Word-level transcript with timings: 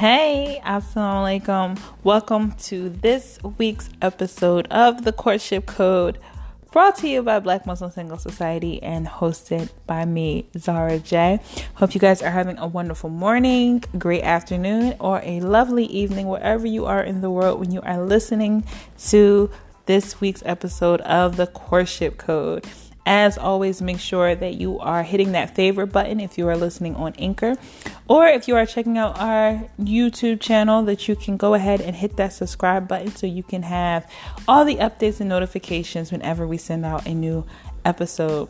Hey, 0.00 0.62
assalamu 0.64 1.44
alaikum. 1.44 1.78
Welcome 2.04 2.52
to 2.68 2.88
this 2.88 3.38
week's 3.58 3.90
episode 4.00 4.66
of 4.68 5.04
the 5.04 5.12
Courtship 5.12 5.66
Code, 5.66 6.18
brought 6.72 6.96
to 7.00 7.06
you 7.06 7.22
by 7.22 7.38
Black 7.38 7.66
Muslim 7.66 7.90
Singles 7.90 8.22
Society 8.22 8.82
and 8.82 9.06
hosted 9.06 9.68
by 9.86 10.06
me, 10.06 10.46
Zara 10.56 11.00
J. 11.00 11.38
Hope 11.74 11.92
you 11.92 12.00
guys 12.00 12.22
are 12.22 12.30
having 12.30 12.56
a 12.56 12.66
wonderful 12.66 13.10
morning, 13.10 13.84
great 13.98 14.22
afternoon, 14.22 14.96
or 15.00 15.20
a 15.22 15.40
lovely 15.40 15.84
evening 15.84 16.28
wherever 16.28 16.66
you 16.66 16.86
are 16.86 17.02
in 17.02 17.20
the 17.20 17.28
world 17.28 17.60
when 17.60 17.70
you 17.70 17.82
are 17.82 18.02
listening 18.02 18.64
to 19.08 19.50
this 19.84 20.18
week's 20.18 20.42
episode 20.46 21.02
of 21.02 21.36
the 21.36 21.46
Courtship 21.46 22.16
Code. 22.16 22.64
As 23.12 23.36
always, 23.36 23.82
make 23.82 23.98
sure 23.98 24.36
that 24.36 24.54
you 24.60 24.78
are 24.78 25.02
hitting 25.02 25.32
that 25.32 25.56
favorite 25.56 25.88
button 25.88 26.20
if 26.20 26.38
you 26.38 26.46
are 26.46 26.56
listening 26.56 26.94
on 26.94 27.12
Anchor, 27.18 27.56
or 28.06 28.28
if 28.28 28.46
you 28.46 28.54
are 28.54 28.64
checking 28.64 28.96
out 28.96 29.18
our 29.18 29.68
YouTube 29.80 30.40
channel, 30.40 30.84
that 30.84 31.08
you 31.08 31.16
can 31.16 31.36
go 31.36 31.54
ahead 31.54 31.80
and 31.80 31.96
hit 31.96 32.16
that 32.18 32.32
subscribe 32.32 32.86
button 32.86 33.10
so 33.10 33.26
you 33.26 33.42
can 33.42 33.64
have 33.64 34.08
all 34.46 34.64
the 34.64 34.76
updates 34.76 35.18
and 35.18 35.28
notifications 35.28 36.12
whenever 36.12 36.46
we 36.46 36.56
send 36.56 36.86
out 36.86 37.04
a 37.04 37.12
new 37.12 37.44
episode. 37.84 38.48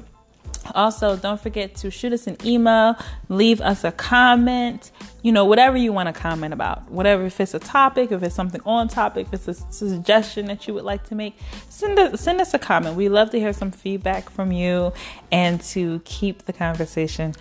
Also, 0.75 1.17
don't 1.17 1.41
forget 1.41 1.75
to 1.77 1.91
shoot 1.91 2.13
us 2.13 2.27
an 2.27 2.37
email, 2.45 2.97
leave 3.29 3.61
us 3.61 3.85
a 3.85 3.93
comment, 3.93 4.91
you 5.23 5.33
know, 5.33 5.45
whatever 5.45 5.77
you 5.77 5.93
want 5.93 6.15
to 6.15 6.19
comment 6.19 6.55
about. 6.55 6.91
Whatever, 6.91 7.27
if 7.27 7.41
it's 7.41 7.55
a 7.55 7.59
topic, 7.59 8.13
if 8.13 8.23
it's 8.23 8.35
something 8.35 8.61
on 8.65 8.89
topic, 8.89 9.29
if 9.33 9.35
it's 9.35 9.49
a 9.49 9.73
suggestion 9.73 10.47
that 10.47 10.67
you 10.67 10.75
would 10.75 10.85
like 10.85 11.05
to 11.09 11.15
make, 11.15 11.37
send 11.69 11.99
us, 11.99 12.21
send 12.21 12.41
us 12.41 12.55
a 12.55 12.59
comment. 12.59 12.97
We 12.97 13.09
love 13.09 13.31
to 13.31 13.39
hear 13.39 13.53
some 13.53 13.71
feedback 13.71 14.31
from 14.31 14.53
you 14.53 14.93
and 15.31 15.61
to 15.63 16.01
keep 16.05 16.45
the 16.45 16.53
conversation 16.53 17.35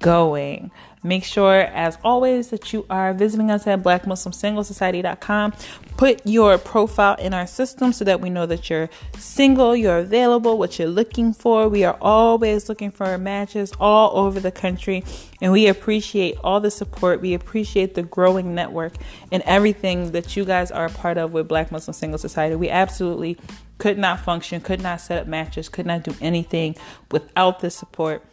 going. 0.00 0.70
Make 1.06 1.22
sure, 1.22 1.60
as 1.60 1.98
always, 2.02 2.48
that 2.48 2.72
you 2.72 2.84
are 2.90 3.14
visiting 3.14 3.48
us 3.48 3.64
at 3.68 3.84
blackmuslimsinglessociety.com. 3.84 5.54
Put 5.96 6.26
your 6.26 6.58
profile 6.58 7.14
in 7.14 7.32
our 7.32 7.46
system 7.46 7.92
so 7.92 8.04
that 8.04 8.20
we 8.20 8.28
know 8.28 8.44
that 8.46 8.68
you're 8.68 8.90
single, 9.16 9.76
you're 9.76 9.98
available, 9.98 10.58
what 10.58 10.80
you're 10.80 10.88
looking 10.88 11.32
for. 11.32 11.68
We 11.68 11.84
are 11.84 11.96
always 12.00 12.68
looking 12.68 12.90
for 12.90 13.16
matches 13.18 13.72
all 13.78 14.18
over 14.18 14.40
the 14.40 14.50
country, 14.50 15.04
and 15.40 15.52
we 15.52 15.68
appreciate 15.68 16.36
all 16.42 16.60
the 16.60 16.72
support. 16.72 17.20
We 17.20 17.34
appreciate 17.34 17.94
the 17.94 18.02
growing 18.02 18.52
network 18.54 18.94
and 19.30 19.44
everything 19.44 20.10
that 20.10 20.36
you 20.36 20.44
guys 20.44 20.72
are 20.72 20.86
a 20.86 20.90
part 20.90 21.18
of 21.18 21.32
with 21.32 21.46
Black 21.46 21.70
Muslim 21.70 21.94
Singles 21.94 22.20
Society. 22.20 22.56
We 22.56 22.68
absolutely 22.68 23.38
could 23.78 23.96
not 23.96 24.20
function, 24.20 24.60
could 24.60 24.82
not 24.82 25.00
set 25.00 25.20
up 25.22 25.28
matches, 25.28 25.68
could 25.68 25.86
not 25.86 26.02
do 26.02 26.16
anything 26.20 26.74
without 27.12 27.60
the 27.60 27.70
support 27.70 28.24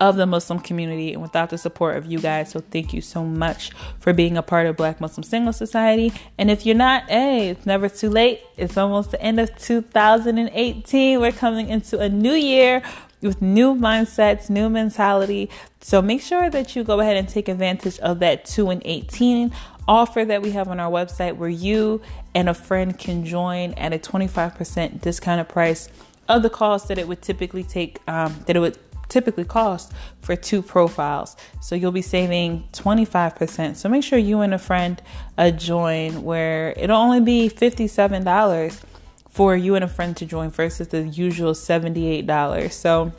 of 0.00 0.16
the 0.16 0.26
Muslim 0.26 0.58
community 0.60 1.12
and 1.12 1.22
without 1.22 1.50
the 1.50 1.58
support 1.58 1.96
of 1.96 2.06
you 2.06 2.18
guys. 2.18 2.50
So 2.50 2.60
thank 2.60 2.92
you 2.92 3.00
so 3.00 3.24
much 3.24 3.72
for 3.98 4.12
being 4.12 4.36
a 4.36 4.42
part 4.42 4.66
of 4.66 4.76
Black 4.76 5.00
Muslim 5.00 5.22
Singles 5.22 5.56
Society. 5.56 6.12
And 6.38 6.50
if 6.50 6.64
you're 6.64 6.76
not, 6.76 7.08
hey, 7.08 7.48
it's 7.50 7.66
never 7.66 7.88
too 7.88 8.08
late. 8.08 8.42
It's 8.56 8.76
almost 8.76 9.10
the 9.10 9.20
end 9.20 9.40
of 9.40 9.56
2018. 9.58 11.20
We're 11.20 11.32
coming 11.32 11.68
into 11.68 11.98
a 11.98 12.08
new 12.08 12.32
year 12.32 12.82
with 13.20 13.40
new 13.42 13.74
mindsets, 13.74 14.50
new 14.50 14.68
mentality. 14.68 15.50
So 15.80 16.02
make 16.02 16.22
sure 16.22 16.50
that 16.50 16.74
you 16.74 16.84
go 16.84 17.00
ahead 17.00 17.16
and 17.16 17.28
take 17.28 17.48
advantage 17.48 17.98
of 18.00 18.18
that 18.20 18.44
2 18.44 18.70
and 18.70 18.82
18 18.84 19.52
offer 19.88 20.24
that 20.24 20.42
we 20.42 20.52
have 20.52 20.68
on 20.68 20.78
our 20.78 20.90
website 20.90 21.36
where 21.36 21.48
you 21.48 22.00
and 22.34 22.48
a 22.48 22.54
friend 22.54 22.98
can 22.98 23.24
join 23.24 23.72
at 23.74 23.92
a 23.92 23.98
25% 23.98 25.00
discounted 25.00 25.48
price 25.48 25.88
of 26.28 26.42
the 26.42 26.50
cost 26.50 26.88
that 26.88 26.98
it 26.98 27.08
would 27.08 27.20
typically 27.20 27.64
take 27.64 27.98
um, 28.06 28.34
that 28.46 28.54
it 28.54 28.60
would 28.60 28.78
typically 29.12 29.44
cost 29.44 29.92
for 30.20 30.34
two 30.34 30.62
profiles. 30.62 31.36
So 31.60 31.74
you'll 31.74 31.92
be 31.92 32.02
saving 32.02 32.68
25%. 32.72 33.76
So 33.76 33.88
make 33.88 34.02
sure 34.02 34.18
you 34.18 34.40
and 34.40 34.54
a 34.54 34.58
friend 34.58 35.00
uh, 35.36 35.50
join 35.50 36.22
where 36.22 36.72
it'll 36.76 36.96
only 36.96 37.20
be 37.20 37.48
$57 37.48 38.82
for 39.28 39.56
you 39.56 39.74
and 39.74 39.84
a 39.84 39.88
friend 39.88 40.16
to 40.16 40.26
join 40.26 40.50
versus 40.50 40.88
the 40.88 41.02
usual 41.02 41.52
$78. 41.52 42.72
So 42.72 43.12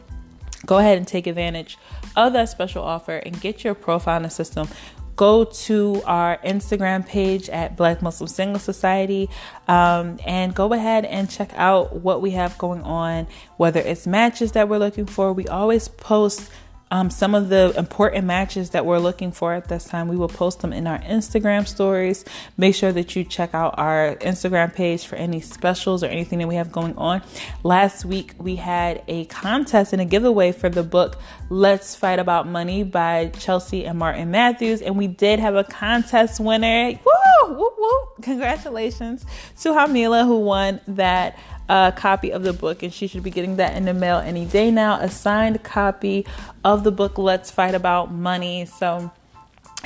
go 0.65 0.77
ahead 0.77 0.97
and 0.97 1.07
take 1.07 1.27
advantage 1.27 1.77
of 2.15 2.33
that 2.33 2.49
special 2.49 2.83
offer 2.83 3.17
and 3.17 3.39
get 3.39 3.63
your 3.63 3.73
profile 3.73 4.17
in 4.17 4.23
the 4.23 4.29
system 4.29 4.67
go 5.15 5.45
to 5.45 6.01
our 6.05 6.37
Instagram 6.37 7.05
page 7.05 7.49
at 7.49 7.77
Black 7.77 8.01
Muslim 8.01 8.27
Singles 8.27 8.63
Society 8.63 9.29
um, 9.67 10.19
and 10.25 10.53
go 10.55 10.73
ahead 10.73 11.05
and 11.05 11.29
check 11.29 11.51
out 11.55 11.97
what 11.97 12.21
we 12.21 12.31
have 12.31 12.57
going 12.57 12.81
on, 12.83 13.27
whether 13.57 13.79
it's 13.79 14.07
matches 14.07 14.53
that 14.53 14.69
we're 14.69 14.79
looking 14.79 15.05
for. 15.05 15.33
We 15.33 15.47
always 15.47 15.87
post 15.87 16.49
um, 16.91 17.09
some 17.09 17.33
of 17.33 17.49
the 17.49 17.73
important 17.77 18.25
matches 18.25 18.71
that 18.71 18.85
we're 18.85 18.99
looking 18.99 19.31
for 19.31 19.53
at 19.53 19.67
this 19.67 19.85
time. 19.85 20.07
We 20.07 20.15
will 20.15 20.27
post 20.27 20.61
them 20.61 20.71
in 20.71 20.85
our 20.87 20.99
Instagram 20.99 21.67
stories. 21.67 22.23
Make 22.57 22.75
sure 22.75 22.91
that 22.91 23.15
you 23.15 23.23
check 23.23 23.53
out 23.53 23.75
our 23.77 24.15
Instagram 24.17 24.73
page 24.73 25.05
for 25.05 25.15
any 25.15 25.41
specials 25.41 26.03
or 26.03 26.07
anything 26.07 26.39
that 26.39 26.47
we 26.47 26.55
have 26.55 26.71
going 26.71 26.95
on. 26.97 27.21
Last 27.63 28.05
week, 28.05 28.35
we 28.37 28.57
had 28.57 29.03
a 29.07 29.25
contest 29.25 29.93
and 29.93 30.01
a 30.01 30.05
giveaway 30.05 30.51
for 30.51 30.69
the 30.69 30.83
book 30.83 31.19
Let's 31.49 31.95
Fight 31.95 32.19
About 32.19 32.47
Money 32.47 32.83
by 32.83 33.31
Chelsea 33.39 33.85
and 33.85 33.97
Martin 33.97 34.31
Matthews, 34.31 34.81
and 34.81 34.97
we 34.97 35.07
did 35.07 35.39
have 35.39 35.55
a 35.55 35.63
contest 35.63 36.39
winner. 36.39 36.99
Woo! 37.03 37.55
Woo! 37.55 37.71
Woo! 37.77 37.91
Congratulations 38.21 39.25
to 39.61 39.69
Hamila 39.69 40.25
who 40.25 40.39
won 40.39 40.79
that 40.87 41.37
a 41.69 41.93
copy 41.95 42.31
of 42.31 42.43
the 42.43 42.53
book, 42.53 42.83
and 42.83 42.93
she 42.93 43.07
should 43.07 43.23
be 43.23 43.31
getting 43.31 43.57
that 43.57 43.75
in 43.75 43.85
the 43.85 43.93
mail 43.93 44.17
any 44.17 44.45
day 44.45 44.71
now. 44.71 44.99
A 44.99 45.09
signed 45.09 45.63
copy 45.63 46.25
of 46.63 46.83
the 46.83 46.91
book, 46.91 47.17
Let's 47.17 47.51
Fight 47.51 47.75
About 47.75 48.11
Money. 48.11 48.65
So, 48.65 49.11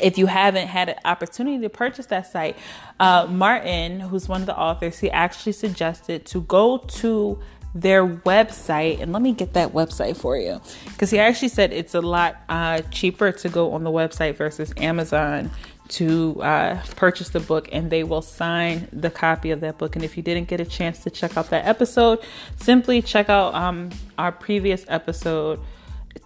if 0.02 0.18
you 0.18 0.28
haven't 0.28 0.68
had 0.68 0.90
an 0.90 0.96
opportunity 1.06 1.60
to 1.62 1.70
purchase 1.70 2.06
that 2.08 2.32
site, 2.32 2.56
uh, 3.00 3.28
Martin, 3.30 4.00
who's 4.00 4.30
one 4.30 4.42
of 4.42 4.48
the 4.48 4.58
authors, 4.58 5.00
he 5.00 5.10
actually 5.10 5.54
suggested 5.54 6.26
to 6.28 6.42
go 6.42 6.78
to 6.78 7.40
their 7.74 8.08
website 8.08 9.00
and 9.02 9.14
let 9.14 9.22
me 9.22 9.34
get 9.34 9.54
that 9.54 9.72
website 9.74 10.18
for 10.18 10.38
you 10.38 10.60
because 10.86 11.12
he 11.12 11.20
actually 11.20 11.50
said 11.50 11.72
it's 11.72 11.94
a 11.94 12.02
lot 12.02 12.38
uh, 12.50 12.82
cheaper 12.90 13.32
to 13.32 13.50
go 13.50 13.74
on 13.74 13.84
the 13.84 13.92
website 13.92 14.36
versus 14.36 14.74
Amazon 14.78 15.52
to 15.90 16.42
uh, 16.42 16.82
purchase 16.96 17.30
the 17.30 17.40
book 17.40 17.70
and 17.72 17.90
they 17.90 18.04
will 18.04 18.22
sign 18.22 18.88
the 18.92 19.10
copy 19.10 19.52
of 19.52 19.62
that 19.62 19.78
book. 19.78 19.96
And 19.96 20.04
if 20.04 20.18
you 20.18 20.24
didn't 20.24 20.48
get 20.48 20.60
a 20.60 20.66
chance 20.66 21.00
to 21.04 21.10
check 21.10 21.38
out 21.38 21.50
that 21.50 21.66
episode, 21.66 22.20
simply 22.58 23.02
check 23.02 23.30
out 23.30 23.54
um, 23.54 23.90
our 24.18 24.32
previous 24.32 24.86
episode 24.88 25.60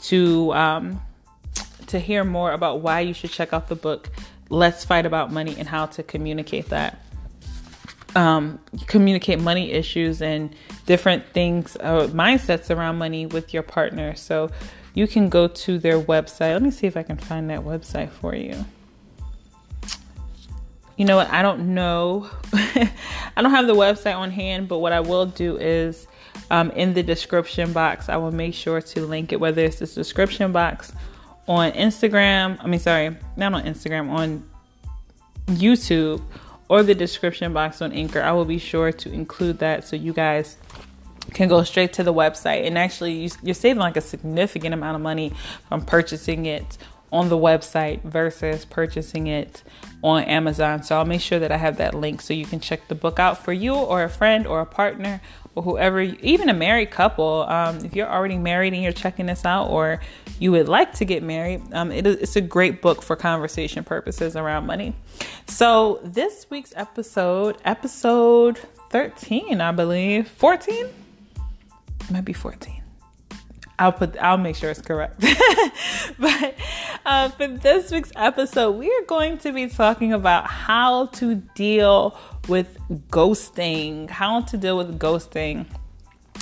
to 0.04 0.54
um, 0.54 1.02
to 1.88 2.00
hear 2.00 2.24
more 2.24 2.54
about 2.54 2.82
why 2.82 3.02
you 3.02 3.14
should 3.14 3.32
check 3.32 3.54
out 3.54 3.68
the 3.68 3.76
book 3.76 4.10
Let's 4.50 4.86
Fight 4.86 5.06
About 5.06 5.32
Money 5.32 5.56
and 5.58 5.68
how 5.68 5.88
to 5.88 6.04
communicate 6.04 6.70
that. 6.70 7.04
Um, 8.16 8.60
communicate 8.88 9.40
money 9.40 9.72
issues 9.72 10.22
and 10.22 10.54
different 10.86 11.26
things, 11.28 11.78
uh, 11.80 12.08
mindsets 12.08 12.76
around 12.76 12.98
money 12.98 13.26
with 13.26 13.54
your 13.54 13.64
partner. 13.64 14.16
So 14.16 14.52
you 14.94 15.08
can 15.08 15.30
go 15.30 15.48
to 15.48 15.80
their 15.80 16.00
website. 16.00 16.54
Let 16.54 16.62
me 16.62 16.72
see 16.72 16.88
if 16.88 16.98
I 16.98 17.04
can 17.04 17.18
find 17.18 17.50
that 17.50 17.62
website 17.62 18.10
for 18.10 18.36
you 18.36 18.66
you 20.98 21.06
know 21.06 21.16
what? 21.16 21.30
I 21.30 21.42
don't 21.42 21.74
know. 21.74 22.30
I 22.54 23.42
don't 23.42 23.52
have 23.52 23.68
the 23.68 23.76
website 23.76 24.16
on 24.16 24.32
hand, 24.32 24.68
but 24.68 24.80
what 24.80 24.94
I 24.94 25.00
will 25.00 25.26
do 25.26 25.58
is 25.58 26.08
um, 26.50 26.72
in 26.72 26.94
the 26.94 27.04
description 27.04 27.74
box, 27.74 28.10
I 28.10 28.18
will 28.18 28.32
make 28.32 28.54
sure 28.54 28.82
to 28.82 29.06
link 29.06 29.32
it, 29.32 29.40
whether 29.40 29.64
it's 29.64 29.80
this 29.80 29.96
description 29.96 30.52
box 30.52 30.94
on 31.48 31.72
Instagram. 31.72 32.58
I 32.62 32.68
mean, 32.68 32.80
sorry, 32.80 33.16
not 33.36 33.54
on 33.54 33.64
Instagram, 33.64 34.10
on 34.10 34.50
YouTube 35.48 36.22
or 36.70 36.84
the 36.84 36.96
description 36.96 37.54
box 37.54 37.82
on 37.82 37.92
Anchor. 37.92 38.22
I 38.22 38.32
will 38.32 38.46
be 38.46 38.58
sure 38.58 38.92
to 38.92 39.12
include 39.12 39.60
that 39.60 39.86
so 39.86 39.96
you 39.96 40.14
guys 40.14 40.56
can 41.34 41.48
go 41.48 41.64
straight 41.64 41.94
to 41.94 42.04
the 42.04 42.14
website 42.14 42.66
and 42.66 42.78
actually 42.78 43.30
you're 43.44 43.54
saving 43.54 43.80
like 43.80 43.98
a 43.98 44.02
significant 44.02 44.74
amount 44.74 44.96
of 44.96 45.02
money 45.02 45.34
from 45.68 45.82
purchasing 45.86 46.46
it 46.46 46.78
on 47.12 47.30
the 47.30 47.38
website 47.38 48.02
versus 48.04 48.66
purchasing 48.66 49.28
it 49.28 49.64
on 50.02 50.24
Amazon. 50.24 50.82
So 50.82 50.98
I'll 50.98 51.06
make 51.06 51.22
sure 51.22 51.40
that 51.40 51.52
I 51.52 51.58
have 51.58 51.78
that 51.78 51.94
link 51.94 52.22
so 52.22 52.34
you 52.34 52.46
can 52.46 52.60
check 52.60 52.88
the 52.88 52.96
book 52.96 53.20
out 53.20 53.44
for 53.44 53.54
you 53.54 53.74
or 53.74 54.04
a 54.04 54.10
friend 54.10 54.48
or 54.48 54.62
a 54.62 54.66
partner 54.66 55.22
or 55.56 55.64
whoever, 55.64 56.00
even 56.00 56.48
a 56.48 56.54
married 56.54 56.92
couple. 56.92 57.44
Um, 57.44 57.84
if 57.84 57.94
you're 57.94 58.10
already 58.10 58.38
married 58.38 58.74
and 58.74 58.82
you're 58.82 58.94
checking 58.94 59.26
this 59.26 59.44
out, 59.44 59.70
or 59.70 60.00
you 60.40 60.52
would 60.52 60.70
like 60.70 60.94
to 60.96 61.06
get 61.06 61.24
married, 61.24 61.62
um, 61.74 61.92
it 61.92 62.08
it's 62.08 62.38
a 62.38 62.42
great 62.42 62.82
book 62.82 63.02
for 63.02 63.18
conversation 63.18 63.84
purposes 63.84 64.38
around 64.38 64.66
money. 64.66 64.96
So 65.48 66.00
this 66.04 66.46
week's 66.50 66.74
episode, 66.78 67.58
episode 67.66 68.60
13, 68.92 69.60
I 69.60 69.72
believe, 69.74 70.30
14, 70.30 70.88
might 72.10 72.26
be 72.26 72.34
14 72.34 72.81
I'll 73.82 73.92
put 73.92 74.16
I'll 74.22 74.38
make 74.38 74.56
sure 74.56 74.70
it's 74.70 74.80
correct. 74.80 75.20
but 76.20 76.56
uh, 77.04 77.30
for 77.30 77.48
this 77.48 77.90
week's 77.92 78.12
episode, 78.16 78.74
we 78.74 78.88
are 78.88 79.06
going 79.08 79.40
to 79.40 79.52
be 79.52 79.66
talking 79.68 80.14
about 80.14 80.46
how 80.46 81.08
to 81.08 81.36
deal 81.56 82.16
with 82.48 82.78
ghosting. 83.10 84.08
How 84.08 84.42
to 84.42 84.56
deal 84.56 84.78
with 84.78 85.00
ghosting. 85.00 85.66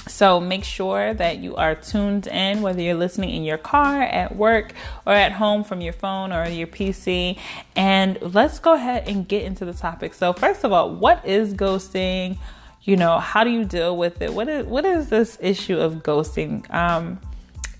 So 0.06 0.42
make 0.42 0.66
sure 0.66 1.14
that 1.14 1.38
you 1.38 1.56
are 1.56 1.76
tuned 1.76 2.28
in, 2.28 2.62
whether 2.62 2.82
you're 2.82 2.96
listening 2.96 3.30
in 3.30 3.46
your 3.46 3.58
car, 3.58 4.02
at 4.02 4.36
work, 4.36 4.74
or 5.06 5.14
at 5.14 5.32
home 5.32 5.64
from 5.64 5.80
your 5.80 5.94
phone 5.94 6.34
or 6.34 6.46
your 6.50 6.68
PC. 6.68 7.40
And 7.74 8.18
let's 8.22 8.60
go 8.60 8.74
ahead 8.74 9.08
and 9.08 9.26
get 9.26 9.44
into 9.44 9.64
the 9.64 9.74
topic. 9.74 10.14
So, 10.14 10.34
first 10.34 10.66
of 10.66 10.74
all, 10.74 10.94
what 10.94 11.26
is 11.26 11.54
ghosting? 11.54 12.38
You 12.84 12.98
know, 12.98 13.18
how 13.20 13.46
do 13.46 13.50
you 13.50 13.64
deal 13.64 13.96
with 13.96 14.22
it? 14.22 14.34
What 14.34 14.50
is 14.50 14.66
what 14.66 14.84
is 14.84 15.08
this 15.08 15.38
issue 15.40 15.78
of 15.78 16.04
ghosting? 16.04 16.70
Um, 16.74 17.22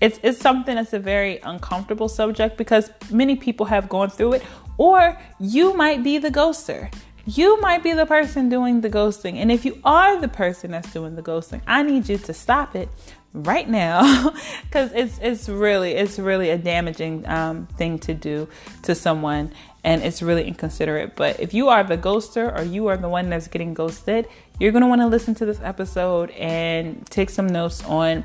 it's 0.00 0.18
it's 0.22 0.38
something 0.38 0.76
that's 0.76 0.92
a 0.92 0.98
very 0.98 1.38
uncomfortable 1.38 2.08
subject 2.08 2.56
because 2.56 2.90
many 3.10 3.36
people 3.36 3.66
have 3.66 3.88
gone 3.88 4.10
through 4.10 4.34
it, 4.34 4.42
or 4.78 5.18
you 5.38 5.74
might 5.74 6.02
be 6.02 6.18
the 6.18 6.30
ghoster. 6.30 6.92
You 7.26 7.60
might 7.60 7.82
be 7.82 7.92
the 7.92 8.06
person 8.06 8.48
doing 8.48 8.80
the 8.80 8.90
ghosting. 8.90 9.36
And 9.36 9.52
if 9.52 9.64
you 9.64 9.78
are 9.84 10.20
the 10.20 10.28
person 10.28 10.70
that's 10.70 10.92
doing 10.92 11.16
the 11.16 11.22
ghosting, 11.22 11.60
I 11.66 11.82
need 11.82 12.08
you 12.08 12.16
to 12.16 12.32
stop 12.32 12.74
it 12.74 12.88
right 13.32 13.68
now 13.68 14.34
because 14.64 14.90
it's 14.92 15.18
it's 15.22 15.48
really 15.48 15.92
it's 15.92 16.18
really 16.18 16.50
a 16.50 16.58
damaging 16.58 17.28
um, 17.28 17.66
thing 17.78 17.98
to 18.00 18.14
do 18.14 18.48
to 18.82 18.94
someone 18.94 19.52
and 19.84 20.02
it's 20.02 20.22
really 20.22 20.46
inconsiderate. 20.46 21.14
But 21.14 21.38
if 21.40 21.52
you 21.54 21.68
are 21.68 21.84
the 21.84 21.98
ghoster 21.98 22.58
or 22.58 22.64
you 22.64 22.86
are 22.88 22.96
the 22.96 23.08
one 23.08 23.28
that's 23.28 23.48
getting 23.48 23.74
ghosted 23.74 24.26
you're 24.60 24.72
going 24.72 24.82
to 24.82 24.88
want 24.88 25.00
to 25.00 25.06
listen 25.06 25.34
to 25.34 25.46
this 25.46 25.58
episode 25.62 26.30
and 26.32 27.04
take 27.06 27.30
some 27.30 27.46
notes 27.46 27.82
on 27.84 28.22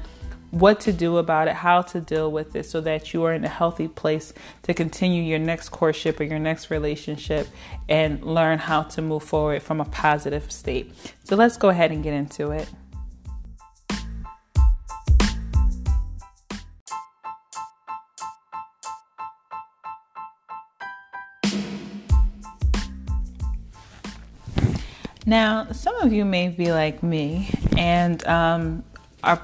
what 0.55 0.79
to 0.79 0.93
do 0.93 1.17
about 1.17 1.49
it, 1.49 1.53
how 1.53 1.81
to 1.81 1.99
deal 1.99 2.31
with 2.31 2.55
it 2.55 2.65
so 2.65 2.79
that 2.79 3.13
you 3.13 3.21
are 3.25 3.33
in 3.33 3.43
a 3.43 3.49
healthy 3.49 3.89
place 3.89 4.31
to 4.63 4.73
continue 4.73 5.21
your 5.21 5.37
next 5.37 5.67
courtship 5.67 6.17
or 6.17 6.23
your 6.23 6.39
next 6.39 6.71
relationship 6.71 7.49
and 7.89 8.23
learn 8.23 8.57
how 8.57 8.81
to 8.81 9.01
move 9.01 9.21
forward 9.21 9.61
from 9.61 9.81
a 9.81 9.85
positive 9.85 10.49
state. 10.49 10.93
So 11.25 11.35
let's 11.35 11.57
go 11.57 11.67
ahead 11.67 11.91
and 11.91 12.01
get 12.01 12.13
into 12.13 12.51
it. 12.51 12.69
Now, 25.25 25.67
some 25.73 25.97
of 25.97 26.13
you 26.13 26.23
may 26.23 26.47
be 26.47 26.71
like 26.71 27.03
me 27.03 27.49
and 27.75 28.25
um, 28.25 28.83
are 29.21 29.41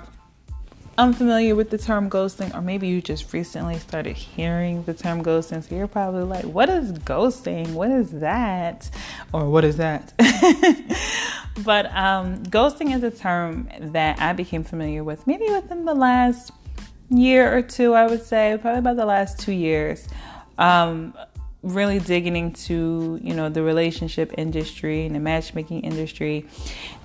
unfamiliar 1.01 1.55
with 1.55 1.71
the 1.71 1.77
term 1.77 2.09
ghosting, 2.09 2.53
or 2.53 2.61
maybe 2.61 2.87
you 2.87 3.01
just 3.01 3.33
recently 3.33 3.79
started 3.79 4.15
hearing 4.15 4.83
the 4.83 4.93
term 4.93 5.23
ghosting, 5.23 5.67
so 5.67 5.75
you're 5.75 5.87
probably 5.87 6.23
like, 6.23 6.45
What 6.45 6.69
is 6.69 6.91
ghosting? 6.93 7.73
What 7.73 7.89
is 7.89 8.11
that? 8.11 8.89
Or 9.33 9.49
what 9.49 9.65
is 9.65 9.77
that? 9.77 10.13
but 11.65 11.87
um, 11.95 12.43
ghosting 12.45 12.95
is 12.95 13.01
a 13.03 13.11
term 13.11 13.67
that 13.79 14.19
I 14.21 14.33
became 14.33 14.63
familiar 14.63 15.03
with 15.03 15.25
maybe 15.25 15.45
within 15.49 15.85
the 15.85 15.95
last 15.95 16.51
year 17.09 17.55
or 17.55 17.63
two, 17.63 17.93
I 17.95 18.05
would 18.07 18.23
say, 18.23 18.57
probably 18.61 18.79
about 18.79 18.95
the 18.97 19.05
last 19.05 19.39
two 19.39 19.53
years. 19.53 20.07
Um, 20.57 21.15
really 21.63 21.99
digging 21.99 22.35
into 22.35 23.19
you 23.21 23.33
know 23.33 23.49
the 23.49 23.61
relationship 23.61 24.33
industry 24.37 25.05
and 25.05 25.15
the 25.15 25.19
matchmaking 25.19 25.81
industry. 25.81 26.45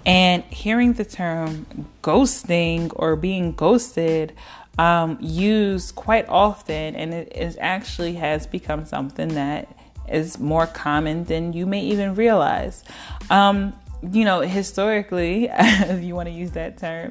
And 0.05 0.43
hearing 0.45 0.95
the 0.95 1.05
term 1.05 1.67
ghosting 2.03 2.93
or 2.95 3.17
being 3.17 3.53
ghosted 3.53 4.33
um, 4.79 5.19
used 5.21 5.95
quite 5.95 6.29
often 6.29 6.95
and 6.97 7.15
it 7.15 7.33
is 7.35 7.57
actually 7.61 8.15
has 8.15 8.47
become 8.47 8.85
something 8.85 9.29
that 9.29 9.69
is 10.09 10.39
more 10.39 10.67
common 10.67 11.25
than 11.25 11.53
you 11.53 11.67
may 11.67 11.81
even 11.81 12.15
realize. 12.15 12.85
Um, 13.31 13.73
you 14.13 14.25
know, 14.25 14.41
historically, 14.41 15.49
if 15.53 16.03
you 16.03 16.15
want 16.15 16.29
to 16.29 16.35
use 16.35 16.53
that 16.53 16.79
term, 16.79 17.11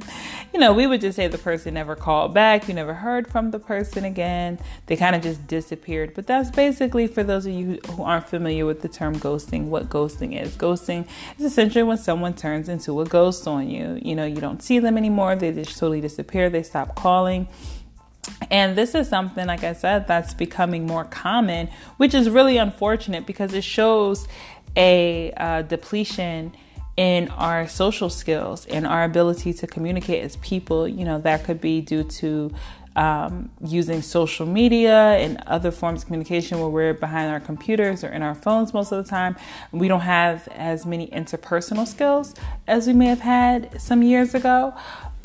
you 0.53 0.59
know, 0.59 0.73
we 0.73 0.87
would 0.87 1.01
just 1.01 1.15
say 1.15 1.27
the 1.27 1.37
person 1.37 1.73
never 1.73 1.95
called 1.95 2.33
back, 2.33 2.67
you 2.67 2.73
never 2.73 2.93
heard 2.93 3.27
from 3.27 3.51
the 3.51 3.59
person 3.59 4.05
again. 4.05 4.59
They 4.85 4.95
kind 4.95 5.15
of 5.15 5.21
just 5.21 5.45
disappeared. 5.47 6.13
But 6.13 6.27
that's 6.27 6.51
basically, 6.51 7.07
for 7.07 7.23
those 7.23 7.45
of 7.45 7.53
you 7.53 7.79
who 7.91 8.03
aren't 8.03 8.29
familiar 8.29 8.65
with 8.65 8.81
the 8.81 8.89
term 8.89 9.15
ghosting, 9.17 9.65
what 9.65 9.89
ghosting 9.89 10.39
is. 10.39 10.55
Ghosting 10.55 11.07
is 11.37 11.45
essentially 11.45 11.83
when 11.83 11.97
someone 11.97 12.33
turns 12.33 12.69
into 12.69 13.01
a 13.01 13.05
ghost 13.05 13.47
on 13.47 13.69
you. 13.69 13.99
You 14.01 14.15
know, 14.15 14.25
you 14.25 14.37
don't 14.37 14.61
see 14.61 14.79
them 14.79 14.97
anymore, 14.97 15.35
they 15.35 15.51
just 15.51 15.77
totally 15.77 16.01
disappear, 16.01 16.49
they 16.49 16.63
stop 16.63 16.95
calling. 16.95 17.47
And 18.49 18.75
this 18.75 18.95
is 18.95 19.07
something, 19.07 19.45
like 19.45 19.63
I 19.63 19.73
said, 19.73 20.07
that's 20.07 20.33
becoming 20.33 20.87
more 20.87 21.05
common, 21.05 21.69
which 21.97 22.13
is 22.13 22.29
really 22.29 22.57
unfortunate 22.57 23.25
because 23.25 23.53
it 23.53 23.63
shows 23.63 24.27
a 24.75 25.31
uh, 25.37 25.61
depletion 25.61 26.55
in 26.97 27.29
our 27.29 27.67
social 27.67 28.09
skills 28.09 28.65
and 28.67 28.87
our 28.87 29.03
ability 29.03 29.53
to 29.53 29.67
communicate 29.67 30.23
as 30.23 30.37
people. 30.37 30.87
You 30.87 31.05
know, 31.05 31.19
that 31.19 31.43
could 31.43 31.59
be 31.59 31.81
due 31.81 32.03
to 32.03 32.53
um, 32.95 33.49
using 33.61 34.01
social 34.01 34.45
media 34.45 35.17
and 35.17 35.41
other 35.47 35.71
forms 35.71 36.01
of 36.01 36.07
communication 36.07 36.59
where 36.59 36.69
we're 36.69 36.93
behind 36.93 37.29
our 37.29 37.41
computers 37.41 38.03
or 38.03 38.07
in 38.07 38.21
our 38.21 38.35
phones 38.35 38.73
most 38.73 38.91
of 38.91 39.03
the 39.03 39.09
time. 39.09 39.35
We 39.71 39.87
don't 39.87 40.01
have 40.01 40.47
as 40.49 40.85
many 40.85 41.07
interpersonal 41.07 41.87
skills 41.87 42.33
as 42.67 42.87
we 42.87 42.93
may 42.93 43.07
have 43.07 43.19
had 43.19 43.81
some 43.81 44.01
years 44.01 44.33
ago. 44.33 44.73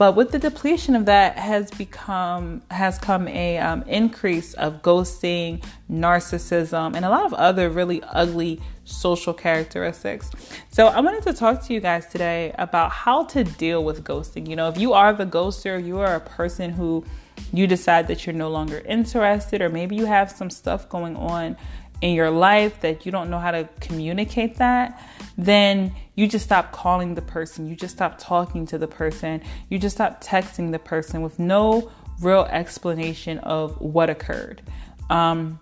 But 0.00 0.16
with 0.16 0.30
the 0.30 0.38
depletion 0.38 0.96
of 0.96 1.04
that 1.04 1.36
has 1.36 1.70
become 1.72 2.62
has 2.70 2.98
come 2.98 3.28
a 3.28 3.58
um, 3.58 3.82
increase 3.82 4.54
of 4.54 4.80
ghosting, 4.80 5.62
narcissism, 5.92 6.96
and 6.96 7.04
a 7.04 7.10
lot 7.10 7.26
of 7.26 7.34
other 7.34 7.68
really 7.68 8.02
ugly 8.04 8.62
social 8.84 9.34
characteristics. 9.34 10.30
So 10.70 10.86
I 10.86 11.00
wanted 11.00 11.24
to 11.24 11.34
talk 11.34 11.62
to 11.66 11.74
you 11.74 11.80
guys 11.80 12.06
today 12.06 12.54
about 12.56 12.90
how 12.92 13.24
to 13.24 13.44
deal 13.44 13.84
with 13.84 14.02
ghosting. 14.02 14.48
You 14.48 14.56
know, 14.56 14.70
if 14.70 14.78
you 14.78 14.94
are 14.94 15.12
the 15.12 15.26
ghoster, 15.26 15.84
you 15.84 15.98
are 15.98 16.14
a 16.14 16.20
person 16.20 16.70
who 16.70 17.04
you 17.52 17.66
decide 17.66 18.08
that 18.08 18.24
you're 18.24 18.34
no 18.34 18.48
longer 18.48 18.78
interested, 18.86 19.60
or 19.60 19.68
maybe 19.68 19.96
you 19.96 20.06
have 20.06 20.30
some 20.30 20.48
stuff 20.48 20.88
going 20.88 21.14
on 21.16 21.58
in 22.00 22.14
your 22.14 22.30
life 22.30 22.80
that 22.80 23.04
you 23.04 23.12
don't 23.12 23.30
know 23.30 23.38
how 23.38 23.50
to 23.50 23.68
communicate 23.80 24.56
that, 24.56 25.02
then 25.36 25.94
you 26.14 26.26
just 26.26 26.44
stop 26.44 26.72
calling 26.72 27.14
the 27.14 27.22
person, 27.22 27.66
you 27.66 27.76
just 27.76 27.94
stop 27.94 28.16
talking 28.18 28.66
to 28.66 28.78
the 28.78 28.86
person, 28.86 29.42
you 29.68 29.78
just 29.78 29.96
stop 29.96 30.22
texting 30.22 30.72
the 30.72 30.78
person 30.78 31.22
with 31.22 31.38
no 31.38 31.90
real 32.20 32.44
explanation 32.50 33.38
of 33.38 33.80
what 33.80 34.10
occurred. 34.10 34.62
Um, 35.08 35.58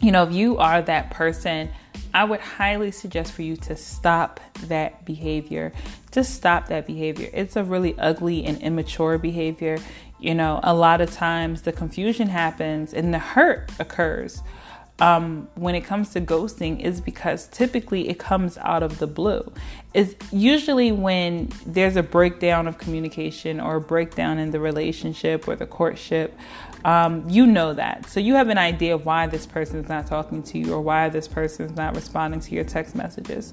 you 0.00 0.12
know, 0.12 0.22
if 0.22 0.32
you 0.32 0.56
are 0.58 0.80
that 0.82 1.10
person, 1.10 1.68
I 2.14 2.24
would 2.24 2.40
highly 2.40 2.90
suggest 2.90 3.32
for 3.32 3.42
you 3.42 3.56
to 3.58 3.76
stop 3.76 4.40
that 4.66 5.04
behavior. 5.04 5.72
Just 6.10 6.34
stop 6.34 6.68
that 6.68 6.86
behavior. 6.86 7.28
It's 7.32 7.56
a 7.56 7.62
really 7.62 7.96
ugly 7.98 8.44
and 8.44 8.60
immature 8.62 9.18
behavior. 9.18 9.78
You 10.18 10.34
know, 10.34 10.60
a 10.62 10.74
lot 10.74 11.00
of 11.00 11.12
times 11.12 11.62
the 11.62 11.72
confusion 11.72 12.28
happens 12.28 12.94
and 12.94 13.12
the 13.12 13.18
hurt 13.18 13.70
occurs 13.78 14.42
um, 15.00 15.48
when 15.54 15.74
it 15.74 15.82
comes 15.82 16.10
to 16.10 16.20
ghosting 16.20 16.80
is 16.80 17.00
because 17.00 17.46
typically 17.48 18.08
it 18.08 18.18
comes 18.18 18.58
out 18.58 18.82
of 18.82 18.98
the 18.98 19.06
blue. 19.06 19.52
It's 19.94 20.14
usually 20.32 20.92
when 20.92 21.50
there's 21.66 21.96
a 21.96 22.02
breakdown 22.02 22.68
of 22.68 22.78
communication 22.78 23.60
or 23.60 23.76
a 23.76 23.80
breakdown 23.80 24.38
in 24.38 24.50
the 24.50 24.60
relationship 24.60 25.48
or 25.48 25.56
the 25.56 25.66
courtship. 25.66 26.38
Um, 26.84 27.28
you 27.28 27.46
know 27.46 27.74
that. 27.74 28.08
So 28.08 28.20
you 28.20 28.34
have 28.34 28.48
an 28.48 28.58
idea 28.58 28.94
of 28.94 29.04
why 29.04 29.26
this 29.26 29.46
person 29.46 29.80
is 29.80 29.88
not 29.88 30.06
talking 30.06 30.42
to 30.44 30.58
you 30.58 30.72
or 30.72 30.80
why 30.80 31.08
this 31.08 31.28
person 31.28 31.66
is 31.66 31.72
not 31.72 31.94
responding 31.94 32.40
to 32.40 32.54
your 32.54 32.64
text 32.64 32.94
messages. 32.94 33.52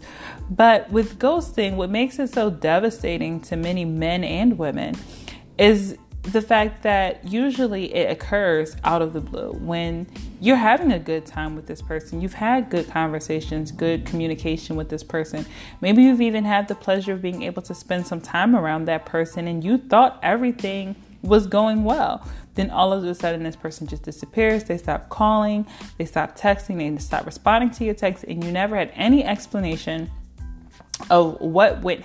But 0.50 0.90
with 0.92 1.18
ghosting, 1.20 1.76
what 1.76 1.90
makes 1.90 2.20
it 2.20 2.30
so 2.34 2.50
devastating 2.50 3.40
to 3.42 3.56
many 3.56 3.84
men 3.86 4.24
and 4.24 4.58
women 4.58 4.96
is 5.58 5.98
the 6.32 6.42
fact 6.42 6.84
that 6.84 7.26
usually 7.26 7.94
it 7.94 8.12
occurs 8.12 8.76
out 8.84 9.02
of 9.02 9.14
the 9.14 9.22
blue 9.22 9.54
when 9.54 10.08
you're 10.42 10.58
having 10.58 10.92
a 10.92 11.00
good 11.00 11.26
time 11.26 11.56
with 11.56 11.68
this 11.68 11.82
person. 11.82 12.20
You've 12.20 12.34
had 12.34 12.70
good 12.70 12.90
conversations, 12.90 13.72
good 13.72 14.06
communication 14.06 14.76
with 14.76 14.90
this 14.90 15.04
person. 15.04 15.46
Maybe 15.80 16.04
you've 16.04 16.22
even 16.22 16.44
had 16.44 16.68
the 16.68 16.76
pleasure 16.76 17.14
of 17.14 17.22
being 17.22 17.44
able 17.44 17.62
to 17.64 17.74
spend 17.74 18.08
some 18.08 18.20
time 18.20 18.56
around 18.56 18.86
that 18.86 19.06
person 19.06 19.48
and 19.48 19.64
you 19.64 19.78
thought 19.78 20.20
everything 20.22 20.96
was 21.22 21.48
going 21.48 21.84
well. 21.84 22.28
Then 22.56 22.72
all 22.72 22.92
of 22.92 23.04
a 23.04 23.14
sudden, 23.14 23.44
this 23.44 23.56
person 23.56 23.86
just 23.88 24.04
disappears. 24.04 24.64
They 24.64 24.78
stop 24.78 25.10
calling, 25.10 25.66
they 25.98 26.06
stop 26.06 26.38
texting, 26.38 26.78
they 26.78 26.98
stop 27.02 27.26
responding 27.26 27.70
to 27.72 27.86
your 27.86 27.94
texts, 27.94 28.26
and 28.28 28.44
you 28.44 28.52
never 28.52 28.76
had 28.76 28.92
any 28.96 29.24
explanation 29.24 30.10
of 31.10 31.40
what 31.40 31.82
went 31.82 32.04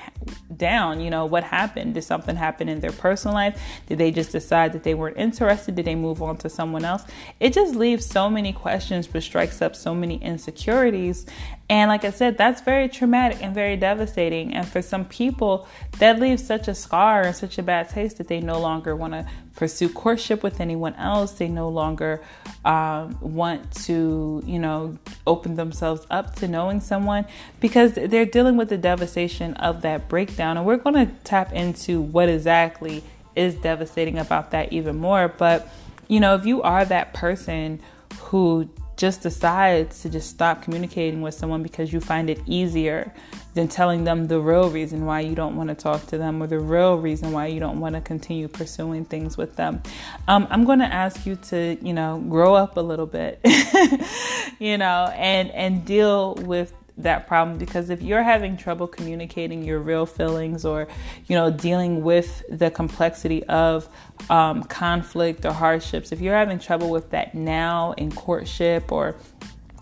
down, 0.56 1.00
you 1.00 1.10
know, 1.10 1.24
what 1.24 1.44
happened. 1.44 1.94
Did 1.94 2.04
something 2.04 2.36
happen 2.36 2.68
in 2.68 2.80
their 2.80 2.92
personal 2.92 3.34
life? 3.34 3.60
Did 3.86 3.98
they 3.98 4.10
just 4.10 4.32
decide 4.32 4.72
that 4.74 4.82
they 4.82 4.94
weren't 4.94 5.16
interested? 5.16 5.74
Did 5.74 5.86
they 5.86 5.94
move 5.94 6.22
on 6.22 6.36
to 6.38 6.48
someone 6.48 6.84
else? 6.84 7.04
It 7.40 7.52
just 7.52 7.74
leaves 7.74 8.06
so 8.06 8.28
many 8.28 8.52
questions, 8.52 9.06
but 9.06 9.22
strikes 9.22 9.62
up 9.62 9.74
so 9.74 9.94
many 9.94 10.22
insecurities. 10.22 11.26
And 11.68 11.88
like 11.88 12.04
I 12.04 12.10
said, 12.10 12.36
that's 12.36 12.60
very 12.60 12.88
traumatic 12.88 13.42
and 13.42 13.54
very 13.54 13.76
devastating. 13.76 14.52
And 14.52 14.66
for 14.68 14.82
some 14.82 15.04
people, 15.06 15.66
that 15.98 16.20
leaves 16.20 16.44
such 16.44 16.68
a 16.68 16.74
scar 16.74 17.22
and 17.22 17.34
such 17.34 17.56
a 17.56 17.62
bad 17.62 17.88
taste 17.88 18.18
that 18.18 18.28
they 18.28 18.40
no 18.40 18.60
longer 18.60 18.94
want 18.94 19.14
to 19.14 19.26
pursue 19.56 19.88
courtship 19.88 20.42
with 20.42 20.60
anyone 20.60 20.94
else. 20.96 21.32
They 21.32 21.48
no 21.48 21.68
longer 21.68 22.20
um, 22.64 23.16
want 23.20 23.72
to, 23.84 24.42
you 24.44 24.58
know, 24.58 24.98
open 25.26 25.54
themselves 25.56 26.06
up 26.10 26.34
to 26.36 26.48
knowing 26.48 26.80
someone 26.80 27.26
because 27.60 27.94
they're 27.94 28.26
dealing 28.26 28.56
with 28.56 28.68
the 28.68 28.78
devastation 28.78 29.54
of 29.54 29.82
that 29.82 30.08
breakdown. 30.08 30.58
And 30.58 30.66
we're 30.66 30.76
going 30.76 31.06
to 31.06 31.12
tap 31.24 31.52
into 31.52 32.02
what 32.02 32.28
exactly 32.28 33.02
is 33.34 33.54
devastating 33.54 34.18
about 34.18 34.50
that 34.50 34.72
even 34.72 34.96
more. 34.96 35.28
But, 35.28 35.68
you 36.08 36.20
know, 36.20 36.34
if 36.34 36.44
you 36.44 36.60
are 36.62 36.84
that 36.84 37.14
person 37.14 37.80
who 38.18 38.68
just 38.96 39.22
decides 39.22 40.02
to 40.02 40.08
just 40.08 40.30
stop 40.30 40.62
communicating 40.62 41.22
with 41.22 41.34
someone 41.34 41.62
because 41.62 41.92
you 41.92 42.00
find 42.00 42.28
it 42.28 42.40
easier 42.46 43.12
than 43.54 43.68
telling 43.68 44.04
them 44.04 44.28
the 44.28 44.40
real 44.40 44.70
reason 44.70 45.04
why 45.04 45.20
you 45.20 45.34
don't 45.34 45.56
want 45.56 45.68
to 45.68 45.74
talk 45.74 46.06
to 46.06 46.18
them 46.18 46.42
or 46.42 46.46
the 46.46 46.58
real 46.58 46.96
reason 46.96 47.32
why 47.32 47.46
you 47.46 47.60
don't 47.60 47.80
want 47.80 47.94
to 47.94 48.00
continue 48.00 48.48
pursuing 48.48 49.04
things 49.04 49.36
with 49.36 49.56
them. 49.56 49.82
Um, 50.28 50.46
I'm 50.50 50.64
going 50.64 50.78
to 50.78 50.92
ask 50.92 51.26
you 51.26 51.36
to, 51.36 51.76
you 51.82 51.92
know, 51.92 52.18
grow 52.28 52.54
up 52.54 52.76
a 52.76 52.80
little 52.80 53.06
bit, 53.06 53.40
you 54.58 54.78
know, 54.78 55.12
and 55.16 55.50
and 55.50 55.84
deal 55.84 56.34
with 56.36 56.72
that 56.98 57.26
problem 57.26 57.58
because 57.58 57.90
if 57.90 58.02
you're 58.02 58.22
having 58.22 58.56
trouble 58.56 58.86
communicating 58.86 59.62
your 59.62 59.78
real 59.78 60.04
feelings 60.04 60.64
or 60.64 60.86
you 61.26 61.34
know 61.34 61.50
dealing 61.50 62.02
with 62.02 62.42
the 62.50 62.70
complexity 62.70 63.42
of 63.44 63.88
um, 64.28 64.62
conflict 64.64 65.44
or 65.46 65.52
hardships 65.52 66.12
if 66.12 66.20
you're 66.20 66.36
having 66.36 66.58
trouble 66.58 66.90
with 66.90 67.10
that 67.10 67.34
now 67.34 67.92
in 67.92 68.12
courtship 68.12 68.92
or 68.92 69.16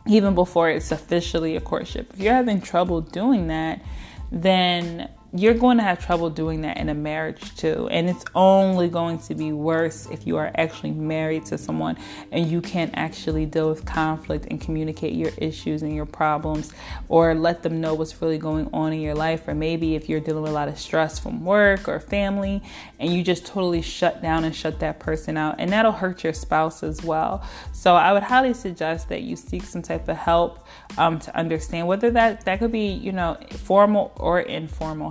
even 0.06 0.34
before 0.34 0.70
it's 0.70 0.92
officially 0.92 1.56
a 1.56 1.60
courtship 1.60 2.08
if 2.14 2.20
you're 2.20 2.34
having 2.34 2.60
trouble 2.60 3.00
doing 3.00 3.48
that 3.48 3.82
then 4.30 5.08
you're 5.32 5.54
going 5.54 5.76
to 5.76 5.82
have 5.82 6.04
trouble 6.04 6.28
doing 6.28 6.62
that 6.62 6.76
in 6.76 6.88
a 6.88 6.94
marriage 6.94 7.54
too. 7.56 7.88
And 7.90 8.10
it's 8.10 8.24
only 8.34 8.88
going 8.88 9.18
to 9.20 9.34
be 9.34 9.52
worse 9.52 10.08
if 10.10 10.26
you 10.26 10.36
are 10.36 10.50
actually 10.56 10.90
married 10.90 11.46
to 11.46 11.58
someone 11.58 11.96
and 12.32 12.50
you 12.50 12.60
can't 12.60 12.92
actually 12.94 13.46
deal 13.46 13.68
with 13.68 13.84
conflict 13.84 14.46
and 14.50 14.60
communicate 14.60 15.14
your 15.14 15.30
issues 15.38 15.82
and 15.82 15.94
your 15.94 16.06
problems 16.06 16.72
or 17.08 17.34
let 17.34 17.62
them 17.62 17.80
know 17.80 17.94
what's 17.94 18.20
really 18.20 18.38
going 18.38 18.68
on 18.72 18.92
in 18.92 19.00
your 19.00 19.14
life. 19.14 19.46
Or 19.46 19.54
maybe 19.54 19.94
if 19.94 20.08
you're 20.08 20.20
dealing 20.20 20.42
with 20.42 20.50
a 20.50 20.54
lot 20.54 20.68
of 20.68 20.78
stress 20.78 21.18
from 21.18 21.44
work 21.44 21.88
or 21.88 22.00
family 22.00 22.62
and 22.98 23.12
you 23.12 23.22
just 23.22 23.46
totally 23.46 23.82
shut 23.82 24.20
down 24.22 24.44
and 24.44 24.54
shut 24.54 24.80
that 24.80 24.98
person 24.98 25.36
out, 25.36 25.56
and 25.58 25.72
that'll 25.72 25.92
hurt 25.92 26.24
your 26.24 26.32
spouse 26.32 26.82
as 26.82 27.02
well. 27.02 27.46
So 27.72 27.94
I 27.94 28.12
would 28.12 28.22
highly 28.22 28.54
suggest 28.54 29.08
that 29.10 29.22
you 29.22 29.36
seek 29.36 29.62
some 29.62 29.82
type 29.82 30.08
of 30.08 30.16
help 30.16 30.66
um, 30.98 31.18
to 31.20 31.36
understand 31.36 31.86
whether 31.86 32.10
that 32.10 32.44
that 32.44 32.58
could 32.58 32.72
be, 32.72 32.88
you 32.88 33.12
know, 33.12 33.36
formal 33.50 34.12
or 34.16 34.40
informal 34.40 35.10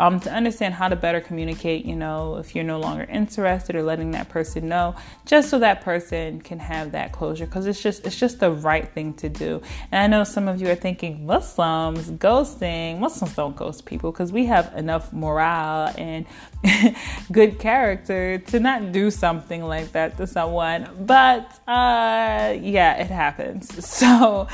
um, 0.00 0.18
to 0.20 0.32
understand 0.32 0.72
how 0.72 0.88
to 0.88 0.96
better 0.96 1.20
communicate, 1.20 1.84
you 1.84 1.94
know, 1.94 2.36
if 2.36 2.54
you're 2.54 2.64
no 2.64 2.80
longer 2.80 3.04
interested 3.04 3.76
or 3.76 3.82
letting 3.82 4.12
that 4.12 4.30
person 4.30 4.66
know, 4.66 4.96
just 5.26 5.50
so 5.50 5.58
that 5.58 5.82
person 5.82 6.40
can 6.40 6.58
have 6.58 6.92
that 6.92 7.12
closure 7.12 7.44
because 7.44 7.66
it's 7.66 7.82
just 7.82 8.06
it's 8.06 8.18
just 8.18 8.40
the 8.40 8.50
right 8.50 8.88
thing 8.94 9.12
to 9.14 9.28
do. 9.28 9.60
And 9.92 10.02
I 10.02 10.06
know 10.06 10.24
some 10.24 10.48
of 10.48 10.58
you 10.58 10.70
are 10.70 10.74
thinking 10.74 11.26
Muslims 11.26 12.10
ghosting. 12.12 12.98
Muslims 12.98 13.34
don't 13.34 13.54
ghost 13.54 13.84
people 13.84 14.10
because 14.10 14.32
we 14.32 14.46
have 14.46 14.74
enough 14.74 15.12
morale 15.12 15.92
and 15.98 16.24
good 17.30 17.58
character 17.58 18.38
to 18.38 18.58
not 18.58 18.92
do 18.92 19.10
something 19.10 19.62
like 19.62 19.92
that 19.92 20.16
to 20.16 20.26
someone. 20.26 20.88
But 20.98 21.44
uh, 21.68 22.56
yeah, 22.58 22.96
it 22.96 23.10
happens. 23.10 23.70
So 24.00 24.48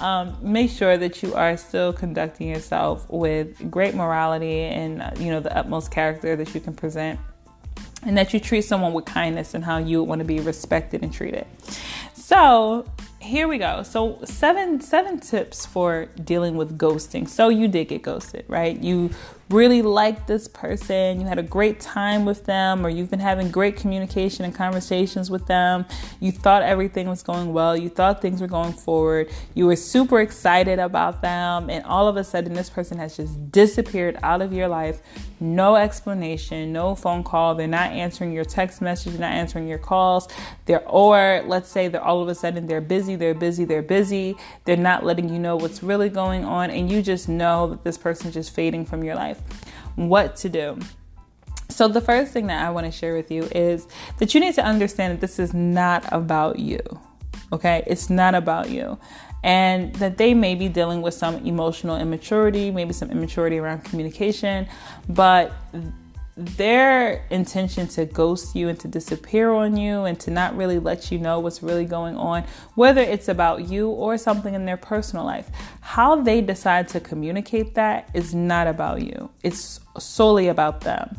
um, 0.00 0.36
make 0.42 0.70
sure 0.70 0.96
that 0.96 1.22
you 1.22 1.34
are 1.34 1.56
still 1.56 1.92
conducting 1.92 2.48
yourself 2.48 3.08
with 3.08 3.70
great 3.70 3.94
morality 3.94 4.60
and 4.60 5.02
uh, 5.02 5.10
you 5.18 5.30
know 5.30 5.40
the 5.40 5.56
utmost 5.56 5.90
character 5.90 6.36
that 6.36 6.54
you 6.54 6.60
can 6.60 6.74
present 6.74 7.18
and 8.02 8.18
that 8.18 8.34
you 8.34 8.40
treat 8.40 8.62
someone 8.62 8.92
with 8.92 9.04
kindness 9.04 9.54
and 9.54 9.64
how 9.64 9.78
you 9.78 10.02
want 10.02 10.18
to 10.18 10.24
be 10.24 10.40
respected 10.40 11.02
and 11.02 11.12
treated 11.12 11.46
so 12.14 12.86
here 13.24 13.48
we 13.48 13.58
go. 13.58 13.82
So 13.82 14.20
seven 14.24 14.80
seven 14.80 15.18
tips 15.18 15.64
for 15.64 16.06
dealing 16.22 16.56
with 16.56 16.78
ghosting. 16.78 17.28
So 17.28 17.48
you 17.48 17.68
did 17.68 17.88
get 17.88 18.02
ghosted, 18.02 18.44
right? 18.48 18.78
You 18.78 19.10
really 19.50 19.82
liked 19.82 20.26
this 20.26 20.48
person, 20.48 21.20
you 21.20 21.26
had 21.26 21.38
a 21.38 21.42
great 21.42 21.80
time 21.80 22.24
with 22.24 22.44
them, 22.44 22.84
or 22.84 22.88
you've 22.88 23.10
been 23.10 23.20
having 23.20 23.50
great 23.50 23.76
communication 23.76 24.44
and 24.44 24.54
conversations 24.54 25.30
with 25.30 25.46
them. 25.46 25.84
You 26.20 26.32
thought 26.32 26.62
everything 26.62 27.08
was 27.08 27.22
going 27.22 27.52
well, 27.52 27.76
you 27.76 27.88
thought 27.88 28.22
things 28.22 28.40
were 28.40 28.46
going 28.46 28.72
forward, 28.72 29.30
you 29.54 29.66
were 29.66 29.76
super 29.76 30.20
excited 30.20 30.78
about 30.78 31.20
them, 31.20 31.68
and 31.68 31.84
all 31.84 32.08
of 32.08 32.16
a 32.16 32.24
sudden, 32.24 32.54
this 32.54 32.70
person 32.70 32.98
has 32.98 33.16
just 33.16 33.52
disappeared 33.52 34.18
out 34.22 34.40
of 34.40 34.52
your 34.52 34.68
life. 34.68 35.00
No 35.40 35.76
explanation, 35.76 36.72
no 36.72 36.94
phone 36.94 37.22
call. 37.22 37.54
They're 37.54 37.66
not 37.66 37.90
answering 37.90 38.32
your 38.32 38.44
text 38.44 38.80
message, 38.80 39.12
they're 39.12 39.20
not 39.20 39.32
answering 39.32 39.68
your 39.68 39.78
calls. 39.78 40.28
They're, 40.64 40.86
or 40.88 41.42
let's 41.46 41.68
say 41.68 41.88
they're 41.88 42.02
all 42.02 42.22
of 42.22 42.28
a 42.28 42.34
sudden 42.34 42.66
they're 42.66 42.80
busy, 42.80 43.16
they're 43.16 43.34
busy, 43.34 43.64
they're 43.64 43.82
busy. 43.82 44.36
They're 44.64 44.76
not 44.76 45.04
letting 45.04 45.28
you 45.28 45.38
know 45.38 45.56
what's 45.56 45.82
really 45.82 46.08
going 46.08 46.44
on, 46.44 46.70
and 46.70 46.90
you 46.90 47.02
just 47.02 47.28
know 47.28 47.68
that 47.68 47.84
this 47.84 47.98
person's 47.98 48.34
just 48.34 48.54
fading 48.54 48.86
from 48.86 49.04
your 49.04 49.14
life 49.14 49.33
life. 49.34 49.42
What 49.96 50.36
to 50.36 50.48
do. 50.48 50.78
So, 51.68 51.88
the 51.88 52.00
first 52.00 52.32
thing 52.32 52.46
that 52.48 52.64
I 52.64 52.70
want 52.70 52.86
to 52.86 52.92
share 52.92 53.16
with 53.16 53.30
you 53.30 53.44
is 53.54 53.88
that 54.18 54.34
you 54.34 54.40
need 54.40 54.54
to 54.54 54.64
understand 54.64 55.14
that 55.14 55.20
this 55.20 55.38
is 55.38 55.54
not 55.54 56.04
about 56.12 56.58
you. 56.58 56.80
Okay? 57.52 57.82
It's 57.86 58.10
not 58.10 58.34
about 58.34 58.70
you. 58.70 58.98
And 59.42 59.94
that 59.96 60.16
they 60.16 60.34
may 60.34 60.54
be 60.54 60.68
dealing 60.68 61.02
with 61.02 61.14
some 61.14 61.36
emotional 61.46 61.96
immaturity, 61.96 62.70
maybe 62.70 62.92
some 62.92 63.10
immaturity 63.10 63.58
around 63.58 63.84
communication, 63.84 64.66
but 65.08 65.52
their 66.36 67.24
intention 67.30 67.86
to 67.86 68.04
ghost 68.04 68.56
you 68.56 68.68
and 68.68 68.78
to 68.80 68.88
disappear 68.88 69.52
on 69.52 69.76
you 69.76 70.04
and 70.04 70.18
to 70.18 70.30
not 70.30 70.56
really 70.56 70.80
let 70.80 71.12
you 71.12 71.18
know 71.18 71.38
what's 71.38 71.62
really 71.62 71.84
going 71.84 72.16
on, 72.16 72.44
whether 72.74 73.00
it's 73.00 73.28
about 73.28 73.68
you 73.68 73.88
or 73.88 74.18
something 74.18 74.54
in 74.54 74.64
their 74.64 74.76
personal 74.76 75.24
life, 75.24 75.48
how 75.80 76.16
they 76.16 76.40
decide 76.40 76.88
to 76.88 76.98
communicate 76.98 77.74
that 77.74 78.08
is 78.14 78.34
not 78.34 78.66
about 78.66 79.02
you. 79.02 79.30
It's 79.44 79.78
solely 79.98 80.48
about 80.48 80.80
them. 80.80 81.16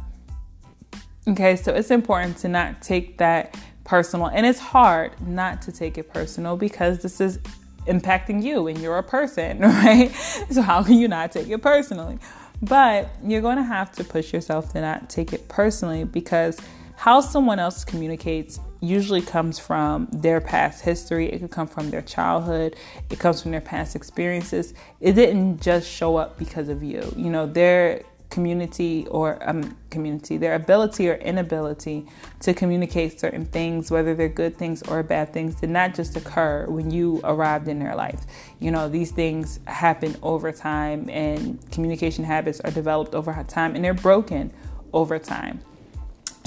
Okay, 1.27 1.55
so 1.55 1.73
it's 1.73 1.91
important 1.91 2.37
to 2.39 2.49
not 2.49 2.81
take 2.81 3.17
that 3.17 3.57
personal, 3.85 4.27
and 4.27 4.45
it's 4.45 4.59
hard 4.59 5.19
not 5.25 5.61
to 5.63 5.71
take 5.71 5.97
it 5.97 6.11
personal 6.11 6.57
because 6.57 6.99
this 6.99 7.21
is 7.21 7.39
impacting 7.87 8.43
you 8.43 8.67
and 8.67 8.79
you're 8.79 8.97
a 8.97 9.03
person, 9.03 9.59
right? 9.59 10.11
So, 10.51 10.61
how 10.61 10.83
can 10.83 10.95
you 10.95 11.07
not 11.07 11.31
take 11.31 11.49
it 11.49 11.61
personally? 11.61 12.19
But 12.61 13.09
you're 13.23 13.41
going 13.41 13.57
to 13.57 13.63
have 13.63 13.91
to 13.93 14.03
push 14.03 14.33
yourself 14.33 14.71
to 14.73 14.81
not 14.81 15.09
take 15.09 15.33
it 15.33 15.47
personally 15.47 16.03
because 16.03 16.59
how 16.95 17.21
someone 17.21 17.59
else 17.59 17.83
communicates 17.83 18.59
usually 18.79 19.21
comes 19.21 19.59
from 19.59 20.07
their 20.11 20.39
past 20.39 20.83
history. 20.83 21.31
It 21.31 21.39
could 21.39 21.51
come 21.51 21.67
from 21.67 21.89
their 21.89 22.01
childhood. 22.01 22.75
It 23.09 23.19
comes 23.19 23.41
from 23.41 23.51
their 23.51 23.61
past 23.61 23.95
experiences. 23.95 24.73
It 25.01 25.13
didn't 25.13 25.61
just 25.61 25.89
show 25.89 26.15
up 26.15 26.37
because 26.37 26.69
of 26.69 26.83
you. 26.83 27.13
You 27.15 27.29
know, 27.29 27.45
their 27.45 28.03
community 28.35 29.07
or 29.09 29.39
um, 29.49 29.77
community, 29.89 30.35
their 30.35 30.55
ability 30.55 31.09
or 31.09 31.15
inability 31.15 32.05
to 32.41 32.53
communicate 32.53 33.17
certain 33.17 33.45
things, 33.45 33.89
whether 33.89 34.13
they're 34.13 34.27
good 34.27 34.57
things 34.57 34.83
or 34.83 35.01
bad 35.03 35.31
things, 35.31 35.55
did 35.55 35.69
not 35.69 35.95
just 35.95 36.17
occur 36.17 36.65
when 36.67 36.91
you 36.91 37.21
arrived 37.23 37.69
in 37.69 37.79
their 37.79 37.95
life. 37.95 38.25
You 38.59 38.71
know, 38.71 38.89
these 38.89 39.11
things 39.11 39.61
happen 39.67 40.17
over 40.21 40.51
time, 40.51 41.09
and 41.09 41.59
communication 41.71 42.25
habits 42.25 42.59
are 42.59 42.71
developed 42.71 43.15
over 43.15 43.31
time, 43.47 43.73
and 43.73 43.81
they're 43.83 43.93
broken 43.93 44.51
over 44.91 45.17
time. 45.17 45.61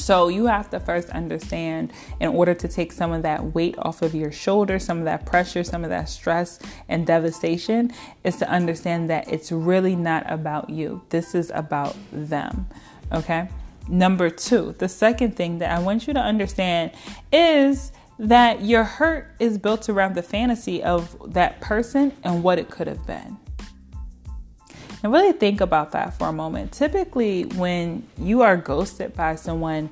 So 0.08 0.28
you 0.28 0.46
have 0.46 0.70
to 0.70 0.80
first 0.80 1.10
understand 1.10 1.92
in 2.18 2.30
order 2.30 2.54
to 2.54 2.66
take 2.66 2.92
some 2.92 3.12
of 3.12 3.20
that 3.24 3.54
weight 3.54 3.74
off 3.76 4.00
of 4.00 4.14
your 4.14 4.32
shoulders, 4.32 4.82
some 4.82 5.00
of 5.00 5.04
that 5.04 5.26
pressure, 5.26 5.62
some 5.62 5.84
of 5.84 5.90
that 5.90 6.08
stress 6.08 6.58
and 6.88 7.06
devastation, 7.06 7.92
is 8.24 8.36
to 8.36 8.48
understand 8.48 9.10
that 9.10 9.30
it's 9.30 9.52
really 9.52 9.94
not 9.94 10.24
about 10.32 10.70
you. 10.70 11.02
This 11.10 11.34
is 11.34 11.52
about 11.54 11.94
them. 12.10 12.68
Okay? 13.12 13.50
Number 13.86 14.30
two, 14.30 14.74
the 14.78 14.88
second 14.88 15.36
thing 15.36 15.58
that 15.58 15.70
I 15.70 15.78
want 15.78 16.06
you 16.06 16.14
to 16.14 16.20
understand 16.20 16.92
is 17.30 17.92
that 18.18 18.62
your 18.62 18.84
hurt 18.84 19.34
is 19.38 19.58
built 19.58 19.90
around 19.90 20.14
the 20.14 20.22
fantasy 20.22 20.82
of 20.82 21.34
that 21.34 21.60
person 21.60 22.14
and 22.24 22.42
what 22.42 22.58
it 22.58 22.70
could 22.70 22.86
have 22.86 23.06
been. 23.06 23.36
And 25.02 25.12
really 25.12 25.32
think 25.32 25.60
about 25.60 25.92
that 25.92 26.18
for 26.18 26.28
a 26.28 26.32
moment. 26.32 26.72
Typically, 26.72 27.44
when 27.44 28.06
you 28.18 28.42
are 28.42 28.56
ghosted 28.56 29.14
by 29.14 29.36
someone, 29.36 29.90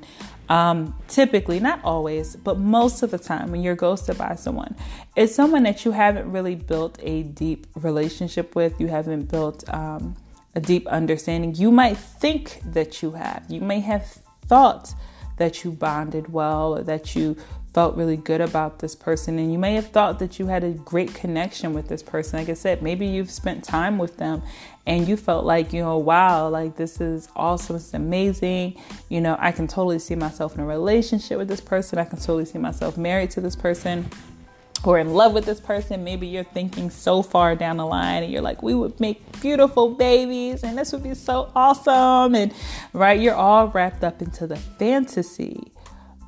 um, 0.49 0.97
typically, 1.07 1.59
not 1.59 1.81
always, 1.83 2.35
but 2.35 2.57
most 2.57 3.03
of 3.03 3.11
the 3.11 3.17
time, 3.17 3.51
when 3.51 3.61
you're 3.61 3.75
ghosted 3.75 4.17
by 4.17 4.35
someone, 4.35 4.75
it's 5.15 5.33
someone 5.33 5.63
that 5.63 5.85
you 5.85 5.91
haven't 5.91 6.31
really 6.31 6.55
built 6.55 6.97
a 7.01 7.23
deep 7.23 7.67
relationship 7.75 8.55
with. 8.55 8.79
You 8.79 8.87
haven't 8.87 9.29
built 9.31 9.63
um, 9.73 10.15
a 10.55 10.59
deep 10.59 10.87
understanding. 10.87 11.55
You 11.55 11.71
might 11.71 11.97
think 11.97 12.61
that 12.65 13.01
you 13.01 13.11
have. 13.11 13.45
You 13.49 13.61
may 13.61 13.79
have 13.81 14.05
thought 14.45 14.93
that 15.37 15.63
you 15.63 15.71
bonded 15.71 16.31
well 16.31 16.77
or 16.77 16.83
that 16.83 17.15
you 17.15 17.37
felt 17.73 17.95
really 17.95 18.17
good 18.17 18.41
about 18.41 18.79
this 18.79 18.95
person 18.95 19.37
and 19.37 19.51
you 19.51 19.59
may 19.59 19.75
have 19.75 19.89
thought 19.89 20.17
that 20.17 20.39
you 20.39 20.47
had 20.47 20.63
a 20.63 20.71
great 20.71 21.13
connection 21.13 21.73
with 21.73 21.87
this 21.89 22.01
person 22.01 22.39
like 22.39 22.49
i 22.49 22.53
said 22.53 22.81
maybe 22.81 23.05
you've 23.05 23.29
spent 23.29 23.63
time 23.63 23.99
with 23.99 24.17
them 24.17 24.41
and 24.87 25.07
you 25.07 25.15
felt 25.15 25.45
like 25.45 25.71
you 25.71 25.81
know 25.81 25.97
wow 25.97 26.49
like 26.49 26.75
this 26.75 26.99
is 26.99 27.29
awesome 27.35 27.75
it's 27.75 27.93
amazing 27.93 28.75
you 29.09 29.21
know 29.21 29.37
i 29.39 29.51
can 29.51 29.67
totally 29.67 29.99
see 29.99 30.15
myself 30.15 30.55
in 30.55 30.61
a 30.61 30.65
relationship 30.65 31.37
with 31.37 31.47
this 31.47 31.61
person 31.61 31.99
i 31.99 32.03
can 32.03 32.17
totally 32.17 32.45
see 32.45 32.57
myself 32.57 32.97
married 32.97 33.29
to 33.29 33.39
this 33.39 33.55
person 33.55 34.09
or 34.83 34.99
in 34.99 35.13
love 35.13 35.33
with 35.33 35.45
this 35.45 35.59
person. 35.59 36.03
Maybe 36.03 36.27
you're 36.27 36.43
thinking 36.43 36.89
so 36.89 37.21
far 37.21 37.55
down 37.55 37.77
the 37.77 37.85
line 37.85 38.23
and 38.23 38.31
you're 38.31 38.41
like, 38.41 38.61
we 38.61 38.73
would 38.73 38.99
make 38.99 39.41
beautiful 39.41 39.93
babies 39.95 40.63
and 40.63 40.77
this 40.77 40.91
would 40.91 41.03
be 41.03 41.13
so 41.13 41.51
awesome. 41.55 42.35
And 42.35 42.53
right, 42.93 43.19
you're 43.19 43.35
all 43.35 43.67
wrapped 43.67 44.03
up 44.03 44.21
into 44.21 44.47
the 44.47 44.55
fantasy 44.55 45.71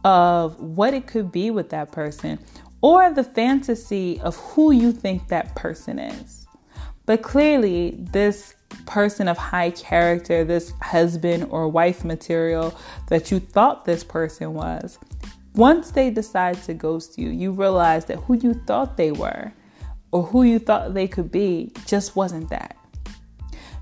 of 0.03 0.59
what 0.59 0.93
it 0.93 1.07
could 1.07 1.31
be 1.31 1.51
with 1.51 1.69
that 1.69 1.91
person 1.91 2.39
or 2.81 3.11
the 3.11 3.23
fantasy 3.23 4.19
of 4.21 4.35
who 4.37 4.71
you 4.71 4.91
think 4.91 5.27
that 5.27 5.55
person 5.55 5.99
is. 5.99 6.38
But 7.09 7.23
clearly, 7.23 7.95
this 7.97 8.53
person 8.85 9.27
of 9.27 9.35
high 9.35 9.71
character, 9.71 10.43
this 10.43 10.73
husband 10.79 11.47
or 11.49 11.67
wife 11.67 12.05
material 12.05 12.77
that 13.07 13.31
you 13.31 13.39
thought 13.39 13.83
this 13.83 14.03
person 14.03 14.53
was, 14.53 14.99
once 15.55 15.89
they 15.89 16.11
decide 16.11 16.61
to 16.65 16.75
ghost 16.75 17.17
you, 17.17 17.29
you 17.29 17.51
realize 17.51 18.05
that 18.05 18.17
who 18.17 18.35
you 18.35 18.53
thought 18.53 18.95
they 18.95 19.11
were 19.11 19.51
or 20.11 20.21
who 20.21 20.43
you 20.43 20.59
thought 20.59 20.93
they 20.93 21.07
could 21.07 21.31
be 21.31 21.71
just 21.87 22.15
wasn't 22.15 22.47
that. 22.51 22.77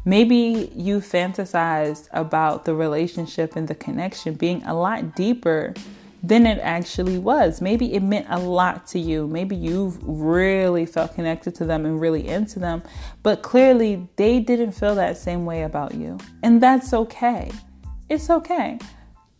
Maybe 0.05 0.71
you 0.73 1.01
fantasized 1.01 2.07
about 2.13 2.63
the 2.63 2.75
relationship 2.75 3.57
and 3.57 3.67
the 3.67 3.75
connection 3.75 4.35
being 4.35 4.63
a 4.63 4.73
lot 4.73 5.17
deeper 5.17 5.73
than 6.23 6.45
it 6.45 6.59
actually 6.59 7.17
was. 7.17 7.61
Maybe 7.61 7.93
it 7.93 8.01
meant 8.01 8.27
a 8.29 8.39
lot 8.39 8.87
to 8.87 8.99
you. 8.99 9.27
Maybe 9.27 9.55
you've 9.55 9.97
really 10.03 10.85
felt 10.85 11.15
connected 11.15 11.55
to 11.55 11.65
them 11.65 11.85
and 11.85 12.01
really 12.01 12.27
into 12.27 12.59
them, 12.59 12.83
but 13.23 13.41
clearly 13.41 14.07
they 14.15 14.39
didn't 14.39 14.71
feel 14.71 14.95
that 14.95 15.17
same 15.17 15.45
way 15.45 15.63
about 15.63 15.93
you. 15.93 16.17
And 16.43 16.61
that's 16.61 16.93
okay. 16.93 17.51
It's 18.09 18.29
okay. 18.29 18.79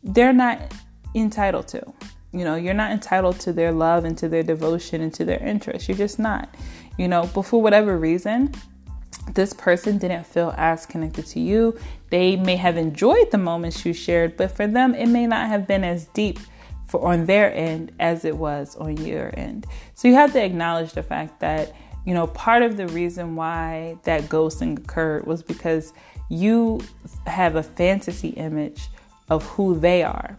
They're 0.03 0.33
not 0.33 0.73
entitled 1.15 1.67
to. 1.69 1.93
You 2.31 2.43
know, 2.43 2.55
you're 2.55 2.73
not 2.73 2.91
entitled 2.91 3.39
to 3.41 3.53
their 3.53 3.71
love 3.71 4.05
and 4.05 4.17
to 4.19 4.29
their 4.29 4.43
devotion 4.43 5.01
and 5.01 5.13
to 5.15 5.25
their 5.25 5.39
interest. 5.39 5.87
You're 5.87 5.97
just 5.97 6.19
not. 6.19 6.53
You 6.97 7.07
know, 7.07 7.29
but 7.33 7.43
for 7.43 7.61
whatever 7.61 7.97
reason, 7.97 8.53
this 9.33 9.53
person 9.53 9.97
didn't 9.97 10.25
feel 10.25 10.53
as 10.57 10.85
connected 10.85 11.25
to 11.27 11.39
you. 11.39 11.77
They 12.09 12.35
may 12.35 12.55
have 12.55 12.77
enjoyed 12.77 13.31
the 13.31 13.37
moments 13.37 13.85
you 13.85 13.93
shared, 13.93 14.37
but 14.37 14.51
for 14.51 14.67
them, 14.67 14.93
it 14.93 15.07
may 15.07 15.27
not 15.27 15.47
have 15.47 15.67
been 15.67 15.83
as 15.83 16.05
deep 16.07 16.39
for 16.87 17.05
on 17.07 17.25
their 17.25 17.53
end 17.53 17.91
as 17.99 18.25
it 18.25 18.35
was 18.35 18.75
on 18.77 18.97
your 18.97 19.31
end. 19.37 19.67
So 19.93 20.07
you 20.07 20.15
have 20.15 20.33
to 20.33 20.43
acknowledge 20.43 20.93
the 20.93 21.03
fact 21.03 21.39
that, 21.41 21.73
you 22.05 22.13
know, 22.13 22.27
part 22.27 22.63
of 22.63 22.77
the 22.77 22.87
reason 22.87 23.35
why 23.35 23.97
that 24.03 24.23
ghosting 24.23 24.77
occurred 24.77 25.27
was 25.27 25.43
because 25.43 25.93
you 26.29 26.81
have 27.25 27.55
a 27.55 27.63
fantasy 27.63 28.29
image 28.29 28.87
of 29.29 29.45
who 29.45 29.77
they 29.79 30.03
are 30.03 30.37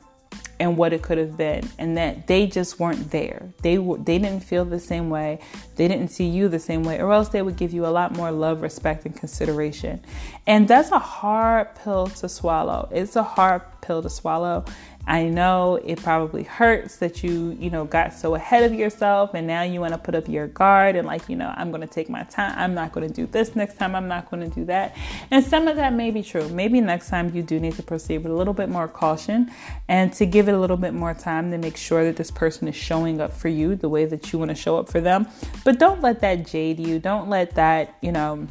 and 0.60 0.76
what 0.76 0.92
it 0.92 1.02
could 1.02 1.18
have 1.18 1.36
been 1.36 1.68
and 1.78 1.96
that 1.96 2.26
they 2.26 2.46
just 2.46 2.80
weren't 2.80 3.10
there. 3.10 3.52
They 3.62 3.78
were 3.78 3.98
they 3.98 4.18
didn't 4.18 4.42
feel 4.42 4.64
the 4.64 4.80
same 4.80 5.08
way. 5.08 5.38
They 5.76 5.86
didn't 5.86 6.08
see 6.08 6.26
you 6.26 6.48
the 6.48 6.58
same 6.58 6.82
way 6.82 7.00
or 7.00 7.12
else 7.12 7.28
they 7.28 7.42
would 7.42 7.56
give 7.56 7.72
you 7.72 7.86
a 7.86 7.88
lot 7.88 8.16
more 8.16 8.32
love 8.32 8.62
respect 8.62 9.06
and 9.06 9.14
consideration. 9.14 10.00
And 10.46 10.66
that's 10.66 10.90
a 10.90 10.98
hard 10.98 11.74
pill 11.76 12.08
to 12.08 12.28
swallow. 12.28 12.88
It's 12.90 13.16
a 13.16 13.22
hard 13.22 13.62
pill 13.80 14.02
to 14.02 14.10
swallow 14.10 14.64
I 15.08 15.24
know 15.24 15.76
it 15.76 16.02
probably 16.02 16.42
hurts 16.42 16.98
that 16.98 17.24
you, 17.24 17.56
you 17.58 17.70
know, 17.70 17.86
got 17.86 18.12
so 18.12 18.34
ahead 18.34 18.62
of 18.62 18.78
yourself 18.78 19.32
and 19.32 19.46
now 19.46 19.62
you 19.62 19.80
want 19.80 19.94
to 19.94 19.98
put 19.98 20.14
up 20.14 20.28
your 20.28 20.48
guard 20.48 20.96
and 20.96 21.06
like, 21.06 21.30
you 21.30 21.34
know, 21.34 21.50
I'm 21.56 21.70
going 21.70 21.80
to 21.80 21.86
take 21.86 22.10
my 22.10 22.24
time. 22.24 22.52
I'm 22.58 22.74
not 22.74 22.92
going 22.92 23.08
to 23.08 23.14
do 23.14 23.24
this 23.26 23.56
next 23.56 23.78
time. 23.78 23.94
I'm 23.94 24.06
not 24.06 24.30
going 24.30 24.46
to 24.46 24.54
do 24.54 24.66
that. 24.66 24.94
And 25.30 25.42
some 25.42 25.66
of 25.66 25.76
that 25.76 25.94
may 25.94 26.10
be 26.10 26.22
true. 26.22 26.46
Maybe 26.50 26.78
next 26.82 27.08
time 27.08 27.34
you 27.34 27.42
do 27.42 27.58
need 27.58 27.74
to 27.76 27.82
proceed 27.82 28.18
with 28.18 28.30
a 28.30 28.34
little 28.34 28.52
bit 28.52 28.68
more 28.68 28.86
caution 28.86 29.50
and 29.88 30.12
to 30.12 30.26
give 30.26 30.46
it 30.46 30.52
a 30.52 30.58
little 30.58 30.76
bit 30.76 30.92
more 30.92 31.14
time 31.14 31.50
to 31.52 31.56
make 31.56 31.78
sure 31.78 32.04
that 32.04 32.16
this 32.16 32.30
person 32.30 32.68
is 32.68 32.76
showing 32.76 33.18
up 33.18 33.32
for 33.32 33.48
you 33.48 33.76
the 33.76 33.88
way 33.88 34.04
that 34.04 34.30
you 34.30 34.38
want 34.38 34.50
to 34.50 34.54
show 34.54 34.76
up 34.76 34.90
for 34.90 35.00
them. 35.00 35.26
But 35.64 35.78
don't 35.78 36.02
let 36.02 36.20
that 36.20 36.46
jade 36.46 36.78
you. 36.78 36.98
Don't 36.98 37.30
let 37.30 37.54
that, 37.54 37.96
you 38.02 38.12
know, 38.12 38.46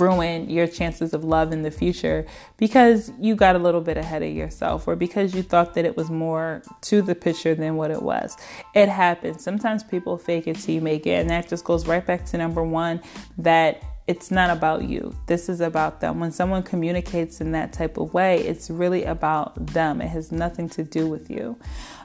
ruin 0.00 0.48
your 0.48 0.66
chances 0.66 1.12
of 1.14 1.24
love 1.24 1.52
in 1.52 1.62
the 1.62 1.70
future 1.70 2.26
because 2.56 3.12
you 3.20 3.34
got 3.34 3.56
a 3.56 3.58
little 3.58 3.80
bit 3.80 3.96
ahead 3.96 4.22
of 4.22 4.30
yourself 4.30 4.86
or 4.88 4.96
because 4.96 5.34
you 5.34 5.42
thought 5.42 5.74
that 5.74 5.84
it 5.84 5.96
was 5.96 6.10
more 6.10 6.62
to 6.82 7.02
the 7.02 7.14
picture 7.14 7.54
than 7.54 7.76
what 7.76 7.90
it 7.90 8.02
was. 8.02 8.36
It 8.74 8.88
happens. 8.88 9.42
Sometimes 9.42 9.82
people 9.82 10.18
fake 10.18 10.46
it 10.46 10.56
till 10.56 10.74
you 10.74 10.80
make 10.80 11.06
it, 11.06 11.20
and 11.20 11.30
that 11.30 11.48
just 11.48 11.64
goes 11.64 11.86
right 11.86 12.04
back 12.04 12.24
to 12.26 12.38
number 12.38 12.62
one 12.62 13.00
that 13.38 13.82
it's 14.06 14.30
not 14.30 14.50
about 14.50 14.84
you. 14.84 15.14
This 15.26 15.48
is 15.48 15.60
about 15.60 16.00
them. 16.00 16.20
When 16.20 16.30
someone 16.30 16.62
communicates 16.62 17.40
in 17.40 17.52
that 17.52 17.72
type 17.72 17.96
of 17.96 18.12
way, 18.12 18.40
it's 18.40 18.68
really 18.68 19.04
about 19.04 19.66
them. 19.66 20.02
It 20.02 20.08
has 20.08 20.30
nothing 20.30 20.68
to 20.70 20.84
do 20.84 21.08
with 21.08 21.30
you. 21.30 21.58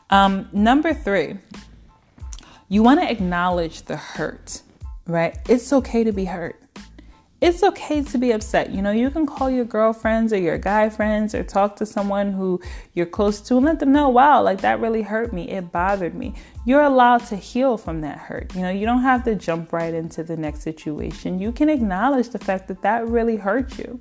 Um, 0.09 0.47
number 0.53 0.93
three, 0.93 1.37
you 2.69 2.83
want 2.83 3.01
to 3.01 3.09
acknowledge 3.09 3.81
the 3.83 3.97
hurt, 3.97 4.61
right? 5.07 5.37
It's 5.49 5.73
okay 5.73 6.03
to 6.03 6.11
be 6.11 6.25
hurt 6.25 6.61
it's 7.41 7.63
okay 7.63 8.03
to 8.03 8.17
be 8.17 8.31
upset. 8.31 8.71
You 8.71 8.81
know, 8.81 8.91
you 8.91 9.09
can 9.09 9.25
call 9.25 9.49
your 9.49 9.63
girlfriends 9.63 10.33
or 10.33 10.37
your 10.37 10.57
guy 10.57 10.89
friends 10.89 11.33
or 11.33 11.43
talk 11.43 11.77
to 11.77 11.85
someone 11.85 12.33
who 12.33 12.59
you're 12.93 13.05
close 13.05 13.39
to 13.41 13.55
and 13.55 13.65
let 13.65 13.79
them 13.79 13.93
know, 13.93 14.09
wow, 14.09 14.41
like 14.41 14.59
that 14.61 14.81
really 14.81 15.01
hurt 15.01 15.31
me. 15.31 15.49
It 15.49 15.71
bothered 15.71 16.15
me. 16.15 16.33
You're 16.65 16.81
allowed 16.81 17.25
to 17.27 17.37
heal 17.37 17.77
from 17.77 18.01
that 18.01 18.17
hurt. 18.17 18.53
You 18.55 18.61
know, 18.61 18.69
you 18.69 18.85
don't 18.85 19.03
have 19.03 19.23
to 19.23 19.35
jump 19.35 19.71
right 19.71 19.93
into 19.93 20.21
the 20.23 20.35
next 20.35 20.63
situation. 20.63 21.39
You 21.39 21.53
can 21.53 21.69
acknowledge 21.69 22.29
the 22.29 22.39
fact 22.39 22.67
that 22.67 22.81
that 22.81 23.07
really 23.07 23.37
hurt 23.37 23.77
you. 23.77 23.99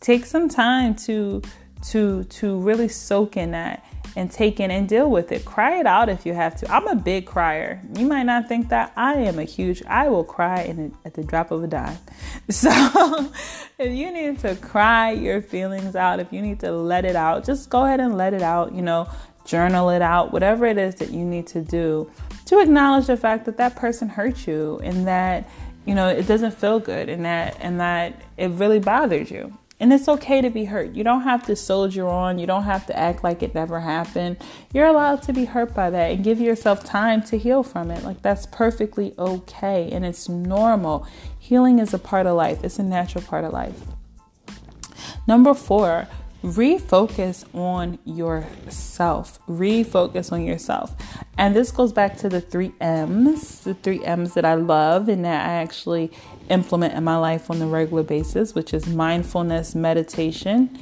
Take 0.00 0.26
some 0.26 0.48
time 0.48 0.94
to 1.06 1.42
to 1.82 2.24
to 2.24 2.58
really 2.58 2.88
soak 2.88 3.36
in 3.36 3.52
that 3.52 3.84
and 4.16 4.30
take 4.30 4.60
in 4.60 4.70
and 4.70 4.88
deal 4.88 5.10
with 5.10 5.32
it. 5.32 5.44
Cry 5.44 5.78
it 5.78 5.86
out 5.86 6.08
if 6.08 6.26
you 6.26 6.34
have 6.34 6.56
to. 6.56 6.72
I'm 6.72 6.86
a 6.88 6.94
big 6.94 7.26
crier. 7.26 7.80
You 7.96 8.06
might 8.06 8.24
not 8.24 8.48
think 8.48 8.68
that 8.70 8.92
I 8.96 9.14
am 9.14 9.38
a 9.38 9.44
huge. 9.44 9.82
I 9.86 10.08
will 10.08 10.24
cry 10.24 10.62
in 10.62 10.94
at 11.04 11.14
the 11.14 11.22
drop 11.22 11.50
of 11.50 11.62
a 11.62 11.66
dime. 11.66 11.98
So 12.50 12.70
if 13.78 13.92
you 13.92 14.12
need 14.12 14.40
to 14.40 14.56
cry 14.56 15.12
your 15.12 15.40
feelings 15.40 15.94
out, 15.94 16.18
if 16.18 16.32
you 16.32 16.42
need 16.42 16.60
to 16.60 16.72
let 16.72 17.04
it 17.04 17.14
out, 17.14 17.44
just 17.44 17.70
go 17.70 17.84
ahead 17.84 18.00
and 18.00 18.16
let 18.16 18.34
it 18.34 18.42
out. 18.42 18.74
You 18.74 18.82
know, 18.82 19.08
journal 19.44 19.90
it 19.90 20.02
out. 20.02 20.32
Whatever 20.32 20.66
it 20.66 20.76
is 20.76 20.96
that 20.96 21.10
you 21.10 21.24
need 21.24 21.46
to 21.48 21.62
do 21.62 22.10
to 22.46 22.60
acknowledge 22.60 23.06
the 23.06 23.16
fact 23.16 23.44
that 23.44 23.56
that 23.58 23.76
person 23.76 24.08
hurt 24.08 24.46
you 24.46 24.80
and 24.82 25.06
that 25.06 25.48
you 25.86 25.94
know 25.94 26.08
it 26.08 26.26
doesn't 26.26 26.52
feel 26.52 26.80
good 26.80 27.08
and 27.08 27.24
that 27.24 27.56
and 27.60 27.78
that 27.80 28.20
it 28.36 28.48
really 28.50 28.80
bothers 28.80 29.30
you 29.30 29.56
and 29.80 29.94
it's 29.94 30.08
okay 30.08 30.42
to 30.42 30.50
be 30.50 30.66
hurt. 30.66 30.94
You 30.94 31.02
don't 31.02 31.22
have 31.22 31.44
to 31.46 31.56
soldier 31.56 32.06
on. 32.06 32.38
You 32.38 32.46
don't 32.46 32.64
have 32.64 32.86
to 32.86 32.96
act 32.96 33.24
like 33.24 33.42
it 33.42 33.54
never 33.54 33.80
happened. 33.80 34.36
You're 34.74 34.86
allowed 34.86 35.22
to 35.22 35.32
be 35.32 35.46
hurt 35.46 35.74
by 35.74 35.88
that 35.88 36.12
and 36.12 36.22
give 36.22 36.38
yourself 36.38 36.84
time 36.84 37.22
to 37.24 37.38
heal 37.38 37.62
from 37.62 37.90
it. 37.90 38.04
Like 38.04 38.20
that's 38.20 38.44
perfectly 38.44 39.14
okay 39.18 39.90
and 39.90 40.04
it's 40.04 40.28
normal. 40.28 41.06
Healing 41.38 41.78
is 41.78 41.94
a 41.94 41.98
part 41.98 42.26
of 42.26 42.36
life, 42.36 42.62
it's 42.62 42.78
a 42.78 42.82
natural 42.82 43.24
part 43.24 43.44
of 43.44 43.54
life. 43.54 43.80
Number 45.26 45.54
four, 45.54 46.06
refocus 46.42 47.44
on 47.54 47.98
yourself. 48.04 49.38
Refocus 49.46 50.30
on 50.30 50.44
yourself. 50.44 50.94
And 51.38 51.56
this 51.56 51.70
goes 51.70 51.92
back 51.92 52.16
to 52.18 52.28
the 52.28 52.40
three 52.40 52.72
M's, 52.80 53.60
the 53.60 53.74
three 53.74 54.04
M's 54.04 54.34
that 54.34 54.44
I 54.44 54.54
love 54.54 55.08
and 55.08 55.24
that 55.24 55.48
I 55.48 55.54
actually 55.54 56.10
implement 56.50 56.94
in 56.94 57.04
my 57.04 57.16
life 57.16 57.50
on 57.50 57.58
the 57.58 57.66
regular 57.66 58.02
basis, 58.02 58.54
which 58.54 58.74
is 58.74 58.86
mindfulness, 58.86 59.74
meditation, 59.74 60.78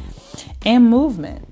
and 0.64 0.88
movement. 0.88 1.44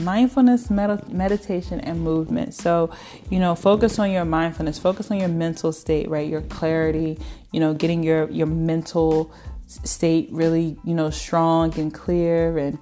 Mindfulness, 0.00 0.70
med- 0.70 1.12
meditation, 1.12 1.80
and 1.80 2.00
movement. 2.00 2.54
So, 2.54 2.90
you 3.30 3.38
know, 3.38 3.54
focus 3.54 3.98
on 3.98 4.10
your 4.10 4.24
mindfulness, 4.24 4.78
focus 4.78 5.10
on 5.10 5.20
your 5.20 5.28
mental 5.28 5.72
state, 5.72 6.08
right? 6.08 6.28
Your 6.28 6.42
clarity, 6.42 7.18
you 7.52 7.60
know, 7.60 7.74
getting 7.74 8.02
your 8.02 8.28
your 8.30 8.48
mental 8.48 9.32
state 9.66 10.28
really, 10.32 10.76
you 10.84 10.94
know, 10.94 11.10
strong 11.10 11.78
and 11.78 11.92
clear 11.92 12.58
and 12.58 12.78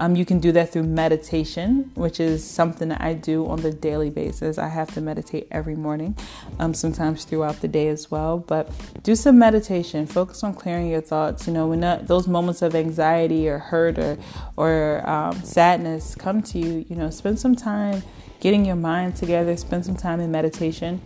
um, 0.00 0.14
you 0.14 0.24
can 0.24 0.38
do 0.38 0.52
that 0.52 0.70
through 0.72 0.84
meditation, 0.84 1.90
which 1.94 2.20
is 2.20 2.44
something 2.44 2.88
that 2.88 3.00
I 3.00 3.14
do 3.14 3.46
on 3.46 3.62
the 3.62 3.72
daily 3.72 4.10
basis. 4.10 4.56
I 4.56 4.68
have 4.68 4.92
to 4.94 5.00
meditate 5.00 5.48
every 5.50 5.74
morning, 5.74 6.16
um, 6.60 6.72
sometimes 6.72 7.24
throughout 7.24 7.60
the 7.60 7.68
day 7.68 7.88
as 7.88 8.08
well. 8.10 8.38
But 8.38 8.70
do 9.02 9.16
some 9.16 9.38
meditation. 9.38 10.06
Focus 10.06 10.44
on 10.44 10.54
clearing 10.54 10.88
your 10.88 11.00
thoughts. 11.00 11.48
You 11.48 11.52
know, 11.52 11.66
when 11.66 11.80
that, 11.80 12.06
those 12.06 12.28
moments 12.28 12.62
of 12.62 12.76
anxiety 12.76 13.48
or 13.48 13.58
hurt 13.58 13.98
or 13.98 14.18
or 14.56 15.08
um, 15.08 15.42
sadness 15.42 16.14
come 16.14 16.42
to 16.42 16.58
you, 16.58 16.86
you 16.88 16.94
know, 16.94 17.10
spend 17.10 17.40
some 17.40 17.56
time 17.56 18.02
getting 18.40 18.64
your 18.64 18.76
mind 18.76 19.16
together. 19.16 19.56
Spend 19.56 19.84
some 19.84 19.96
time 19.96 20.20
in 20.20 20.30
meditation. 20.30 21.00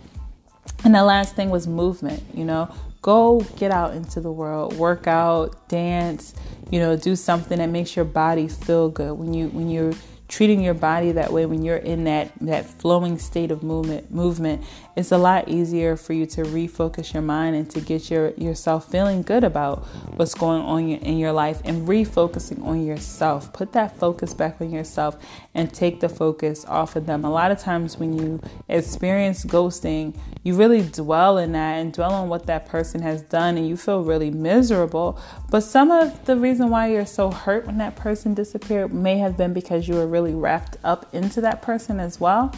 And 0.83 0.93
the 0.93 1.03
last 1.03 1.35
thing 1.35 1.49
was 1.49 1.65
movement. 1.65 2.23
You 2.33 2.45
know, 2.45 2.73
go 3.03 3.41
get 3.57 3.69
out 3.69 3.93
into 3.93 4.19
the 4.19 4.31
world, 4.31 4.73
work 4.77 5.05
out, 5.05 5.69
dance, 5.69 6.33
you 6.71 6.79
know, 6.79 6.95
do 6.97 7.15
something 7.15 7.59
that 7.59 7.69
makes 7.69 7.95
your 7.95 8.05
body 8.05 8.47
feel 8.47 8.89
good. 8.89 9.13
When 9.13 9.35
you 9.35 9.49
when 9.49 9.69
you're 9.69 9.93
treating 10.29 10.63
your 10.63 10.73
body 10.73 11.11
that 11.11 11.31
way 11.31 11.45
when 11.45 11.61
you're 11.63 11.77
in 11.77 12.05
that 12.05 12.31
that 12.41 12.65
flowing 12.65 13.19
state 13.19 13.51
of 13.51 13.61
movement 13.61 14.09
movement 14.09 14.63
it's 14.95 15.11
a 15.11 15.17
lot 15.17 15.49
easier 15.49 15.95
for 15.95 16.13
you 16.13 16.25
to 16.25 16.41
refocus 16.43 17.13
your 17.13 17.23
mind 17.23 17.55
and 17.55 17.69
to 17.69 17.81
get 17.81 18.09
your 18.09 18.31
yourself 18.31 18.89
feeling 18.91 19.21
good 19.21 19.43
about 19.43 19.85
what's 20.15 20.33
going 20.33 20.61
on 20.61 20.89
in 20.89 21.17
your 21.17 21.31
life 21.31 21.61
and 21.65 21.87
refocusing 21.87 22.63
on 22.65 22.85
yourself 22.85 23.51
put 23.53 23.71
that 23.73 23.97
focus 23.97 24.33
back 24.33 24.59
on 24.61 24.71
yourself 24.71 25.17
and 25.53 25.73
take 25.73 25.99
the 25.99 26.09
focus 26.09 26.65
off 26.65 26.95
of 26.95 27.05
them 27.05 27.25
a 27.25 27.29
lot 27.29 27.51
of 27.51 27.59
times 27.59 27.97
when 27.97 28.17
you 28.17 28.39
experience 28.69 29.45
ghosting 29.45 30.15
you 30.43 30.55
really 30.55 30.81
dwell 30.81 31.37
in 31.37 31.53
that 31.53 31.75
and 31.75 31.93
dwell 31.93 32.13
on 32.13 32.27
what 32.27 32.47
that 32.47 32.67
person 32.67 33.01
has 33.01 33.21
done 33.21 33.57
and 33.57 33.67
you 33.67 33.77
feel 33.77 34.03
really 34.03 34.29
miserable. 34.29 35.17
But 35.49 35.61
some 35.61 35.89
of 35.89 36.25
the 36.25 36.35
reason 36.35 36.69
why 36.69 36.91
you're 36.91 37.05
so 37.05 37.31
hurt 37.31 37.65
when 37.65 37.77
that 37.77 37.95
person 37.95 38.33
disappeared 38.33 38.93
may 38.93 39.17
have 39.19 39.37
been 39.37 39.53
because 39.53 39.87
you 39.87 39.95
were 39.95 40.07
really 40.07 40.33
wrapped 40.33 40.75
up 40.83 41.13
into 41.13 41.39
that 41.41 41.61
person 41.61 41.99
as 41.99 42.19
well. 42.19 42.53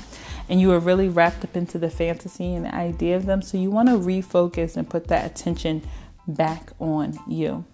And 0.48 0.62
you 0.62 0.70
were 0.70 0.80
really 0.80 1.10
wrapped 1.10 1.44
up 1.44 1.56
into 1.56 1.80
the 1.80 1.90
fantasy 1.90 2.54
and 2.54 2.66
the 2.66 2.76
idea 2.76 3.16
of 3.16 3.26
them. 3.26 3.42
So 3.42 3.58
you 3.58 3.72
want 3.72 3.90
to 3.90 3.96
refocus 3.96 4.78
and 4.78 4.90
put 4.90 5.08
that 5.08 5.26
attention 5.26 5.82
back 6.28 6.72
on 6.80 7.18
you. 7.28 7.66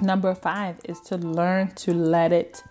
Number 0.00 0.34
five 0.34 0.80
is 0.84 1.00
to 1.00 1.16
learn 1.16 1.72
to 1.76 1.92
let 1.92 2.32
it 2.32 2.62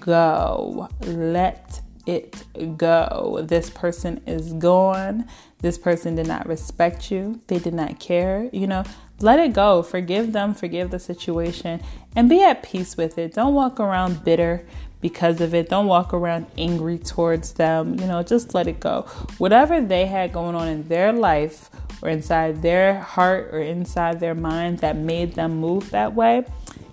go. 0.00 0.88
Let 1.02 1.80
it 2.06 2.46
go. 2.78 3.40
This 3.42 3.68
person 3.68 4.22
is 4.26 4.54
gone. 4.54 5.26
This 5.60 5.76
person 5.76 6.14
did 6.14 6.26
not 6.26 6.46
respect 6.46 7.10
you. 7.10 7.40
They 7.48 7.58
did 7.58 7.74
not 7.74 8.00
care. 8.00 8.48
You 8.52 8.66
know, 8.66 8.84
let 9.20 9.40
it 9.40 9.52
go. 9.52 9.82
Forgive 9.82 10.32
them, 10.32 10.54
forgive 10.54 10.90
the 10.90 10.98
situation, 10.98 11.82
and 12.16 12.28
be 12.28 12.42
at 12.42 12.62
peace 12.62 12.96
with 12.96 13.18
it. 13.18 13.34
Don't 13.34 13.54
walk 13.54 13.78
around 13.78 14.24
bitter 14.24 14.64
because 15.00 15.40
of 15.40 15.54
it. 15.54 15.68
Don't 15.68 15.86
walk 15.86 16.12
around 16.12 16.46
angry 16.56 16.98
towards 16.98 17.52
them. 17.52 17.98
You 17.98 18.06
know, 18.06 18.22
just 18.22 18.54
let 18.54 18.66
it 18.66 18.80
go. 18.80 19.02
Whatever 19.38 19.80
they 19.80 20.06
had 20.06 20.32
going 20.32 20.54
on 20.54 20.68
in 20.68 20.88
their 20.88 21.12
life 21.12 21.70
or 22.02 22.08
inside 22.08 22.62
their 22.62 23.00
heart 23.00 23.50
or 23.52 23.60
inside 23.60 24.20
their 24.20 24.34
mind 24.34 24.78
that 24.78 24.96
made 24.96 25.34
them 25.34 25.56
move 25.56 25.90
that 25.90 26.14
way, 26.14 26.44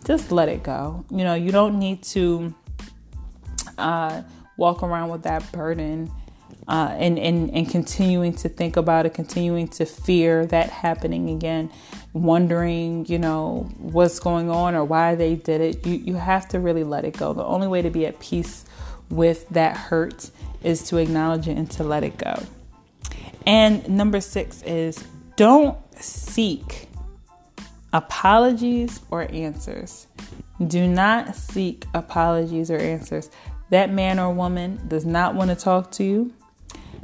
just 0.05 0.31
let 0.31 0.49
it 0.49 0.63
go. 0.63 1.05
You 1.09 1.23
know, 1.23 1.35
you 1.35 1.51
don't 1.51 1.79
need 1.79 2.03
to 2.03 2.53
uh, 3.77 4.21
walk 4.57 4.83
around 4.83 5.09
with 5.09 5.23
that 5.23 5.51
burden 5.51 6.11
uh, 6.67 6.95
and, 6.97 7.19
and, 7.19 7.51
and 7.51 7.69
continuing 7.69 8.33
to 8.33 8.49
think 8.49 8.77
about 8.77 9.05
it, 9.05 9.13
continuing 9.13 9.67
to 9.67 9.85
fear 9.85 10.45
that 10.47 10.69
happening 10.69 11.29
again, 11.29 11.71
wondering, 12.15 13.05
you 13.07 13.19
know, 13.19 13.69
what's 13.77 14.19
going 14.19 14.49
on 14.49 14.73
or 14.73 14.85
why 14.85 15.15
they 15.15 15.35
did 15.35 15.59
it. 15.59 15.85
You, 15.85 15.95
you 15.95 16.13
have 16.15 16.47
to 16.49 16.59
really 16.59 16.85
let 16.85 17.03
it 17.03 17.17
go. 17.17 17.33
The 17.33 17.43
only 17.43 17.67
way 17.67 17.81
to 17.81 17.89
be 17.89 18.05
at 18.05 18.19
peace 18.19 18.63
with 19.09 19.47
that 19.49 19.75
hurt 19.75 20.31
is 20.63 20.81
to 20.83 20.97
acknowledge 20.97 21.49
it 21.49 21.57
and 21.57 21.69
to 21.71 21.83
let 21.83 22.03
it 22.05 22.17
go. 22.17 22.41
And 23.45 23.87
number 23.89 24.21
six 24.21 24.63
is 24.63 25.03
don't 25.35 25.77
seek 26.01 26.87
apologies 27.91 29.01
or 29.11 29.29
answers. 29.31 30.07
Do 30.65 30.87
not 30.87 31.35
seek 31.35 31.85
apologies 31.93 32.71
or 32.71 32.77
answers. 32.77 33.29
That 33.71 33.91
man 33.91 34.19
or 34.19 34.33
woman 34.33 34.79
does 34.87 35.05
not 35.05 35.35
want 35.35 35.49
to 35.49 35.55
talk 35.55 35.91
to 35.93 36.03
you. 36.05 36.33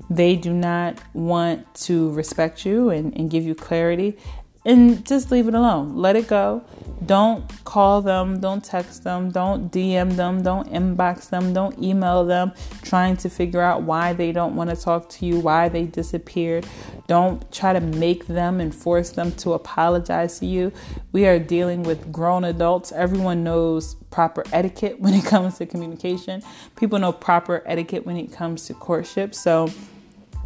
They 0.10 0.38
do 0.38 0.54
not 0.54 1.02
want 1.13 1.74
to 1.76 2.12
respect 2.13 2.65
you 2.65 2.89
and, 2.89 3.15
and 3.15 3.30
give 3.30 3.43
you 3.43 3.56
clarity 3.56 4.17
and 4.63 5.06
just 5.06 5.32
leave 5.32 5.47
it 5.47 5.54
alone. 5.54 5.95
Let 5.95 6.15
it 6.15 6.28
go. 6.28 6.63
Don't 7.04 7.43
call 7.65 8.04
them, 8.04 8.39
don't 8.39 8.63
text 8.63 9.04
them, 9.04 9.32
don't 9.32 9.71
DM 9.71 10.15
them, 10.15 10.43
don't 10.43 10.71
inbox 10.71 11.30
them, 11.30 11.52
don't 11.52 11.82
email 11.82 12.24
them 12.24 12.52
trying 12.84 13.17
to 13.17 13.30
figure 13.30 13.62
out 13.62 13.82
why 13.82 14.13
they 14.13 14.32
don't 14.32 14.56
want 14.56 14.69
to 14.69 14.76
talk 14.76 15.10
to 15.10 15.26
you, 15.26 15.39
why 15.39 15.67
they 15.67 15.86
disappeared. 15.86 16.67
Don't 17.08 17.52
try 17.52 17.74
to 17.74 17.82
make 17.82 18.28
them 18.28 18.60
and 18.60 18.74
force 18.74 19.10
them 19.10 19.32
to 19.34 19.54
apologize 19.54 20.38
to 20.39 20.45
you. 20.45 20.71
We 21.12 21.26
are 21.26 21.39
dealing 21.39 21.82
with 21.82 22.12
grown 22.12 22.43
adults. 22.43 22.91
Everyone 22.91 23.43
knows 23.43 23.95
proper 24.12 24.43
etiquette 24.54 25.00
when 25.00 25.15
it 25.15 25.26
comes 25.26 25.58
to 25.58 25.65
communication. 25.65 26.43
People 26.76 27.00
know 27.00 27.12
proper 27.12 27.63
etiquette 27.65 28.06
when 28.06 28.15
it 28.15 28.32
comes 28.32 28.67
to 28.67 28.76
courtship. 28.76 29.34
So, 29.34 29.69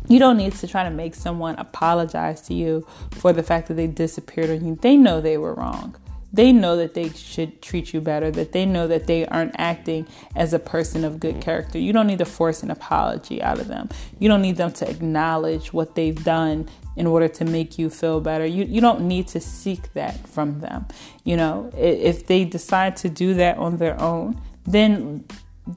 you 0.07 0.19
don't 0.19 0.37
need 0.37 0.53
to 0.53 0.67
try 0.67 0.83
to 0.83 0.89
make 0.89 1.15
someone 1.15 1.55
apologize 1.55 2.41
to 2.43 2.53
you 2.53 2.85
for 3.11 3.33
the 3.33 3.43
fact 3.43 3.67
that 3.67 3.75
they 3.75 3.87
disappeared 3.87 4.49
on 4.49 4.65
you. 4.65 4.75
They 4.75 4.97
know 4.97 5.21
they 5.21 5.37
were 5.37 5.53
wrong. 5.53 5.95
They 6.35 6.51
know 6.51 6.75
that 6.75 6.95
they 6.95 7.11
should 7.11 7.61
treat 7.61 7.93
you 7.93 8.01
better, 8.01 8.29
that 8.31 8.51
they 8.51 8.65
know 8.65 8.89
that 8.89 9.07
they 9.07 9.25
aren't 9.25 9.55
acting 9.57 10.05
as 10.35 10.53
a 10.53 10.59
person 10.59 11.05
of 11.05 11.17
good 11.17 11.39
character. 11.39 11.79
You 11.79 11.93
don't 11.93 12.07
need 12.07 12.17
to 12.19 12.25
force 12.25 12.61
an 12.61 12.71
apology 12.71 13.41
out 13.41 13.57
of 13.57 13.69
them. 13.69 13.87
You 14.19 14.27
don't 14.27 14.41
need 14.41 14.57
them 14.57 14.73
to 14.73 14.89
acknowledge 14.89 15.71
what 15.71 15.95
they've 15.95 16.21
done 16.21 16.67
in 16.97 17.07
order 17.07 17.29
to 17.29 17.45
make 17.45 17.79
you 17.79 17.89
feel 17.89 18.19
better. 18.19 18.45
You, 18.45 18.65
you 18.65 18.81
don't 18.81 19.07
need 19.07 19.29
to 19.29 19.39
seek 19.39 19.93
that 19.93 20.27
from 20.27 20.59
them. 20.59 20.87
You 21.23 21.37
know, 21.37 21.71
if 21.77 22.27
they 22.27 22.43
decide 22.43 22.97
to 22.97 23.09
do 23.09 23.33
that 23.35 23.57
on 23.57 23.77
their 23.77 23.97
own, 24.01 24.41
then 24.65 25.23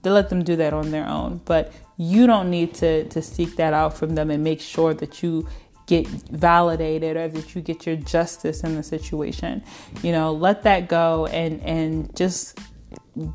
let 0.05 0.29
them 0.29 0.43
do 0.43 0.57
that 0.57 0.73
on 0.73 0.91
their 0.91 1.07
own. 1.07 1.41
But 1.45 1.73
you 1.99 2.27
don't 2.27 2.49
need 2.49 2.73
to 2.75 3.05
to 3.09 3.21
seek 3.21 3.57
that 3.57 3.75
out 3.75 3.93
from 3.99 4.15
them 4.15 4.31
and 4.31 4.43
make 4.43 4.61
sure 4.61 4.95
that 4.95 5.23
you 5.23 5.47
get 5.87 6.07
validated 6.07 7.17
or 7.17 7.29
that 7.29 7.55
you 7.55 7.61
get 7.63 7.87
your 7.87 7.97
justice 7.97 8.63
in 8.63 8.77
the 8.77 8.83
situation. 8.83 9.65
You 10.03 10.13
know, 10.13 10.33
let 10.33 10.63
that 10.63 10.89
go 10.89 11.27
and 11.27 11.61
and 11.63 12.15
just 12.17 12.59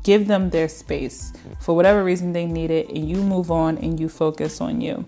give 0.02 0.26
them 0.26 0.48
their 0.50 0.68
space 0.68 1.32
for 1.60 1.76
whatever 1.76 2.02
reason 2.02 2.32
they 2.32 2.46
need 2.46 2.70
it 2.70 2.88
and 2.88 3.08
you 3.08 3.16
move 3.16 3.50
on 3.50 3.76
and 3.78 4.00
you 4.00 4.08
focus 4.08 4.60
on 4.60 4.80
you. 4.80 5.06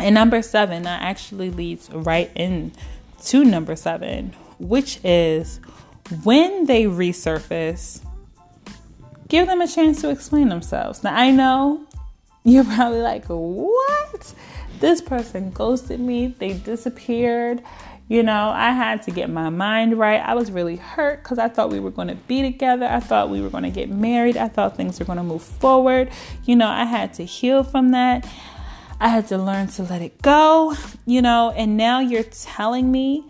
And 0.00 0.16
number 0.16 0.42
7 0.42 0.82
that 0.82 1.00
actually 1.00 1.50
leads 1.50 1.88
right 1.90 2.30
in 2.34 2.72
to 3.26 3.44
number 3.44 3.76
7, 3.76 4.34
which 4.58 4.98
is 5.04 5.60
when 6.24 6.64
they 6.64 6.84
resurface 6.84 8.04
give 9.28 9.46
them 9.46 9.62
a 9.62 9.68
chance 9.68 10.00
to 10.02 10.10
explain 10.10 10.48
themselves. 10.48 11.04
Now 11.04 11.14
I 11.14 11.30
know 11.30 11.86
you're 12.44 12.64
probably 12.64 13.00
like, 13.00 13.26
what? 13.26 14.34
This 14.80 15.00
person 15.00 15.50
ghosted 15.50 16.00
me, 16.00 16.34
they 16.38 16.54
disappeared. 16.54 17.62
You 18.08 18.22
know, 18.22 18.50
I 18.50 18.72
had 18.72 19.02
to 19.04 19.10
get 19.10 19.30
my 19.30 19.48
mind 19.48 19.96
right. 19.98 20.20
I 20.20 20.34
was 20.34 20.50
really 20.50 20.76
hurt 20.76 21.22
because 21.22 21.38
I 21.38 21.48
thought 21.48 21.70
we 21.70 21.80
were 21.80 21.90
going 21.90 22.08
to 22.08 22.14
be 22.14 22.42
together. 22.42 22.84
I 22.84 23.00
thought 23.00 23.30
we 23.30 23.40
were 23.40 23.48
going 23.48 23.62
to 23.62 23.70
get 23.70 23.88
married. 23.88 24.36
I 24.36 24.48
thought 24.48 24.76
things 24.76 24.98
were 24.98 25.06
going 25.06 25.16
to 25.16 25.24
move 25.24 25.42
forward. 25.42 26.10
You 26.44 26.56
know, 26.56 26.68
I 26.68 26.84
had 26.84 27.14
to 27.14 27.24
heal 27.24 27.62
from 27.62 27.92
that. 27.92 28.28
I 29.00 29.08
had 29.08 29.28
to 29.28 29.38
learn 29.38 29.68
to 29.68 29.82
let 29.84 30.02
it 30.02 30.20
go, 30.20 30.74
you 31.06 31.22
know, 31.22 31.52
and 31.56 31.76
now 31.76 32.00
you're 32.00 32.22
telling 32.22 32.92
me 32.92 33.24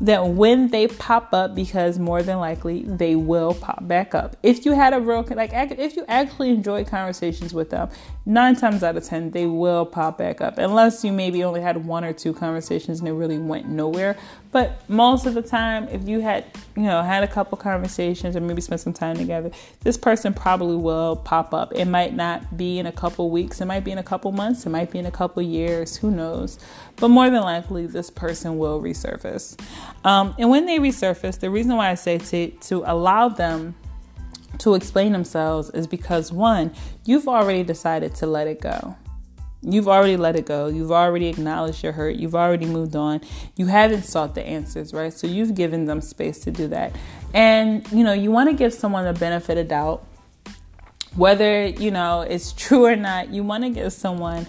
that 0.00 0.26
when 0.26 0.68
they 0.68 0.86
pop 0.86 1.32
up 1.32 1.54
because 1.54 1.98
more 1.98 2.22
than 2.22 2.38
likely 2.38 2.82
they 2.82 3.16
will 3.16 3.54
pop 3.54 3.86
back 3.88 4.14
up. 4.14 4.36
If 4.42 4.66
you 4.66 4.72
had 4.72 4.92
a 4.92 5.00
real 5.00 5.24
like 5.30 5.50
if 5.52 5.96
you 5.96 6.04
actually 6.08 6.50
enjoy 6.50 6.84
conversations 6.84 7.54
with 7.54 7.70
them 7.70 7.88
nine 8.26 8.56
times 8.56 8.82
out 8.82 8.96
of 8.96 9.04
ten 9.04 9.30
they 9.30 9.46
will 9.46 9.86
pop 9.86 10.18
back 10.18 10.40
up. 10.40 10.58
Unless 10.58 11.04
you 11.04 11.12
maybe 11.12 11.42
only 11.44 11.62
had 11.62 11.86
one 11.86 12.04
or 12.04 12.12
two 12.12 12.34
conversations 12.34 12.98
and 13.00 13.08
it 13.08 13.12
really 13.12 13.38
went 13.38 13.68
nowhere 13.68 14.16
but 14.56 14.88
most 14.88 15.26
of 15.26 15.34
the 15.34 15.42
time, 15.42 15.86
if 15.88 16.08
you 16.08 16.20
had, 16.20 16.42
you 16.76 16.84
know, 16.84 17.02
had 17.02 17.22
a 17.22 17.28
couple 17.28 17.58
conversations 17.58 18.34
or 18.34 18.40
maybe 18.40 18.62
spent 18.62 18.80
some 18.80 18.94
time 18.94 19.14
together, 19.14 19.50
this 19.80 19.98
person 19.98 20.32
probably 20.32 20.76
will 20.76 21.16
pop 21.16 21.52
up. 21.52 21.74
It 21.74 21.84
might 21.84 22.14
not 22.14 22.56
be 22.56 22.78
in 22.78 22.86
a 22.86 22.92
couple 22.92 23.28
weeks, 23.28 23.60
it 23.60 23.66
might 23.66 23.84
be 23.84 23.90
in 23.90 23.98
a 23.98 24.02
couple 24.02 24.32
months, 24.32 24.64
it 24.64 24.70
might 24.70 24.90
be 24.90 24.98
in 24.98 25.04
a 25.04 25.10
couple 25.10 25.42
years, 25.42 25.94
who 25.98 26.10
knows? 26.10 26.58
But 26.96 27.08
more 27.08 27.28
than 27.28 27.42
likely, 27.42 27.86
this 27.86 28.08
person 28.08 28.56
will 28.56 28.80
resurface. 28.80 29.60
Um, 30.06 30.34
and 30.38 30.48
when 30.48 30.64
they 30.64 30.78
resurface, 30.78 31.38
the 31.38 31.50
reason 31.50 31.76
why 31.76 31.90
I 31.90 31.94
say 31.94 32.16
to, 32.16 32.48
to 32.48 32.82
allow 32.86 33.28
them 33.28 33.74
to 34.60 34.74
explain 34.74 35.12
themselves 35.12 35.68
is 35.68 35.86
because 35.86 36.32
one, 36.32 36.72
you've 37.04 37.28
already 37.28 37.62
decided 37.62 38.14
to 38.14 38.26
let 38.26 38.46
it 38.46 38.62
go. 38.62 38.96
You've 39.68 39.88
already 39.88 40.16
let 40.16 40.36
it 40.36 40.46
go. 40.46 40.68
You've 40.68 40.92
already 40.92 41.26
acknowledged 41.26 41.82
your 41.82 41.92
hurt. 41.92 42.14
You've 42.16 42.36
already 42.36 42.66
moved 42.66 42.94
on. 42.94 43.20
You 43.56 43.66
haven't 43.66 44.04
sought 44.04 44.36
the 44.36 44.46
answers, 44.46 44.94
right? 44.94 45.12
So 45.12 45.26
you've 45.26 45.56
given 45.56 45.86
them 45.86 46.00
space 46.00 46.38
to 46.40 46.52
do 46.52 46.68
that. 46.68 46.94
And, 47.34 47.90
you 47.90 48.04
know, 48.04 48.12
you 48.12 48.30
want 48.30 48.48
to 48.48 48.54
give 48.54 48.72
someone 48.72 49.04
the 49.04 49.18
benefit 49.18 49.58
of 49.58 49.66
doubt. 49.66 50.06
Whether, 51.16 51.66
you 51.66 51.90
know, 51.90 52.20
it's 52.20 52.52
true 52.56 52.84
or 52.84 52.94
not, 52.94 53.30
you 53.30 53.42
want 53.42 53.64
to 53.64 53.70
give 53.70 53.92
someone 53.92 54.46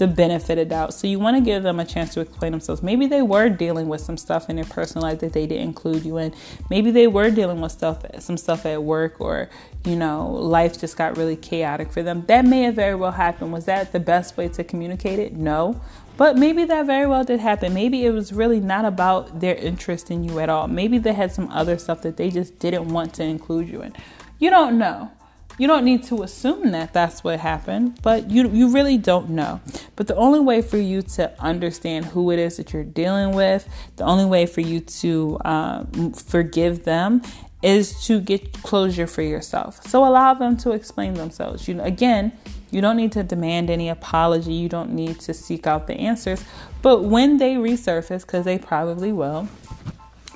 the 0.00 0.08
benefit 0.08 0.58
of 0.58 0.68
doubt. 0.68 0.94
So 0.94 1.06
you 1.06 1.20
want 1.20 1.36
to 1.36 1.40
give 1.40 1.62
them 1.62 1.78
a 1.78 1.84
chance 1.84 2.14
to 2.14 2.20
explain 2.20 2.52
themselves. 2.52 2.82
Maybe 2.82 3.06
they 3.06 3.22
were 3.22 3.50
dealing 3.50 3.86
with 3.88 4.00
some 4.00 4.16
stuff 4.16 4.48
in 4.50 4.56
their 4.56 4.64
personal 4.64 5.06
life 5.06 5.20
that 5.20 5.34
they 5.34 5.46
didn't 5.46 5.62
include 5.62 6.04
you 6.04 6.16
in. 6.16 6.34
Maybe 6.70 6.90
they 6.90 7.06
were 7.06 7.30
dealing 7.30 7.60
with 7.60 7.70
stuff, 7.70 8.04
some 8.18 8.36
stuff 8.36 8.64
at 8.66 8.82
work, 8.82 9.20
or 9.20 9.50
you 9.84 9.96
know, 9.96 10.28
life 10.30 10.80
just 10.80 10.96
got 10.96 11.16
really 11.16 11.36
chaotic 11.36 11.92
for 11.92 12.02
them. 12.02 12.24
That 12.26 12.44
may 12.44 12.62
have 12.62 12.74
very 12.74 12.94
well 12.94 13.12
happened. 13.12 13.52
Was 13.52 13.66
that 13.66 13.92
the 13.92 14.00
best 14.00 14.36
way 14.36 14.48
to 14.48 14.64
communicate 14.64 15.18
it? 15.18 15.34
No. 15.34 15.80
But 16.16 16.36
maybe 16.36 16.64
that 16.64 16.86
very 16.86 17.06
well 17.06 17.24
did 17.24 17.40
happen. 17.40 17.72
Maybe 17.72 18.04
it 18.04 18.10
was 18.10 18.32
really 18.32 18.60
not 18.60 18.84
about 18.84 19.40
their 19.40 19.54
interest 19.54 20.10
in 20.10 20.24
you 20.24 20.38
at 20.40 20.48
all. 20.48 20.66
Maybe 20.66 20.98
they 20.98 21.12
had 21.12 21.32
some 21.32 21.48
other 21.50 21.78
stuff 21.78 22.02
that 22.02 22.16
they 22.16 22.30
just 22.30 22.58
didn't 22.58 22.88
want 22.88 23.14
to 23.14 23.22
include 23.22 23.68
you 23.68 23.82
in. 23.82 23.94
You 24.38 24.50
don't 24.50 24.78
know. 24.78 25.10
You 25.58 25.66
don't 25.66 25.84
need 25.84 26.04
to 26.04 26.22
assume 26.22 26.70
that 26.70 26.92
that's 26.92 27.22
what 27.22 27.38
happened, 27.40 28.00
but 28.02 28.30
you 28.30 28.48
you 28.48 28.68
really 28.68 28.96
don't 28.96 29.30
know. 29.30 29.60
But 29.96 30.06
the 30.06 30.16
only 30.16 30.40
way 30.40 30.62
for 30.62 30.78
you 30.78 31.02
to 31.02 31.32
understand 31.40 32.06
who 32.06 32.30
it 32.30 32.38
is 32.38 32.56
that 32.56 32.72
you're 32.72 32.84
dealing 32.84 33.34
with, 33.34 33.68
the 33.96 34.04
only 34.04 34.24
way 34.24 34.46
for 34.46 34.62
you 34.62 34.80
to 34.80 35.38
um, 35.44 36.12
forgive 36.12 36.84
them 36.84 37.22
is 37.62 38.04
to 38.06 38.20
get 38.20 38.62
closure 38.62 39.06
for 39.06 39.22
yourself. 39.22 39.86
So 39.86 40.04
allow 40.04 40.34
them 40.34 40.56
to 40.58 40.72
explain 40.72 41.14
themselves. 41.14 41.68
You 41.68 41.74
know, 41.74 41.84
again, 41.84 42.32
you 42.70 42.80
don't 42.80 42.96
need 42.96 43.12
to 43.12 43.22
demand 43.22 43.68
any 43.68 43.88
apology. 43.88 44.54
You 44.54 44.68
don't 44.68 44.92
need 44.92 45.20
to 45.20 45.34
seek 45.34 45.66
out 45.66 45.86
the 45.86 45.94
answers. 45.94 46.44
But 46.82 47.04
when 47.04 47.36
they 47.36 47.56
resurface, 47.56 48.22
because 48.22 48.44
they 48.44 48.58
probably 48.58 49.12
will, 49.12 49.44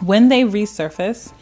when 0.03 0.29
they 0.29 0.43
resurface, 0.43 1.33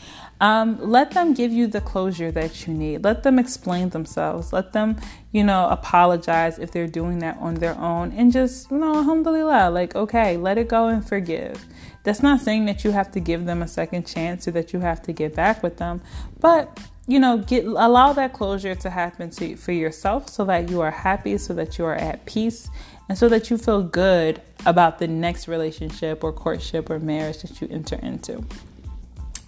um, 0.43 0.77
let 0.81 1.13
them 1.13 1.35
give 1.35 1.53
you 1.53 1.69
the 1.69 1.81
closure 1.81 2.33
that 2.33 2.67
you 2.67 2.75
need. 2.75 3.05
Let 3.05 3.23
them 3.23 3.39
explain 3.39 3.91
themselves. 3.91 4.53
Let 4.53 4.73
them, 4.73 5.01
you 5.31 5.45
know, 5.45 5.69
apologize 5.69 6.59
if 6.59 6.73
they're 6.73 6.89
doing 6.89 7.21
that 7.21 7.39
on 7.39 7.55
their 7.55 7.79
own 7.79 8.11
and 8.11 8.33
just, 8.33 8.69
you 8.69 8.79
know, 8.79 8.97
alhamdulillah, 8.97 9.71
like, 9.71 9.95
okay, 9.95 10.37
let 10.37 10.59
it 10.59 10.67
go 10.67 10.89
and 10.89 11.07
forgive. 11.07 11.65
That's 12.03 12.25
not 12.25 12.41
saying 12.41 12.65
that 12.65 12.83
you 12.83 12.91
have 12.91 13.13
to 13.13 13.21
give 13.21 13.45
them 13.45 13.63
a 13.63 13.69
second 13.69 14.05
chance 14.05 14.49
or 14.49 14.51
that 14.51 14.73
you 14.73 14.81
have 14.81 15.01
to 15.03 15.13
get 15.13 15.37
back 15.37 15.63
with 15.63 15.77
them, 15.77 16.03
but 16.41 16.77
you 17.07 17.19
know, 17.19 17.39
get 17.39 17.65
allow 17.65 18.13
that 18.13 18.33
closure 18.33 18.77
to 18.77 18.91
happen 18.91 19.29
to 19.31 19.57
for 19.57 19.73
yourself 19.73 20.29
so 20.29 20.45
that 20.45 20.71
you 20.71 20.81
are 20.81 20.91
happy, 20.91 21.37
so 21.37 21.53
that 21.55 21.77
you 21.77 21.85
are 21.85 21.97
at 21.97 22.25
peace, 22.27 22.69
and 23.09 23.19
so 23.19 23.29
that 23.29 23.51
you 23.51 23.59
feel 23.59 23.83
good 23.83 24.41
about 24.67 24.99
the 25.01 25.09
next 25.09 25.49
relationship 25.49 26.23
or 26.23 26.33
courtship 26.33 26.91
or 26.91 27.01
marriage 27.01 27.43
that 27.43 27.61
you 27.61 27.69
enter 27.73 27.97
into. 27.97 28.45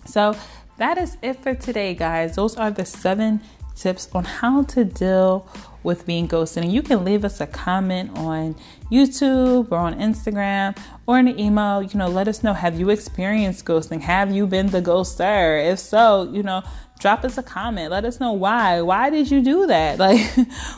So 0.05 0.37
that 0.79 0.99
is 0.99 1.17
it 1.23 1.43
for 1.43 1.55
today, 1.55 1.95
guys. 1.95 2.37
Those 2.37 2.57
are 2.57 2.71
the 2.71 2.85
seven 2.85 3.41
tips 3.75 4.09
on 4.15 4.25
how 4.25 4.63
to 4.63 4.85
deal 4.85 5.49
with 5.83 6.07
being 6.07 6.27
ghosted. 6.27 6.65
And 6.65 6.73
you 6.73 6.83
can 6.83 7.05
leave 7.05 7.25
us 7.25 7.41
a 7.41 7.47
comment 7.47 8.17
on 8.17 8.57
YouTube 8.91 9.71
or 9.71 9.79
on 9.79 9.95
Instagram 9.99 10.77
or 11.07 11.19
in 11.19 11.29
an 11.29 11.39
email. 11.39 11.83
You 11.83 11.99
know, 11.99 12.09
let 12.09 12.27
us 12.27 12.43
know 12.43 12.55
have 12.55 12.79
you 12.79 12.91
experienced 12.91 13.65
ghosting? 13.65 14.01
Have 14.01 14.33
you 14.33 14.47
been 14.47 14.69
the 14.69 14.81
ghoster? 14.81 15.73
If 15.73 15.79
so, 15.79 16.31
you 16.33 16.43
know, 16.43 16.63
drop 16.99 17.25
us 17.25 17.37
a 17.39 17.43
comment. 17.43 17.91
Let 17.91 18.05
us 18.05 18.19
know 18.19 18.33
why. 18.33 18.81
Why 18.81 19.11
did 19.11 19.31
you 19.31 19.43
do 19.43 19.67
that? 19.67 19.99
Like, 20.05 20.21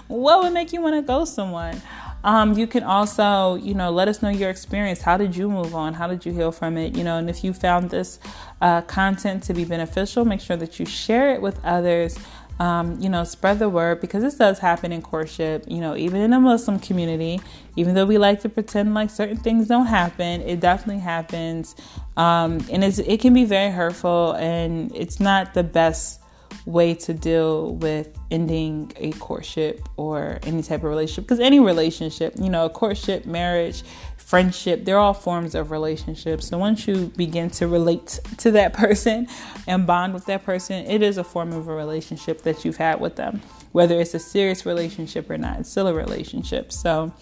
what 0.09 0.43
would 0.43 0.53
make 0.53 0.73
you 0.73 0.83
want 0.83 0.97
to 0.97 1.03
ghost 1.03 1.35
someone? 1.35 1.81
Um, 2.27 2.59
you 2.59 2.67
can 2.67 2.83
also, 2.83 3.55
you 3.55 3.73
know, 3.73 3.93
let 3.93 4.09
us 4.09 4.21
know 4.21 4.29
your 4.29 4.51
experience. 4.51 5.01
How 5.01 5.17
did 5.17 5.37
you 5.37 5.49
move 5.49 5.77
on? 5.77 5.95
How 5.95 6.09
did 6.09 6.27
you 6.27 6.33
heal 6.33 6.51
from 6.51 6.77
it? 6.77 6.97
You 6.97 7.05
know, 7.05 7.19
and 7.19 7.31
if 7.31 7.45
you 7.45 7.53
found 7.53 7.91
this 7.91 8.19
uh, 8.61 8.83
content 8.83 9.45
to 9.45 9.55
be 9.55 9.65
beneficial, 9.65 10.25
make 10.25 10.41
sure 10.41 10.57
that 10.57 10.81
you 10.81 10.87
share 10.87 11.33
it 11.33 11.41
with 11.41 11.65
others. 11.65 12.19
Um, 12.59 12.99
you 13.01 13.09
know, 13.11 13.23
spread 13.23 13.61
the 13.61 13.69
word 13.69 14.01
because 14.01 14.23
this 14.25 14.35
does 14.35 14.59
happen 14.59 14.91
in 14.91 15.03
courtship. 15.03 15.67
You 15.69 15.81
know, 15.81 15.95
even 15.95 16.21
in 16.21 16.33
a 16.33 16.41
Muslim 16.41 16.81
community, 16.81 17.41
even 17.77 17.95
though 17.95 18.07
we 18.07 18.19
like 18.19 18.41
to 18.41 18.49
pretend 18.49 18.93
like 18.93 19.11
certain 19.11 19.37
things 19.37 19.69
don't 19.69 19.87
happen, 19.87 20.41
it 20.41 20.59
definitely 20.59 21.03
happens, 21.03 21.77
um, 22.17 22.65
and 22.73 22.83
it 22.83 23.21
can 23.21 23.35
be 23.35 23.45
very 23.45 23.71
hurtful, 23.71 24.33
and 24.33 24.91
it's 24.97 25.21
not 25.21 25.55
the 25.55 25.63
best 25.63 26.21
way 26.67 26.93
to 26.93 27.15
deal 27.15 27.75
with 27.77 28.19
ending 28.31 28.93
a 28.97 29.13
courtship 29.13 29.89
or 29.97 30.39
any 30.43 30.63
type 30.63 30.81
of 30.81 30.91
relationship. 30.91 31.25
Because 31.25 31.41
any 31.41 31.61
relationship 31.61 32.35
you 32.39 32.51
know 32.51 32.67
a 32.67 32.71
courtship 32.71 33.25
marriage 33.25 33.83
friendship 34.17 34.85
they're 34.85 34.99
all 34.99 35.15
forms 35.15 35.55
of 35.55 35.71
relationships. 35.71 36.49
So 36.49 36.59
once 36.59 36.87
you 36.87 37.07
begin 37.17 37.49
to 37.51 37.69
relate 37.69 38.19
to 38.39 38.51
that 38.51 38.73
person 38.85 39.29
and 39.67 39.87
bond 39.87 40.13
with 40.13 40.27
that 40.27 40.45
person 40.45 40.85
it 40.87 41.03
is 41.03 41.17
a 41.17 41.25
form 41.25 41.53
of 41.53 41.69
a 41.69 41.75
relationship 41.75 42.43
that 42.43 42.65
you've 42.65 42.77
had 42.77 43.01
with 43.01 43.17
them 43.17 43.41
whether 43.73 44.01
it's 44.01 44.15
a 44.15 44.19
serious 44.19 44.65
relationship 44.65 45.29
or 45.31 45.39
not. 45.39 45.61
It's 45.61 45.71
still 45.71 45.87
a 45.87 45.95
relationship. 45.95 46.73
So 46.73 47.13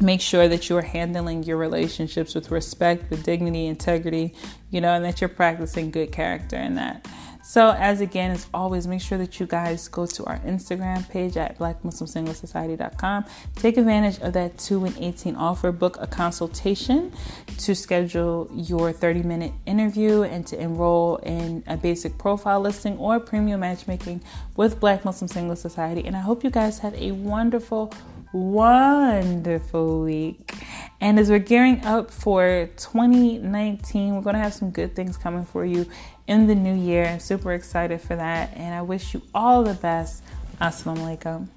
make 0.00 0.20
sure 0.20 0.48
that 0.48 0.68
you 0.68 0.76
are 0.76 0.82
handling 0.82 1.42
your 1.42 1.56
relationships 1.56 2.34
with 2.34 2.50
respect 2.50 3.10
with 3.10 3.22
dignity 3.22 3.66
integrity 3.66 4.34
you 4.70 4.80
know 4.80 4.94
and 4.94 5.04
that 5.04 5.20
you're 5.20 5.28
practicing 5.28 5.90
good 5.90 6.10
character 6.10 6.56
in 6.56 6.74
that 6.74 7.06
so, 7.42 7.70
as 7.70 8.00
again, 8.00 8.30
as 8.30 8.46
always, 8.52 8.86
make 8.86 9.00
sure 9.00 9.18
that 9.18 9.40
you 9.40 9.46
guys 9.46 9.88
go 9.88 10.06
to 10.06 10.24
our 10.26 10.38
Instagram 10.40 11.08
page 11.08 11.36
at 11.36 11.58
blackmuslimsinglessociety.com. 11.58 13.24
Take 13.56 13.76
advantage 13.76 14.20
of 14.20 14.34
that 14.34 14.58
2 14.58 14.84
and 14.84 14.96
18 14.98 15.36
offer. 15.36 15.72
Book 15.72 15.96
a 16.00 16.06
consultation 16.06 17.12
to 17.58 17.74
schedule 17.74 18.48
your 18.54 18.92
30 18.92 19.22
minute 19.22 19.52
interview 19.66 20.22
and 20.22 20.46
to 20.46 20.60
enroll 20.60 21.16
in 21.16 21.64
a 21.66 21.76
basic 21.76 22.18
profile 22.18 22.60
listing 22.60 22.96
or 22.98 23.18
premium 23.18 23.60
matchmaking 23.60 24.22
with 24.56 24.78
Black 24.78 25.04
Muslim 25.04 25.28
Singles 25.28 25.60
Society. 25.60 26.04
And 26.06 26.16
I 26.16 26.20
hope 26.20 26.44
you 26.44 26.50
guys 26.50 26.80
have 26.80 26.94
a 26.94 27.12
wonderful, 27.12 27.92
wonderful 28.32 30.02
week. 30.02 30.54
And 31.00 31.18
as 31.18 31.30
we're 31.30 31.38
gearing 31.38 31.84
up 31.84 32.10
for 32.10 32.68
2019, 32.76 34.14
we're 34.14 34.20
going 34.20 34.34
to 34.34 34.40
have 34.40 34.54
some 34.54 34.70
good 34.70 34.94
things 34.94 35.16
coming 35.16 35.44
for 35.44 35.64
you 35.64 35.86
in 36.26 36.46
the 36.46 36.54
new 36.54 36.74
year. 36.74 37.06
I'm 37.06 37.20
super 37.20 37.52
excited 37.52 38.00
for 38.00 38.16
that. 38.16 38.56
And 38.56 38.74
I 38.74 38.82
wish 38.82 39.14
you 39.14 39.22
all 39.34 39.62
the 39.62 39.74
best. 39.74 40.22
Assalamu 40.60 41.16
alaikum. 41.18 41.48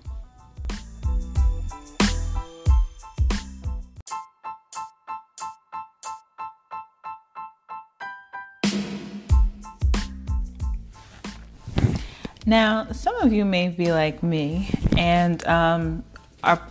Now, 12.46 12.88
some 12.92 13.16
of 13.18 13.32
you 13.32 13.46
may 13.46 13.70
be 13.70 13.92
like 13.94 14.22
me 14.22 14.70
and 14.98 15.46
um, 15.48 16.04
are 16.44 16.62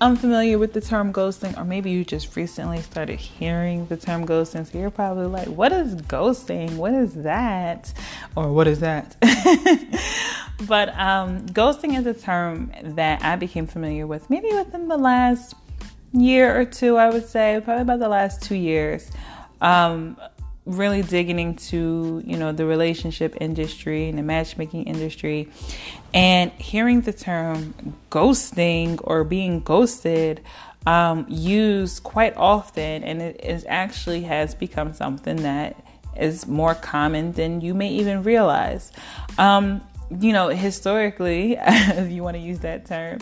unfamiliar 0.00 0.58
with 0.58 0.72
the 0.72 0.80
term 0.80 1.12
ghosting, 1.12 1.56
or 1.56 1.64
maybe 1.64 1.90
you 1.90 2.04
just 2.04 2.34
recently 2.36 2.82
started 2.82 3.18
hearing 3.18 3.86
the 3.86 3.96
term 3.96 4.26
ghosting, 4.26 4.70
so 4.70 4.78
you're 4.78 4.90
probably 4.90 5.26
like, 5.26 5.48
What 5.48 5.72
is 5.72 5.94
ghosting? 5.94 6.76
What 6.76 6.92
is 6.92 7.14
that? 7.14 7.92
Or 8.36 8.52
what 8.52 8.66
is 8.66 8.80
that? 8.80 9.16
but 10.66 10.88
um, 10.98 11.46
ghosting 11.46 11.96
is 11.96 12.06
a 12.06 12.14
term 12.14 12.72
that 12.82 13.22
I 13.22 13.36
became 13.36 13.66
familiar 13.66 14.06
with 14.06 14.28
maybe 14.28 14.48
within 14.52 14.88
the 14.88 14.98
last 14.98 15.54
year 16.12 16.58
or 16.58 16.64
two, 16.64 16.96
I 16.96 17.10
would 17.10 17.26
say, 17.26 17.60
probably 17.64 17.82
about 17.82 18.00
the 18.00 18.08
last 18.08 18.42
two 18.42 18.56
years. 18.56 19.10
Um, 19.60 20.16
really 20.64 21.02
digging 21.02 21.38
into 21.38 22.22
you 22.24 22.36
know 22.36 22.52
the 22.52 22.64
relationship 22.64 23.36
industry 23.40 24.08
and 24.08 24.18
the 24.18 24.22
matchmaking 24.22 24.84
industry. 24.84 25.48
And 26.14 26.52
hearing 26.52 27.00
the 27.00 27.12
term 27.12 27.74
ghosting 28.10 29.00
or 29.02 29.24
being 29.24 29.60
ghosted 29.60 30.42
um, 30.86 31.26
used 31.28 32.02
quite 32.02 32.36
often 32.36 33.04
and 33.04 33.22
it 33.22 33.44
is 33.44 33.64
actually 33.68 34.22
has 34.22 34.54
become 34.54 34.94
something 34.94 35.36
that 35.36 35.76
is 36.16 36.46
more 36.46 36.74
common 36.74 37.32
than 37.32 37.60
you 37.60 37.74
may 37.74 37.88
even 37.88 38.22
realize. 38.22 38.92
Um, 39.38 39.80
you 40.20 40.32
know, 40.32 40.48
historically, 40.48 41.56
if 41.60 42.10
you 42.10 42.22
want 42.22 42.36
to 42.36 42.42
use 42.42 42.60
that 42.60 42.86
term, 42.86 43.18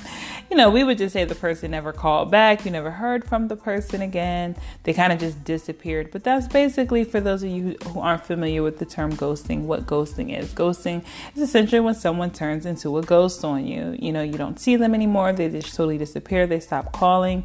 you 0.50 0.56
know, 0.56 0.70
we 0.70 0.82
would 0.82 0.98
just 0.98 1.12
say 1.12 1.24
the 1.24 1.34
person 1.34 1.70
never 1.70 1.92
called 1.92 2.30
back, 2.30 2.64
you 2.64 2.70
never 2.70 2.90
heard 2.90 3.24
from 3.24 3.48
the 3.48 3.56
person 3.56 4.02
again. 4.02 4.56
They 4.82 4.92
kind 4.92 5.12
of 5.12 5.18
just 5.18 5.44
disappeared. 5.44 6.10
But 6.10 6.24
that's 6.24 6.48
basically, 6.48 7.04
for 7.04 7.20
those 7.20 7.42
of 7.42 7.50
you 7.50 7.76
who 7.88 8.00
aren't 8.00 8.26
familiar 8.26 8.62
with 8.62 8.78
the 8.78 8.86
term 8.86 9.12
ghosting, 9.12 9.62
what 9.62 9.86
ghosting 9.86 10.36
is. 10.36 10.52
Ghosting 10.52 11.04
is 11.34 11.42
essentially 11.42 11.80
when 11.80 11.94
someone 11.94 12.30
turns 12.30 12.66
into 12.66 12.98
a 12.98 13.02
ghost 13.02 13.44
on 13.44 13.66
you. 13.66 13.96
You 13.98 14.12
know, 14.12 14.22
you 14.22 14.34
don't 14.34 14.58
see 14.58 14.76
them 14.76 14.94
anymore, 14.94 15.32
they 15.32 15.48
just 15.48 15.74
totally 15.74 15.98
disappear, 15.98 16.46
they 16.46 16.60
stop 16.60 16.92
calling. 16.92 17.44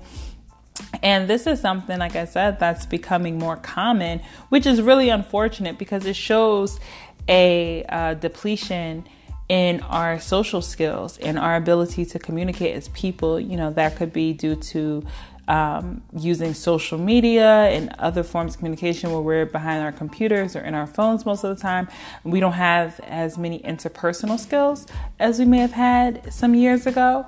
And 1.01 1.29
this 1.29 1.47
is 1.47 1.61
something, 1.61 1.99
like 1.99 2.15
I 2.15 2.25
said, 2.25 2.59
that's 2.59 2.85
becoming 2.85 3.39
more 3.39 3.55
common, 3.55 4.21
which 4.49 4.65
is 4.65 4.81
really 4.81 5.09
unfortunate 5.09 5.77
because 5.77 6.05
it 6.05 6.15
shows 6.15 6.79
a 7.27 7.83
uh, 7.89 8.13
depletion 8.15 9.05
in 9.47 9.79
our 9.81 10.19
social 10.19 10.61
skills 10.61 11.17
and 11.19 11.37
our 11.37 11.55
ability 11.55 12.05
to 12.05 12.19
communicate 12.19 12.75
as 12.75 12.87
people. 12.89 13.39
You 13.39 13.57
know, 13.57 13.71
that 13.71 13.95
could 13.95 14.11
be 14.11 14.33
due 14.33 14.55
to 14.55 15.05
um, 15.47 16.01
using 16.17 16.53
social 16.53 16.97
media 16.97 17.65
and 17.69 17.93
other 17.99 18.23
forms 18.23 18.53
of 18.53 18.59
communication 18.59 19.11
where 19.11 19.21
we're 19.21 19.45
behind 19.45 19.83
our 19.83 19.91
computers 19.91 20.55
or 20.55 20.61
in 20.61 20.73
our 20.73 20.87
phones 20.87 21.25
most 21.25 21.43
of 21.43 21.55
the 21.55 21.61
time. 21.61 21.87
We 22.23 22.39
don't 22.39 22.53
have 22.53 22.99
as 23.01 23.37
many 23.37 23.59
interpersonal 23.59 24.39
skills 24.39 24.87
as 25.19 25.39
we 25.39 25.45
may 25.45 25.59
have 25.59 25.73
had 25.73 26.33
some 26.33 26.55
years 26.55 26.87
ago. 26.87 27.25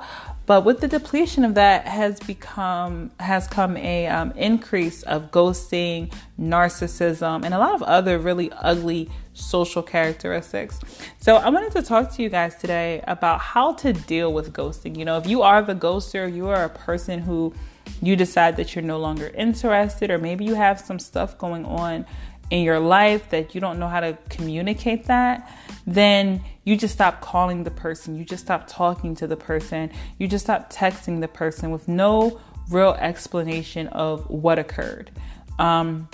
But 0.47 0.63
with 0.63 0.79
the 0.79 0.87
depletion 0.87 1.43
of 1.43 1.55
that 1.55 1.85
has 1.85 2.21
become 2.21 3.11
has 3.19 3.47
come 3.49 3.75
a 3.75 4.07
um, 4.07 4.31
increase 4.31 5.03
of 5.03 5.29
ghosting, 5.29 6.13
narcissism, 6.39 7.43
and 7.43 7.53
a 7.53 7.59
lot 7.59 7.75
of 7.75 7.83
other 7.83 8.17
really 8.17 8.49
ugly 8.53 9.09
social 9.33 9.83
characteristics. 9.83 10.79
So 11.19 11.35
I 11.35 11.49
wanted 11.49 11.73
to 11.73 11.81
talk 11.81 12.13
to 12.15 12.23
you 12.23 12.29
guys 12.29 12.55
today 12.55 13.03
about 13.07 13.41
how 13.41 13.73
to 13.73 13.91
deal 13.91 14.33
with 14.33 14.53
ghosting. 14.53 14.97
You 14.97 15.03
know, 15.03 15.17
if 15.17 15.27
you 15.27 15.41
are 15.41 15.61
the 15.61 15.75
ghoster, 15.75 16.33
you 16.33 16.47
are 16.47 16.63
a 16.63 16.69
person 16.69 17.19
who 17.19 17.53
you 18.01 18.15
decide 18.15 18.57
that 18.57 18.75
you're 18.75 18.83
no 18.83 18.99
longer 18.99 19.31
interested, 19.35 20.11
or 20.11 20.17
maybe 20.17 20.45
you 20.45 20.55
have 20.55 20.79
some 20.79 20.99
stuff 20.99 21.37
going 21.37 21.65
on 21.65 22.05
in 22.49 22.63
your 22.63 22.79
life 22.79 23.29
that 23.29 23.53
you 23.53 23.61
don't 23.61 23.77
know 23.77 23.87
how 23.87 23.99
to 23.99 24.17
communicate 24.29 25.05
that, 25.05 25.51
then 25.85 26.41
you 26.63 26.77
just 26.77 26.93
stop 26.93 27.19
calling 27.19 27.63
the 27.63 27.71
person, 27.71 28.15
you 28.15 28.23
just 28.23 28.43
stop 28.43 28.65
talking 28.67 29.15
to 29.15 29.27
the 29.27 29.35
person, 29.35 29.91
you 30.17 30.27
just 30.27 30.45
stop 30.45 30.71
texting 30.71 31.19
the 31.19 31.27
person 31.27 31.71
with 31.71 31.87
no 31.87 32.39
real 32.69 32.93
explanation 32.99 33.87
of 33.87 34.29
what 34.29 34.59
occurred. 34.59 35.11
Um, 35.59 36.07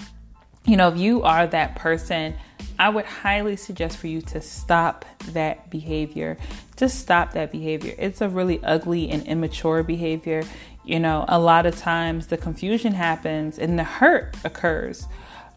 you 0.66 0.78
know, 0.78 0.88
if 0.88 0.98
you 0.98 1.24
are 1.24 1.46
that 1.48 1.76
person, 1.76 2.36
I 2.80 2.90
would 2.90 3.06
highly 3.06 3.56
suggest 3.56 3.98
for 3.98 4.08
you 4.08 4.22
to 4.22 4.42
stop 4.42 5.06
that 5.32 5.70
behavior. 5.70 6.38
Just 6.78 7.00
stop 7.00 7.34
that 7.34 7.52
behavior. 7.52 7.94
It's 7.98 8.22
a 8.22 8.30
really 8.30 8.64
ugly 8.64 9.10
and 9.10 9.26
immature 9.28 9.84
behavior. 9.84 10.44
You 10.84 11.00
know, 11.00 11.26
a 11.28 11.40
lot 11.40 11.66
of 11.66 11.78
times 11.78 12.28
the 12.28 12.38
confusion 12.38 12.94
happens 12.94 13.58
and 13.58 13.80
the 13.80 13.84
hurt 13.84 14.36
occurs 14.44 15.08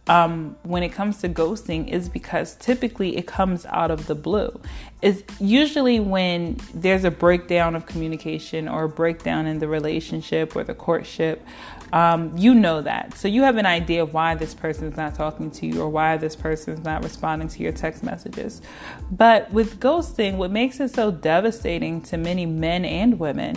um, 0.08 0.56
when 0.62 0.82
it 0.82 0.90
comes 0.90 1.18
to 1.18 1.28
ghosting 1.28 1.88
is 1.88 2.08
because 2.08 2.54
typically 2.56 3.16
it 3.16 3.26
comes 3.26 3.66
out 3.66 3.90
of 3.90 4.06
the 4.06 4.14
blue. 4.14 4.60
It's 5.02 5.22
usually 5.40 5.98
when 5.98 6.58
there's 6.72 7.04
a 7.04 7.10
breakdown 7.10 7.74
of 7.74 7.86
communication 7.86 8.68
or 8.68 8.84
a 8.84 8.88
breakdown 8.88 9.46
in 9.46 9.58
the 9.58 9.66
relationship 9.66 10.54
or 10.54 10.62
the 10.62 10.74
courtship. 10.74 11.44
Um, 11.92 12.36
you 12.36 12.54
know 12.54 12.82
that. 12.82 13.14
So 13.14 13.26
you 13.26 13.42
have 13.42 13.56
an 13.56 13.66
idea 13.66 14.02
of 14.02 14.14
why 14.14 14.36
this 14.36 14.54
person 14.54 14.86
is 14.86 14.96
not 14.96 15.14
talking 15.14 15.50
to 15.52 15.66
you 15.66 15.82
or 15.82 15.88
why 15.88 16.16
this 16.16 16.36
person 16.36 16.74
is 16.74 16.84
not 16.84 17.02
responding 17.02 17.48
to 17.48 17.62
your 17.62 17.72
text 17.72 18.04
messages. 18.04 18.62
But 19.10 19.52
with 19.52 19.80
ghosting, 19.80 20.36
what 20.36 20.52
makes 20.52 20.78
it 20.78 20.94
so 20.94 21.10
devastating 21.10 22.00
to 22.02 22.16
many 22.16 22.46
men 22.46 22.84
and 22.84 23.18
women 23.18 23.56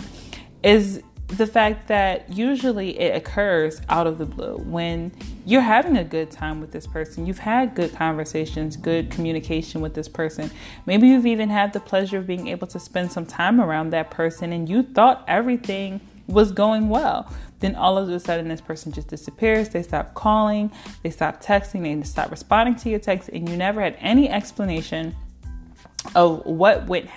is 0.62 1.02
the 1.32 1.46
fact 1.46 1.88
that 1.88 2.32
usually 2.32 2.98
it 2.98 3.14
occurs 3.16 3.80
out 3.88 4.06
of 4.06 4.18
the 4.18 4.26
blue 4.26 4.56
when 4.58 5.12
you're 5.46 5.60
having 5.60 5.96
a 5.96 6.04
good 6.04 6.30
time 6.30 6.60
with 6.60 6.72
this 6.72 6.86
person. 6.86 7.24
You've 7.24 7.38
had 7.38 7.74
good 7.74 7.94
conversations, 7.94 8.76
good 8.76 9.10
communication 9.10 9.80
with 9.80 9.94
this 9.94 10.08
person. 10.08 10.50
Maybe 10.86 11.08
you've 11.08 11.26
even 11.26 11.48
had 11.48 11.72
the 11.72 11.80
pleasure 11.80 12.18
of 12.18 12.26
being 12.26 12.48
able 12.48 12.66
to 12.68 12.80
spend 12.80 13.12
some 13.12 13.26
time 13.26 13.60
around 13.60 13.90
that 13.90 14.10
person 14.10 14.52
and 14.52 14.68
you 14.68 14.82
thought 14.82 15.24
everything 15.28 16.00
was 16.26 16.52
going 16.52 16.88
well. 16.88 17.32
Then 17.60 17.76
all 17.76 17.98
of 17.98 18.08
a 18.08 18.18
sudden, 18.18 18.48
this 18.48 18.60
person 18.60 18.90
just 18.90 19.08
disappears. 19.08 19.68
They 19.68 19.82
stop 19.82 20.14
calling, 20.14 20.72
they 21.02 21.10
stop 21.10 21.42
texting, 21.42 21.82
they 21.82 22.02
stop 22.06 22.30
responding 22.30 22.74
to 22.76 22.88
your 22.88 22.98
texts, 22.98 23.28
and 23.32 23.48
you 23.48 23.56
never 23.56 23.82
had 23.82 23.96
any 24.00 24.30
explanation 24.30 25.14
of 26.14 26.44
what 26.46 26.86
went 26.86 27.10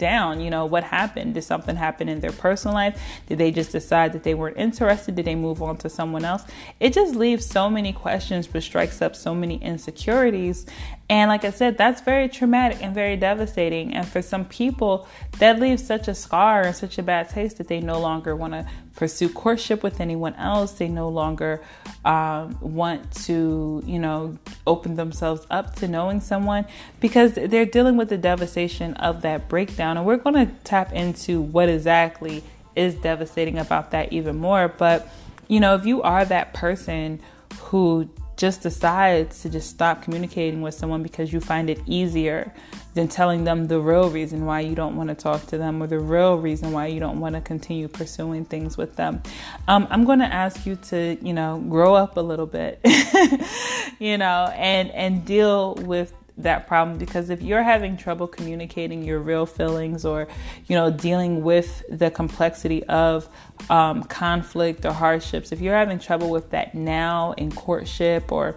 down 0.00 0.40
you 0.40 0.50
know 0.50 0.64
what 0.66 0.82
happened? 0.82 1.34
Did 1.34 1.44
something 1.44 1.76
happen 1.76 2.08
in 2.08 2.20
their 2.20 2.32
personal 2.32 2.74
life? 2.74 3.00
Did 3.26 3.38
they 3.38 3.52
just 3.52 3.70
decide 3.70 4.12
that 4.14 4.24
they 4.24 4.34
weren't 4.34 4.56
interested? 4.56 5.14
Did 5.14 5.26
they 5.26 5.34
move 5.36 5.62
on 5.62 5.76
to 5.78 5.88
someone 5.88 6.24
else? 6.24 6.42
It 6.80 6.92
just 6.92 7.14
leaves 7.14 7.46
so 7.46 7.70
many 7.70 7.92
questions 7.92 8.46
but 8.46 8.62
strikes 8.62 9.00
up 9.02 9.14
so 9.14 9.34
many 9.34 9.62
insecurities. 9.62 10.66
And 11.08 11.28
like 11.28 11.44
i 11.44 11.50
said 11.50 11.76
that's 11.76 12.00
very 12.02 12.28
traumatic 12.28 12.82
and 12.82 12.94
very 12.94 13.16
devastating. 13.16 13.94
And 13.94 14.06
for 14.06 14.22
some 14.22 14.44
people 14.44 15.06
that 15.38 15.60
leaves 15.60 15.86
such 15.86 16.08
a 16.08 16.14
scar 16.14 16.62
and 16.62 16.74
such 16.74 16.98
a 16.98 17.02
bad 17.02 17.28
taste 17.28 17.58
that 17.58 17.68
they 17.68 17.80
no 17.80 18.00
longer 18.00 18.34
want 18.34 18.54
to 18.54 18.66
pursue 18.96 19.28
courtship 19.28 19.82
with 19.82 20.00
anyone 20.00 20.34
else. 20.34 20.72
They 20.72 20.88
no 20.88 21.08
longer 21.08 21.62
um, 22.04 22.58
want 22.60 23.10
to, 23.24 23.82
you 23.86 23.98
know, 23.98 24.38
open 24.66 24.96
themselves 24.96 25.46
up 25.50 25.74
to 25.76 25.88
knowing 25.88 26.20
someone 26.20 26.66
because 27.00 27.32
they're 27.32 27.64
dealing 27.64 27.96
with 27.96 28.08
the 28.08 28.18
devastation 28.18 28.94
of 28.94 29.22
that 29.22 29.48
breakdown. 29.48 29.89
And 29.96 30.06
we're 30.06 30.16
going 30.16 30.46
to 30.46 30.52
tap 30.64 30.92
into 30.92 31.40
what 31.40 31.68
exactly 31.68 32.42
is 32.76 32.94
devastating 32.94 33.58
about 33.58 33.90
that 33.90 34.12
even 34.12 34.36
more. 34.36 34.68
But, 34.68 35.08
you 35.48 35.60
know, 35.60 35.74
if 35.74 35.86
you 35.86 36.02
are 36.02 36.24
that 36.24 36.54
person 36.54 37.20
who 37.58 38.08
just 38.40 38.62
decides 38.62 39.42
to 39.42 39.50
just 39.50 39.68
stop 39.68 40.02
communicating 40.02 40.62
with 40.62 40.74
someone 40.74 41.02
because 41.02 41.30
you 41.30 41.40
find 41.40 41.68
it 41.68 41.78
easier 41.86 42.54
than 42.94 43.06
telling 43.06 43.44
them 43.44 43.66
the 43.66 43.78
real 43.78 44.08
reason 44.08 44.46
why 44.46 44.60
you 44.60 44.74
don't 44.74 44.96
want 44.96 45.10
to 45.10 45.14
talk 45.14 45.46
to 45.46 45.58
them 45.58 45.82
or 45.82 45.86
the 45.86 45.98
real 45.98 46.38
reason 46.38 46.72
why 46.72 46.86
you 46.86 46.98
don't 46.98 47.20
want 47.20 47.34
to 47.34 47.40
continue 47.42 47.86
pursuing 47.86 48.46
things 48.46 48.78
with 48.78 48.96
them. 48.96 49.22
Um, 49.68 49.86
I'm 49.90 50.06
going 50.06 50.20
to 50.20 50.24
ask 50.24 50.64
you 50.64 50.76
to, 50.76 51.18
you 51.20 51.34
know, 51.34 51.62
grow 51.68 51.94
up 51.94 52.16
a 52.16 52.20
little 52.20 52.46
bit, 52.46 52.80
you 53.98 54.16
know, 54.16 54.50
and 54.56 54.90
and 54.92 55.24
deal 55.26 55.74
with 55.74 56.14
that 56.42 56.66
problem 56.66 56.98
because 56.98 57.30
if 57.30 57.42
you're 57.42 57.62
having 57.62 57.96
trouble 57.96 58.26
communicating 58.26 59.02
your 59.02 59.18
real 59.18 59.46
feelings 59.46 60.04
or 60.04 60.28
you 60.66 60.76
know 60.76 60.90
dealing 60.90 61.42
with 61.42 61.82
the 61.90 62.10
complexity 62.10 62.84
of 62.84 63.28
um, 63.68 64.02
conflict 64.04 64.84
or 64.84 64.92
hardships 64.92 65.52
if 65.52 65.60
you're 65.60 65.74
having 65.74 65.98
trouble 65.98 66.30
with 66.30 66.50
that 66.50 66.74
now 66.74 67.32
in 67.32 67.50
courtship 67.52 68.30
or 68.32 68.56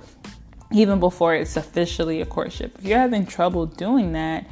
even 0.71 0.99
before 0.99 1.35
it's 1.35 1.57
officially 1.57 2.21
a 2.21 2.25
courtship 2.25 2.73
if 2.79 2.85
you're 2.85 2.99
having 2.99 3.25
trouble 3.25 3.65
doing 3.65 4.13
that 4.13 4.45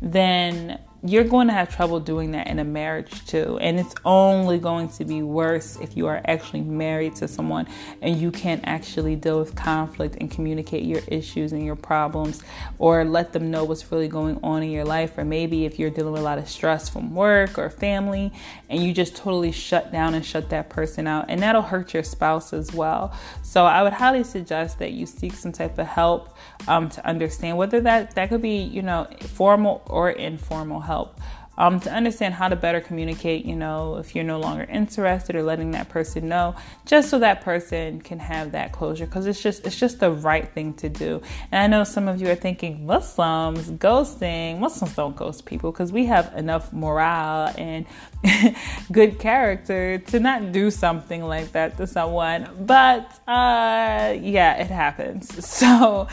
then 0.00 0.78
you're 1.04 1.24
going 1.24 1.46
to 1.46 1.52
have 1.52 1.74
trouble 1.74 2.00
doing 2.00 2.32
that 2.32 2.48
in 2.48 2.58
a 2.58 2.64
marriage 2.64 3.24
too. 3.26 3.56
And 3.60 3.78
it's 3.78 3.94
only 4.04 4.58
going 4.58 4.88
to 4.90 5.04
be 5.04 5.22
worse 5.22 5.76
if 5.80 5.96
you 5.96 6.08
are 6.08 6.20
actually 6.24 6.62
married 6.62 7.14
to 7.16 7.28
someone 7.28 7.68
and 8.02 8.16
you 8.16 8.32
can't 8.32 8.62
actually 8.64 9.14
deal 9.14 9.38
with 9.38 9.54
conflict 9.54 10.16
and 10.20 10.28
communicate 10.28 10.84
your 10.84 11.00
issues 11.06 11.52
and 11.52 11.64
your 11.64 11.76
problems 11.76 12.42
or 12.78 13.04
let 13.04 13.32
them 13.32 13.50
know 13.50 13.62
what's 13.62 13.90
really 13.92 14.08
going 14.08 14.40
on 14.42 14.62
in 14.62 14.70
your 14.70 14.84
life. 14.84 15.16
Or 15.16 15.24
maybe 15.24 15.64
if 15.64 15.78
you're 15.78 15.90
dealing 15.90 16.12
with 16.12 16.22
a 16.22 16.24
lot 16.24 16.38
of 16.38 16.48
stress 16.48 16.88
from 16.88 17.14
work 17.14 17.58
or 17.58 17.70
family 17.70 18.32
and 18.68 18.82
you 18.82 18.92
just 18.92 19.14
totally 19.14 19.52
shut 19.52 19.92
down 19.92 20.14
and 20.14 20.26
shut 20.26 20.50
that 20.50 20.68
person 20.68 21.06
out, 21.06 21.26
and 21.28 21.40
that'll 21.42 21.62
hurt 21.62 21.94
your 21.94 22.02
spouse 22.02 22.52
as 22.52 22.72
well. 22.72 23.16
So 23.42 23.64
I 23.64 23.82
would 23.82 23.92
highly 23.92 24.24
suggest 24.24 24.78
that 24.80 24.92
you 24.92 25.06
seek 25.06 25.32
some 25.34 25.52
type 25.52 25.78
of 25.78 25.86
help 25.86 26.36
um, 26.66 26.88
to 26.90 27.06
understand 27.06 27.56
whether 27.56 27.80
that 27.82 28.14
that 28.14 28.28
could 28.28 28.42
be, 28.42 28.58
you 28.58 28.82
know, 28.82 29.06
formal 29.20 29.82
or 29.86 30.10
informal 30.10 30.80
help 30.80 31.18
um, 31.58 31.80
to 31.80 31.92
understand 31.92 32.34
how 32.34 32.48
to 32.48 32.54
better 32.54 32.80
communicate, 32.80 33.44
you 33.44 33.56
know, 33.56 33.96
if 33.96 34.14
you're 34.14 34.24
no 34.24 34.38
longer 34.38 34.62
interested 34.62 35.34
or 35.34 35.42
letting 35.42 35.72
that 35.72 35.88
person 35.88 36.28
know, 36.28 36.54
just 36.86 37.10
so 37.10 37.18
that 37.18 37.40
person 37.40 38.00
can 38.00 38.20
have 38.20 38.52
that 38.52 38.70
closure 38.70 39.06
because 39.06 39.26
it's 39.26 39.42
just 39.42 39.66
it's 39.66 39.78
just 39.78 39.98
the 39.98 40.12
right 40.12 40.48
thing 40.48 40.72
to 40.74 40.88
do. 40.88 41.20
And 41.50 41.60
I 41.60 41.66
know 41.66 41.82
some 41.82 42.06
of 42.06 42.20
you 42.20 42.30
are 42.30 42.36
thinking 42.36 42.86
Muslims 42.86 43.70
ghosting. 43.72 44.60
Muslims 44.60 44.94
don't 44.94 45.16
ghost 45.16 45.46
people 45.46 45.72
because 45.72 45.90
we 45.90 46.06
have 46.06 46.32
enough 46.36 46.72
morale 46.72 47.52
and 47.58 47.86
good 48.92 49.18
character 49.18 49.98
to 49.98 50.20
not 50.20 50.52
do 50.52 50.70
something 50.70 51.24
like 51.24 51.50
that 51.52 51.76
to 51.78 51.88
someone. 51.88 52.48
But 52.60 53.10
uh, 53.26 54.14
yeah, 54.20 54.62
it 54.62 54.70
happens. 54.70 55.28
So 55.58 56.06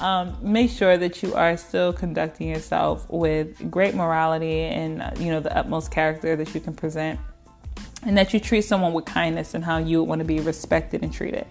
um, 0.00 0.36
make 0.40 0.70
sure 0.70 0.96
that 0.96 1.22
you 1.22 1.34
are 1.34 1.56
still 1.56 1.92
conducting 1.92 2.48
yourself 2.48 3.08
with 3.10 3.70
great 3.70 3.94
morality 3.94 4.60
and 4.62 5.02
uh, 5.02 5.10
you 5.18 5.30
know 5.30 5.40
the 5.40 5.56
utmost 5.56 5.90
character 5.90 6.36
that 6.36 6.54
you 6.54 6.60
can 6.60 6.74
present 6.74 7.20
and 8.04 8.16
that 8.18 8.34
you 8.34 8.40
treat 8.40 8.62
someone 8.62 8.92
with 8.92 9.04
kindness 9.04 9.54
and 9.54 9.64
how 9.64 9.78
you 9.78 10.02
want 10.02 10.18
to 10.18 10.24
be 10.24 10.40
respected 10.40 11.02
and 11.02 11.12
treated 11.12 11.46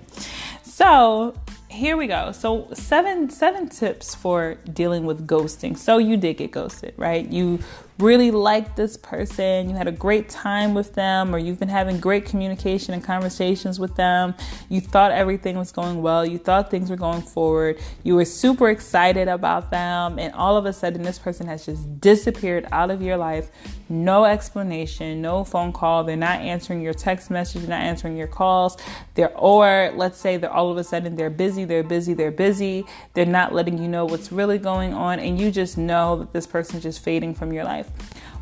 so 0.64 1.36
here 1.72 1.96
we 1.96 2.08
go. 2.08 2.32
So 2.32 2.68
seven 2.74 3.30
seven 3.30 3.70
tips 3.70 4.14
for 4.14 4.56
dealing 4.74 5.06
with 5.06 5.26
ghosting. 5.26 5.78
So 5.78 5.98
you 5.98 6.18
did 6.18 6.38
get 6.38 6.52
ghosted, 6.52 6.94
right? 6.98 7.26
You 7.28 7.60
really 8.02 8.32
liked 8.32 8.76
this 8.76 8.98
person, 8.98 9.70
you 9.70 9.76
had 9.76 9.88
a 9.88 9.92
great 9.92 10.28
time 10.28 10.74
with 10.74 10.94
them, 10.94 11.34
or 11.34 11.38
you've 11.38 11.60
been 11.60 11.70
having 11.70 12.00
great 12.00 12.26
communication 12.26 12.94
and 12.94 13.04
conversations 13.04 13.80
with 13.80 13.96
them. 13.96 14.34
You 14.70 14.82
thought 14.82 15.12
everything 15.12 15.58
was 15.58 15.72
going 15.72 16.02
well, 16.02 16.26
you 16.26 16.38
thought 16.38 16.72
things 16.72 16.90
were 16.90 16.96
going 16.96 17.22
forward, 17.22 17.80
you 18.04 18.16
were 18.16 18.26
super 18.26 18.70
excited 18.70 19.28
about 19.28 19.72
them, 19.72 20.20
and 20.20 20.34
all 20.34 20.58
of 20.58 20.66
a 20.66 20.74
sudden 20.74 21.04
this 21.04 21.20
person 21.20 21.48
has 21.48 21.66
just 21.66 22.02
disappeared 22.02 22.68
out 22.72 22.92
of 22.92 23.02
your 23.02 23.18
life. 23.18 23.50
No 23.90 24.26
explanation, 24.26 25.22
no 25.22 25.44
phone 25.44 25.74
call. 25.74 26.04
They're 26.04 26.16
not 26.16 26.40
answering 26.40 26.82
your 26.82 26.94
text 26.94 27.30
message, 27.30 27.62
they're 27.62 27.70
not 27.70 27.82
answering 27.82 28.18
your 28.18 28.28
calls. 28.28 28.78
They're 29.16 29.38
or 29.38 29.92
let's 29.96 30.18
say 30.18 30.38
they're 30.38 30.52
all 30.52 30.72
of 30.72 30.78
a 30.78 30.84
sudden 30.84 31.16
they're 31.16 31.30
busy, 31.30 31.66
they're 31.66 31.84
busy, 31.84 32.14
they're 32.14 32.32
busy. 32.32 32.86
They're 33.14 33.26
not 33.26 33.54
letting 33.54 33.78
you 33.78 33.88
know 33.88 34.06
what's 34.06 34.32
really 34.32 34.58
going 34.58 34.94
on, 34.94 35.20
and 35.20 35.40
you 35.40 35.52
just 35.52 35.78
know 35.78 36.16
that 36.18 36.34
this 36.34 36.48
person's 36.48 36.84
just 36.84 37.04
fading 37.04 37.34
from 37.34 37.52
your 37.52 37.64
life. 37.64 37.91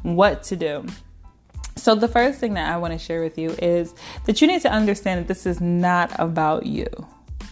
What 0.03 0.43
to 0.43 0.55
do? 0.55 0.85
So, 1.75 1.95
the 1.95 2.07
first 2.07 2.39
thing 2.39 2.55
that 2.55 2.71
I 2.71 2.77
want 2.77 2.93
to 2.93 2.99
share 2.99 3.23
with 3.23 3.37
you 3.37 3.51
is 3.61 3.93
that 4.25 4.41
you 4.41 4.47
need 4.47 4.61
to 4.61 4.71
understand 4.71 5.21
that 5.21 5.27
this 5.27 5.45
is 5.45 5.61
not 5.61 6.11
about 6.19 6.65
you. 6.65 6.87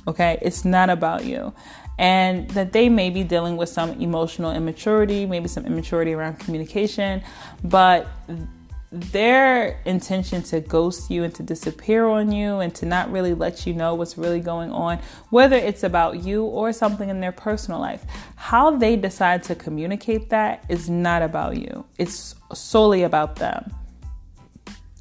Okay? 0.08 0.38
It's 0.42 0.66
not 0.66 0.90
about 0.90 1.26
you. 1.26 1.54
And 1.98 2.50
that 2.52 2.74
they 2.74 2.90
may 2.90 3.10
be 3.10 3.24
dealing 3.24 3.58
with 3.58 3.70
some 3.70 3.92
emotional 4.02 4.52
immaturity, 4.52 5.26
maybe 5.26 5.48
some 5.48 5.66
immaturity 5.66 6.14
around 6.14 6.40
communication, 6.40 7.24
but 7.64 8.08
their 8.92 9.82
intention 9.86 10.42
to 10.42 10.62
ghost 10.62 11.12
you 11.12 11.24
and 11.24 11.36
to 11.36 11.44
disappear 11.44 12.06
on 12.06 12.32
you 12.32 12.60
and 12.60 12.74
to 12.76 12.86
not 12.86 13.12
really 13.12 13.34
let 13.34 13.68
you 13.68 13.74
know 13.74 13.96
what's 13.96 14.18
really 14.18 14.40
going 14.40 14.72
on, 14.72 15.00
whether 15.30 15.58
it's 15.58 15.84
about 15.84 16.24
you 16.24 16.46
or 16.46 16.72
something 16.72 17.10
in 17.10 17.20
their 17.20 17.34
personal 17.34 17.80
life, 17.80 18.06
how 18.36 18.72
they 18.78 18.96
decide 18.96 19.44
to 19.44 19.56
communicate 19.56 20.30
that 20.30 20.64
is 20.70 20.90
not 20.90 21.22
about 21.22 21.58
you. 21.58 21.86
It's 21.98 22.36
solely 22.54 23.04
about 23.04 23.36
them. 23.36 23.74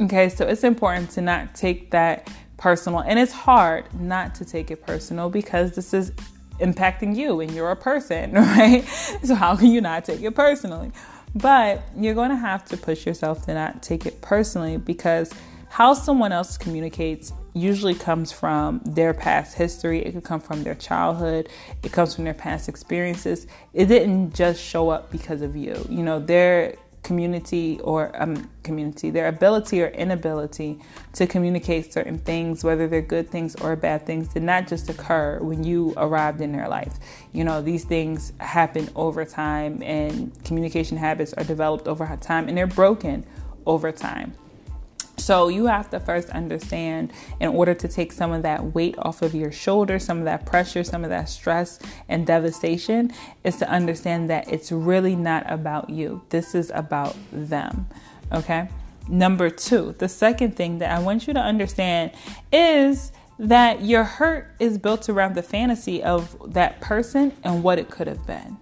Okay, 0.01 0.29
so 0.29 0.47
it's 0.47 0.65
important 0.65 1.11
to 1.11 1.23
not 1.23 1.55
take 1.55 1.91
that 1.93 2.31
personal, 2.57 3.01
and 3.01 3.19
it's 3.19 3.33
hard 3.33 3.93
not 3.95 4.35
to 4.35 4.45
take 4.45 4.71
it 4.71 4.85
personal 4.85 5.31
because 5.31 5.73
this 5.73 5.95
is 5.95 6.11
impacting 6.61 7.15
you 7.17 7.41
and 7.41 7.53
you're 7.53 7.71
a 7.71 7.77
person, 7.77 8.33
right? 8.33 8.85
So, 9.23 9.35
how 9.35 9.57
can 9.57 9.69
you 9.69 9.81
not 9.81 10.05
take 10.05 10.23
it 10.23 10.35
personally? 10.35 10.93
But 11.37 11.83
you're 11.95 12.15
going 12.15 12.31
to 12.31 12.37
have 12.37 12.65
to 12.67 12.79
push 12.79 13.05
yourself 13.05 13.45
to 13.45 13.53
not 13.53 13.83
take 13.83 14.07
it 14.07 14.23
personally 14.23 14.79
because 14.79 15.35
how 15.69 15.93
someone 15.93 16.33
else 16.33 16.57
communicates 16.57 17.31
usually 17.53 17.95
comes 17.95 18.33
from 18.33 18.81
their 18.87 19.13
past 19.13 19.55
history. 19.55 20.03
It 20.03 20.13
could 20.13 20.25
come 20.25 20.41
from 20.41 20.63
their 20.63 20.75
childhood. 20.75 21.51
It 21.83 21.93
comes 21.93 22.15
from 22.15 22.25
their 22.25 22.35
past 22.35 22.71
experiences. 22.71 23.47
It 23.75 23.87
didn't 23.87 24.35
just 24.35 24.63
show 24.63 24.89
up 24.89 25.13
because 25.13 25.43
of 25.43 25.57
you. 25.57 25.87
You 25.91 26.03
know, 26.03 26.21
their 26.21 26.77
community 27.07 27.79
or 27.85 28.11
um, 28.21 28.51
community, 28.65 29.11
their 29.11 29.29
ability 29.29 29.81
or 29.81 29.87
inability 29.87 30.77
to 31.13 31.25
communicate 31.25 31.93
certain 31.93 32.19
things, 32.19 32.65
whether 32.65 32.89
they're 32.89 33.01
good 33.01 33.31
things 33.31 33.55
or 33.63 33.77
bad 33.77 34.05
things, 34.05 34.27
did 34.27 34.43
not 34.43 34.67
just 34.67 34.91
occur 34.91 35.39
when 35.41 35.63
you 35.63 35.95
arrived 35.99 36.41
in 36.41 36.51
their 36.51 36.69
life. 36.69 36.95
You 37.33 37.45
know, 37.45 37.63
these 37.63 37.85
things 37.85 38.33
happen 38.41 38.91
over 38.97 39.25
time, 39.25 39.85
and 39.85 40.33
communication 40.43 40.97
habits 40.97 41.33
are 41.35 41.45
developed 41.45 41.87
over 41.87 42.05
time, 42.21 42.49
and 42.49 42.59
they're 42.59 42.67
broken 42.67 43.25
over 43.67 43.93
time. 43.93 44.35
So 45.27 45.49
you 45.49 45.67
have 45.67 45.91
to 45.91 45.99
first 45.99 46.31
understand 46.31 47.13
in 47.41 47.49
order 47.49 47.75
to 47.75 47.89
take 47.89 48.13
some 48.13 48.31
of 48.31 48.45
that 48.45 48.77
weight 48.77 48.95
off 48.97 49.23
of 49.23 49.35
your 49.35 49.51
shoulders, 49.51 50.05
some 50.05 50.19
of 50.19 50.25
that 50.27 50.47
pressure, 50.47 50.85
some 50.85 51.03
of 51.03 51.11
that 51.11 51.29
stress 51.29 51.81
and 52.09 52.25
devastation, 52.25 53.13
is 53.43 53.57
to 53.57 53.69
understand 53.69 54.31
that 54.31 54.49
it's 54.53 54.71
really 54.71 55.17
not 55.17 55.43
about 55.51 55.91
you. 55.91 56.23
This 56.29 56.55
is 56.55 56.71
about 56.73 57.17
them. 57.33 57.89
Okay. 58.31 58.69
Number 59.09 59.51
two, 59.51 59.97
the 59.99 60.09
second 60.09 60.55
thing 60.55 60.79
that 60.79 60.97
I 60.97 61.01
want 61.01 61.27
you 61.27 61.35
to 61.35 61.41
understand 61.41 62.13
is 62.53 63.11
that 63.41 63.83
your 63.83 64.05
hurt 64.05 64.55
is 64.61 64.79
built 64.79 65.09
around 65.09 65.35
the 65.35 65.43
fantasy 65.43 66.05
of 66.05 66.37
that 66.53 66.81
person 66.81 67.33
and 67.43 67.65
what 67.65 67.81
it 67.81 67.91
could 67.91 68.07
have 68.07 68.25
been. 68.29 68.59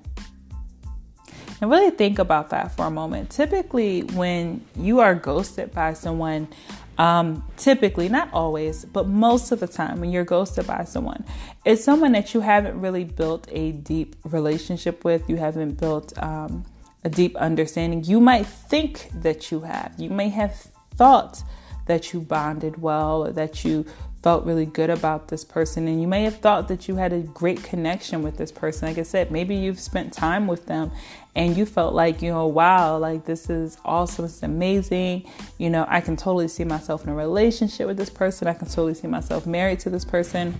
And 1.61 1.71
really 1.71 1.91
think 1.91 2.19
about 2.19 2.51
that 2.51 2.77
for 2.77 2.87
a 2.87 2.91
moment. 2.91 3.31
Typically, 3.31 4.03
when 4.03 4.65
you 4.77 5.01
are 5.01 5.15
ghosted 5.15 5.73
by 5.73 5.95
someone, 5.95 6.49
um, 6.99 7.45
typically, 7.57 8.09
not 8.09 8.33
always, 8.33 8.85
but 8.85 9.09
most 9.09 9.51
of 9.51 9.61
the 9.61 9.67
time, 9.67 10.01
when 10.01 10.13
you're 10.13 10.25
ghosted 10.25 10.67
by 10.67 10.85
someone, 10.85 11.25
it's 11.65 11.83
someone 11.83 12.13
that 12.13 12.35
you 12.35 12.41
haven't 12.41 12.81
really 12.81 13.05
built 13.05 13.49
a 13.51 13.73
deep 13.73 14.17
relationship 14.25 15.05
with. 15.05 15.29
You 15.29 15.37
haven't 15.37 15.81
built 15.81 16.17
um, 16.23 16.65
a 17.03 17.09
deep 17.09 17.37
understanding. 17.37 18.05
You 18.05 18.21
might 18.21 18.47
think 18.47 19.11
that 19.23 19.51
you 19.51 19.61
have. 19.61 19.95
You 19.99 20.11
may 20.11 20.29
have 20.29 20.55
thought 20.95 21.43
that 21.87 22.13
you 22.13 22.21
bonded 22.21 22.81
well 22.81 23.31
that 23.33 23.65
you 23.65 23.85
felt 24.25 24.47
really 24.47 24.64
good 24.64 24.89
about 24.89 25.29
this 25.29 25.45
person 25.45 25.87
and 25.87 26.01
you 26.01 26.09
may 26.09 26.25
have 26.25 26.39
thought 26.39 26.66
that 26.66 26.89
you 26.89 26.97
had 26.97 27.12
a 27.12 27.18
great 27.18 27.62
connection 27.62 28.22
with 28.22 28.39
this 28.39 28.51
person. 28.51 28.89
Like 28.89 28.97
i 28.97 29.03
said 29.03 29.31
maybe 29.31 29.55
you've 29.55 29.79
spent 29.79 30.14
time 30.14 30.47
with 30.47 30.64
them 30.64 30.91
and 31.35 31.55
you 31.59 31.66
felt 31.66 31.93
like 31.93 32.22
you 32.22 32.31
know 32.31 32.47
wow 32.47 32.97
like 32.97 33.27
this 33.27 33.51
is 33.51 33.77
awesome 33.85 34.25
it's 34.25 34.43
amazing. 34.43 35.29
You 35.59 35.68
know 35.68 35.85
i 35.91 36.01
can 36.01 36.16
totally 36.16 36.49
see 36.49 36.64
myself 36.64 37.05
in 37.05 37.11
a 37.11 37.14
relationship 37.14 37.87
with 37.87 37.99
this 37.99 38.09
person. 38.09 38.49
I 38.49 38.55
can 38.55 38.66
totally 38.66 38.95
see 38.95 39.09
myself 39.09 39.47
married 39.47 39.81
to 39.81 39.91
this 39.91 40.07
person 40.07 40.59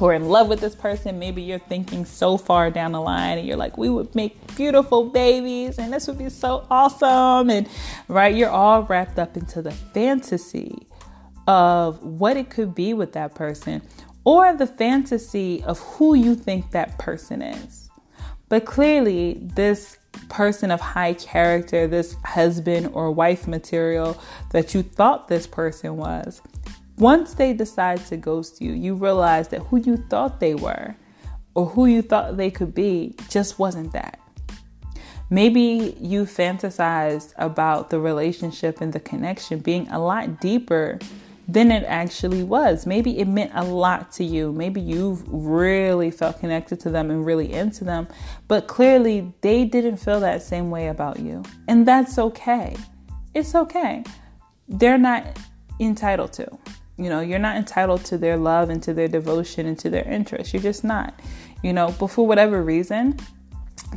or 0.00 0.12
in 0.12 0.28
love 0.28 0.48
with 0.48 0.58
this 0.58 0.74
person. 0.74 1.16
Maybe 1.20 1.42
you're 1.42 1.60
thinking 1.60 2.04
so 2.04 2.36
far 2.36 2.72
down 2.72 2.90
the 2.90 3.00
line 3.00 3.38
and 3.38 3.46
you're 3.46 3.56
like 3.56 3.78
we 3.78 3.88
would 3.88 4.12
make 4.16 4.34
beautiful 4.56 5.04
babies 5.10 5.78
and 5.78 5.92
this 5.92 6.08
would 6.08 6.18
be 6.18 6.28
so 6.28 6.66
awesome. 6.68 7.50
And 7.50 7.68
right 8.08 8.34
you're 8.34 8.50
all 8.50 8.82
wrapped 8.82 9.20
up 9.20 9.36
into 9.36 9.62
the 9.62 9.70
fantasy 9.70 10.88
of 11.50 12.00
what 12.00 12.36
it 12.36 12.48
could 12.48 12.76
be 12.76 12.94
with 12.94 13.12
that 13.12 13.34
person 13.34 13.82
or 14.22 14.54
the 14.54 14.68
fantasy 14.68 15.60
of 15.64 15.80
who 15.80 16.14
you 16.14 16.36
think 16.36 16.70
that 16.70 16.96
person 16.96 17.42
is. 17.42 17.90
But 18.48 18.64
clearly, 18.64 19.40
this 19.42 19.98
person 20.28 20.70
of 20.70 20.80
high 20.80 21.14
character, 21.14 21.88
this 21.88 22.14
husband 22.24 22.90
or 22.92 23.10
wife 23.10 23.48
material 23.48 24.16
that 24.52 24.74
you 24.74 24.84
thought 24.84 25.26
this 25.26 25.48
person 25.48 25.96
was, 25.96 26.40
once 26.98 27.34
they 27.34 27.52
decide 27.52 28.06
to 28.06 28.16
ghost 28.16 28.62
you, 28.62 28.70
you 28.72 28.94
realize 28.94 29.48
that 29.48 29.62
who 29.62 29.80
you 29.80 29.96
thought 29.96 30.38
they 30.38 30.54
were 30.54 30.94
or 31.54 31.66
who 31.66 31.86
you 31.86 32.00
thought 32.00 32.36
they 32.36 32.52
could 32.52 32.76
be 32.76 33.16
just 33.28 33.58
wasn't 33.58 33.92
that. 33.92 34.20
Maybe 35.30 35.96
you 36.00 36.26
fantasized 36.26 37.32
about 37.36 37.90
the 37.90 37.98
relationship 37.98 38.80
and 38.80 38.92
the 38.92 39.00
connection 39.00 39.58
being 39.58 39.88
a 39.88 39.98
lot 39.98 40.40
deeper 40.40 41.00
than 41.52 41.72
it 41.72 41.84
actually 41.84 42.42
was. 42.42 42.86
Maybe 42.86 43.18
it 43.18 43.26
meant 43.26 43.50
a 43.54 43.64
lot 43.64 44.12
to 44.12 44.24
you. 44.24 44.52
Maybe 44.52 44.80
you've 44.80 45.22
really 45.26 46.10
felt 46.10 46.38
connected 46.38 46.78
to 46.80 46.90
them 46.90 47.10
and 47.10 47.26
really 47.26 47.52
into 47.52 47.84
them, 47.84 48.06
but 48.46 48.66
clearly 48.66 49.32
they 49.40 49.64
didn't 49.64 49.96
feel 49.96 50.20
that 50.20 50.42
same 50.42 50.70
way 50.70 50.88
about 50.88 51.18
you. 51.18 51.42
And 51.66 51.86
that's 51.86 52.18
okay. 52.18 52.76
It's 53.34 53.54
okay. 53.54 54.04
They're 54.68 54.98
not 54.98 55.38
entitled 55.80 56.32
to. 56.34 56.46
You 56.96 57.08
know, 57.08 57.20
you're 57.20 57.38
not 57.38 57.56
entitled 57.56 58.04
to 58.06 58.18
their 58.18 58.36
love 58.36 58.70
and 58.70 58.82
to 58.82 58.92
their 58.92 59.08
devotion 59.08 59.66
and 59.66 59.78
to 59.80 59.90
their 59.90 60.04
interest. 60.04 60.52
You're 60.52 60.62
just 60.62 60.84
not. 60.84 61.18
You 61.62 61.72
know, 61.72 61.94
but 61.98 62.08
for 62.08 62.26
whatever 62.26 62.62
reason, 62.62 63.18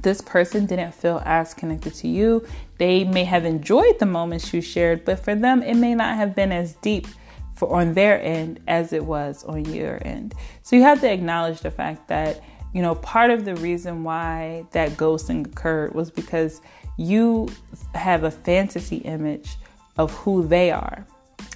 this 0.02 0.22
person 0.22 0.66
didn't 0.66 0.94
feel 0.94 1.22
as 1.26 1.54
connected 1.54 1.94
to 1.96 2.08
you. 2.08 2.46
They 2.78 3.04
may 3.04 3.26
have 3.26 3.46
enjoyed 3.46 4.00
the 4.00 4.06
moments 4.06 4.54
you 4.54 4.62
shared, 4.62 5.06
but 5.06 5.20
for 5.20 5.36
them, 5.36 5.62
it 5.62 5.76
may 5.76 5.94
not 5.94 6.16
have 6.16 6.36
been 6.36 6.52
as 6.52 6.74
deep 6.76 7.08
for 7.56 7.76
on 7.76 7.94
their 7.94 8.22
end 8.22 8.60
as 8.68 8.94
it 8.94 9.06
was 9.06 9.44
on 9.44 9.66
your 9.66 10.00
end. 10.06 10.34
So 10.64 10.76
you 10.76 10.84
have 10.84 11.02
to 11.02 11.12
acknowledge 11.12 11.62
the 11.62 11.72
fact 11.72 12.08
that 12.08 12.42
you 12.74 12.82
know 12.82 12.96
part 12.96 13.30
of 13.30 13.46
the 13.46 13.56
reason 13.58 14.04
why 14.04 14.66
that 14.72 14.92
ghosting 14.92 15.46
occurred 15.46 15.94
was 15.94 16.10
because 16.10 16.62
you 16.98 17.50
have 17.94 18.24
a 18.24 18.32
fantasy 18.32 18.98
image 18.98 19.58
of 19.98 20.12
who 20.12 20.48
they 20.48 20.72
are 20.72 21.06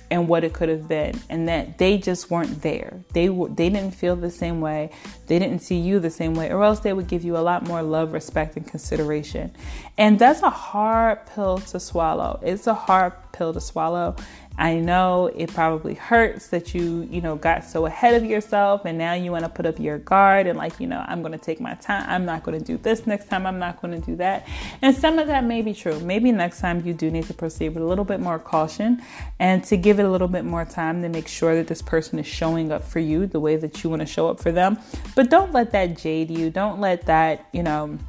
and 0.09 0.27
what 0.27 0.43
it 0.43 0.53
could 0.53 0.69
have 0.69 0.87
been 0.87 1.19
and 1.29 1.47
that 1.49 1.77
they 1.77 1.97
just 1.97 2.31
weren't 2.31 2.61
there. 2.61 3.03
They 3.13 3.29
were 3.29 3.49
they 3.49 3.69
didn't 3.69 3.93
feel 3.93 4.15
the 4.15 4.31
same 4.31 4.61
way. 4.61 4.91
They 5.27 5.37
didn't 5.39 5.59
see 5.59 5.77
you 5.77 5.99
the 5.99 6.09
same 6.09 6.33
way 6.33 6.51
or 6.51 6.63
else 6.63 6.79
they 6.79 6.93
would 6.93 7.07
give 7.07 7.23
you 7.23 7.37
a 7.37 7.39
lot 7.39 7.67
more 7.67 7.81
love, 7.81 8.13
respect 8.13 8.55
and 8.55 8.65
consideration. 8.65 9.51
And 9.97 10.17
that's 10.17 10.41
a 10.43 10.49
hard 10.49 11.25
pill 11.27 11.57
to 11.59 11.79
swallow. 11.79 12.39
It's 12.41 12.67
a 12.67 12.73
hard 12.73 13.13
pill 13.33 13.53
to 13.53 13.61
swallow 13.61 14.15
I 14.57 14.75
know 14.75 15.27
it 15.35 15.53
probably 15.53 15.93
hurts 15.93 16.47
that 16.47 16.73
you, 16.73 17.07
you 17.11 17.21
know, 17.21 17.35
got 17.35 17.63
so 17.63 17.85
ahead 17.85 18.15
of 18.15 18.27
yourself 18.27 18.85
and 18.85 18.97
now 18.97 19.13
you 19.13 19.31
want 19.31 19.43
to 19.43 19.49
put 19.49 19.67
up 19.67 19.79
your 19.79 19.99
guard 19.99 20.47
and 20.47 20.57
like, 20.57 20.79
you 20.79 20.87
know, 20.87 21.03
I'm 21.07 21.21
going 21.21 21.31
to 21.31 21.37
take 21.37 21.59
my 21.59 21.75
time. 21.75 22.05
I'm 22.09 22.25
not 22.25 22.43
going 22.43 22.57
to 22.57 22.65
do 22.65 22.77
this 22.77 23.05
next 23.05 23.29
time. 23.29 23.45
I'm 23.45 23.59
not 23.59 23.79
going 23.81 23.99
to 23.99 24.03
do 24.03 24.15
that. 24.15 24.47
And 24.81 24.95
some 24.95 25.19
of 25.19 25.27
that 25.27 25.43
may 25.43 25.61
be 25.61 25.75
true. 25.75 25.99
Maybe 25.99 26.31
next 26.31 26.59
time 26.59 26.83
you 26.85 26.93
do 26.93 27.11
need 27.11 27.25
to 27.25 27.35
proceed 27.35 27.69
with 27.69 27.83
a 27.83 27.85
little 27.85 28.05
bit 28.05 28.19
more 28.19 28.39
caution 28.39 29.01
and 29.39 29.63
to 29.65 29.77
give 29.77 29.99
it 29.99 30.05
a 30.05 30.09
little 30.09 30.27
bit 30.27 30.43
more 30.43 30.65
time 30.65 31.03
to 31.03 31.09
make 31.09 31.27
sure 31.27 31.55
that 31.55 31.67
this 31.67 31.83
person 31.83 32.17
is 32.17 32.25
showing 32.25 32.71
up 32.71 32.83
for 32.83 32.99
you 32.99 33.27
the 33.27 33.39
way 33.39 33.57
that 33.57 33.83
you 33.83 33.91
want 33.91 34.01
to 34.01 34.07
show 34.07 34.27
up 34.27 34.39
for 34.39 34.51
them. 34.51 34.79
But 35.15 35.29
don't 35.29 35.53
let 35.53 35.71
that 35.73 35.97
jade 35.97 36.31
you. 36.31 36.49
Don't 36.49 36.79
let 36.79 37.05
that, 37.05 37.47
you 37.51 37.61
know, 37.61 37.99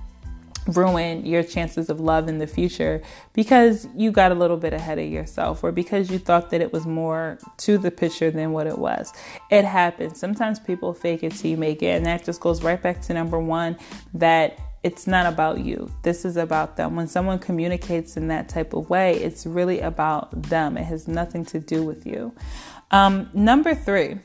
ruin 0.67 1.25
your 1.25 1.43
chances 1.43 1.89
of 1.89 2.01
love 2.01 2.29
in 2.29 2.39
the 2.39 2.47
future 2.47 3.03
because 3.33 3.89
you 3.97 4.11
got 4.11 4.33
a 4.33 4.35
little 4.35 4.57
bit 4.57 4.73
ahead 4.73 4.99
of 4.99 5.07
yourself 5.09 5.65
or 5.65 5.73
because 5.73 6.11
you 6.11 6.19
thought 6.19 6.51
that 6.51 6.61
it 6.61 6.73
was 6.73 6.87
more 6.87 7.39
to 7.57 7.79
the 7.79 7.91
picture 7.91 8.31
than 8.31 8.53
what 8.53 8.67
it 8.67 8.79
was. 8.79 9.13
It 9.51 9.65
happens. 9.65 10.19
Sometimes 10.19 10.59
people 10.59 10.93
fake 10.93 11.23
it 11.23 11.33
till 11.33 11.51
you 11.51 11.57
make 11.57 11.83
it, 11.83 11.97
and 11.97 12.07
that 12.07 12.25
just 12.25 12.41
goes 12.41 12.63
right 12.63 12.81
back 12.81 13.01
to 13.03 13.15
number 13.15 13.39
one 13.39 13.77
that 14.15 14.59
it's 14.83 15.07
not 15.07 15.27
about 15.27 15.61
you. 15.61 15.91
This 16.03 16.25
is 16.25 16.37
about 16.37 16.77
them. 16.77 16.95
When 16.95 17.09
someone 17.09 17.39
communicates 17.39 18.17
in 18.17 18.29
that 18.29 18.49
type 18.49 18.75
of 18.75 18.89
way, 18.89 19.17
it's 19.17 19.45
really 19.45 19.81
about 19.81 20.43
them. 20.43 20.77
It 20.77 20.85
has 20.85 21.09
nothing 21.09 21.45
to 21.47 21.59
do 21.59 21.83
with 21.83 22.07
you. 22.07 22.33
Um, 22.91 23.29
number 23.35 23.75
three, 23.75 24.19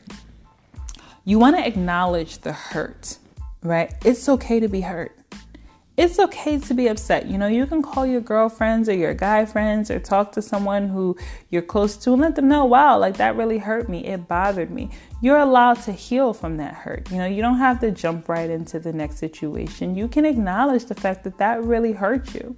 you 1.26 1.40
want 1.40 1.58
to 1.58 1.66
acknowledge 1.66 2.40
the 2.40 2.54
hurt, 2.54 3.18
right? 3.64 3.94
It's 4.06 4.30
okay 4.30 4.60
to 4.60 4.68
be 4.68 4.82
hurt 4.82 5.18
it's 5.96 6.18
okay 6.18 6.58
to 6.58 6.74
be 6.74 6.88
upset. 6.88 7.28
You 7.28 7.38
know, 7.38 7.46
you 7.46 7.68
can 7.68 7.84
call 7.84 8.06
your 8.06 8.22
girlfriends 8.22 8.90
or 8.90 8.94
your 8.94 9.14
guy 9.14 9.46
friends 9.46 9.92
or 9.92 10.00
talk 10.00 10.32
to 10.32 10.42
someone 10.42 10.90
who 10.90 11.16
you're 11.50 11.62
close 11.62 11.96
to 11.98 12.14
and 12.14 12.22
let 12.22 12.36
them 12.36 12.48
know, 12.48 12.66
wow, 12.66 12.98
like 12.98 13.18
that 13.18 13.36
really 13.36 13.60
hurt 13.60 13.88
me. 13.88 14.04
It 14.06 14.28
bothered 14.28 14.72
me. 14.72 14.90
You're 15.22 15.38
allowed 15.38 15.82
to 15.84 15.92
heal 15.92 16.34
from 16.34 16.58
that 16.58 16.74
hurt. 16.74 17.12
You 17.12 17.18
know, 17.18 17.28
you 17.28 17.44
don't 17.44 17.60
have 17.60 17.80
to 17.82 17.92
jump 17.92 18.28
right 18.28 18.50
into 18.50 18.80
the 18.80 18.92
next 18.92 19.18
situation. 19.18 19.96
You 19.96 20.08
can 20.08 20.26
acknowledge 20.26 20.86
the 20.86 20.96
fact 20.96 21.24
that 21.26 21.38
that 21.38 21.64
really 21.64 21.92
hurt 21.92 22.34
you. 22.34 22.56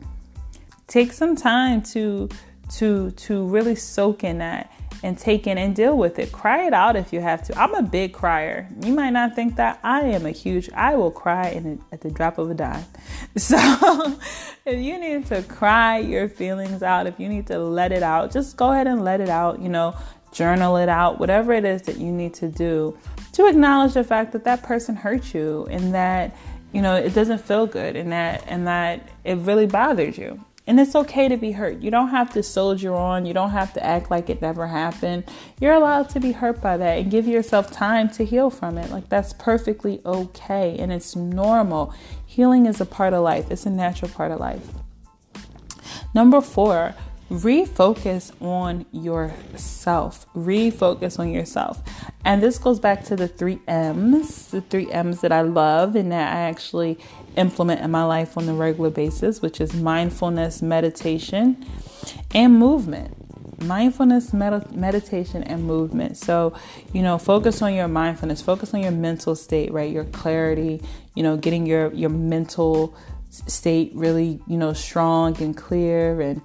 Take 0.88 1.12
some 1.12 1.36
time 1.36 1.82
to 1.94 2.30
to 2.78 3.12
to 3.12 3.46
really 3.46 3.76
soak 3.76 4.24
in 4.24 4.40
that 4.40 4.72
and 5.06 5.20
take 5.20 5.45
in 5.45 5.60
and 5.60 5.76
deal 5.76 5.95
with 5.95 6.18
it. 6.18 6.32
Cry 6.32 6.66
it 6.66 6.74
out 6.74 6.95
if 6.95 7.14
you 7.14 7.22
have 7.22 7.43
to. 7.43 7.56
I'm 7.62 7.76
a 7.76 7.84
big 7.84 8.12
crier. 8.12 8.68
You 8.84 8.91
might 8.91 9.12
not 9.12 9.36
think 9.36 9.56
that 9.58 9.80
I 9.84 10.01
am 10.01 10.26
a 10.26 10.32
huge. 10.32 10.68
I 10.74 10.95
will 10.95 11.12
cry 11.12 11.49
in 11.49 11.80
at 11.91 12.01
the 12.01 12.10
drop 12.10 12.39
of 12.39 12.49
a 12.49 12.56
dime. 12.56 12.84
So 13.38 14.18
if 14.66 14.80
you 14.80 14.97
need 14.97 15.28
to 15.28 15.43
cry 15.43 15.99
your 15.99 16.28
feelings 16.28 16.82
out, 16.82 17.06
if 17.06 17.20
you 17.20 17.30
need 17.30 17.45
to 17.47 17.60
let 17.60 17.91
it 17.91 18.01
out, 18.01 18.32
just 18.32 18.58
go 18.58 18.72
ahead 18.72 18.88
and 18.88 19.03
let 19.03 19.22
it 19.22 19.30
out. 19.30 19.62
You 19.62 19.70
know, 19.70 19.95
journal 20.32 20.78
it 20.78 20.89
out. 20.89 21.20
Whatever 21.20 21.53
it 21.53 21.66
is 21.66 21.84
that 21.84 21.97
you 21.97 22.12
need 22.12 22.34
to 22.36 22.47
do 22.47 22.97
to 23.34 23.47
acknowledge 23.47 23.93
the 23.93 24.03
fact 24.03 24.32
that 24.32 24.45
that 24.45 24.64
person 24.64 24.95
hurt 24.95 25.36
you 25.36 25.68
and 25.70 25.93
that 25.93 26.36
you 26.72 26.82
know 26.82 26.95
it 26.95 27.14
doesn't 27.14 27.41
feel 27.41 27.68
good 27.68 27.95
and 27.95 28.12
that 28.12 28.43
and 28.47 28.66
that 28.66 29.08
it 29.24 29.38
really 29.39 29.68
bothered 29.68 30.18
you 30.18 30.43
And 30.68 30.80
it's 30.80 30.95
okay 30.95 31.28
to 31.28 31.38
be 31.38 31.51
hurt. 31.51 31.82
You 31.82 31.91
don't 31.91 32.09
have 32.09 32.32
to 32.34 32.41
soldier 32.41 32.95
on. 32.95 33.26
You 33.26 33.34
don't 33.34 33.51
have 33.51 33.74
to 33.74 33.86
act 33.86 34.09
like 34.09 34.30
it 34.30 34.41
never 34.41 34.66
happened. 34.66 35.26
You're 35.59 35.74
allowed 35.74 36.09
to 36.09 36.20
be 36.20 36.32
hurt 36.32 36.59
by 36.59 36.78
that 36.78 36.97
and 36.97 37.11
give 37.11 37.28
yourself 37.28 37.72
time 37.72 38.09
to 38.11 38.26
heal 38.26 38.49
from 38.49 38.78
it. 38.78 38.89
Like 38.89 39.07
that's 39.09 39.34
perfectly 39.34 40.01
okay 40.05 40.76
and 40.80 40.91
it's 40.91 41.16
normal. 41.16 41.93
Healing 42.26 42.66
is 42.66 42.82
a 42.82 42.86
part 42.86 43.13
of 43.13 43.24
life, 43.24 43.51
it's 43.51 43.66
a 43.66 43.70
natural 43.70 44.09
part 44.09 44.32
of 44.32 44.39
life. 44.39 44.68
Number 46.16 46.41
four, 46.41 46.95
refocus 47.30 48.32
on 48.41 48.86
yourself. 48.91 50.26
Refocus 50.34 51.20
on 51.20 51.32
yourself. 51.32 51.82
And 52.24 52.41
this 52.41 52.57
goes 52.57 52.80
back 52.80 53.03
to 53.05 53.16
the 53.16 53.28
three 53.28 53.59
M's, 53.68 54.47
the 54.47 54.61
three 54.61 54.91
M's 54.91 55.22
that 55.22 55.32
I 55.32 55.41
love 55.41 55.95
and 55.95 56.11
that 56.11 56.36
I 56.36 56.41
actually 56.41 56.97
implement 57.38 57.82
in 57.82 57.92
my 57.92 58.04
life 58.04 58.38
on 58.38 58.48
a 58.50 58.54
regular 58.54 58.90
basis, 58.90 59.42
which 59.42 59.62
is 59.62 59.74
mindfulness, 59.74 60.62
meditation, 60.62 61.66
and 62.34 62.58
movement. 62.58 63.14
Mindfulness, 63.64 64.34
med- 64.34 64.76
meditation, 64.76 65.42
and 65.44 65.64
movement. 65.64 66.18
So, 66.18 66.54
you 66.92 67.02
know, 67.02 67.18
focus 67.18 67.62
on 67.62 67.74
your 67.74 67.88
mindfulness, 67.88 68.42
focus 68.42 68.74
on 68.74 68.82
your 68.82 68.92
mental 68.92 69.36
state, 69.36 69.72
right? 69.72 69.90
Your 69.90 70.04
clarity, 70.06 70.82
you 71.16 71.24
know, 71.24 71.38
getting 71.38 71.66
your 71.66 71.94
your 71.94 72.10
mental 72.10 72.96
state 73.30 73.92
really, 73.94 74.42
you 74.48 74.58
know, 74.58 74.74
strong 74.74 75.42
and 75.42 75.56
clear 75.56 76.22
and 76.22 76.42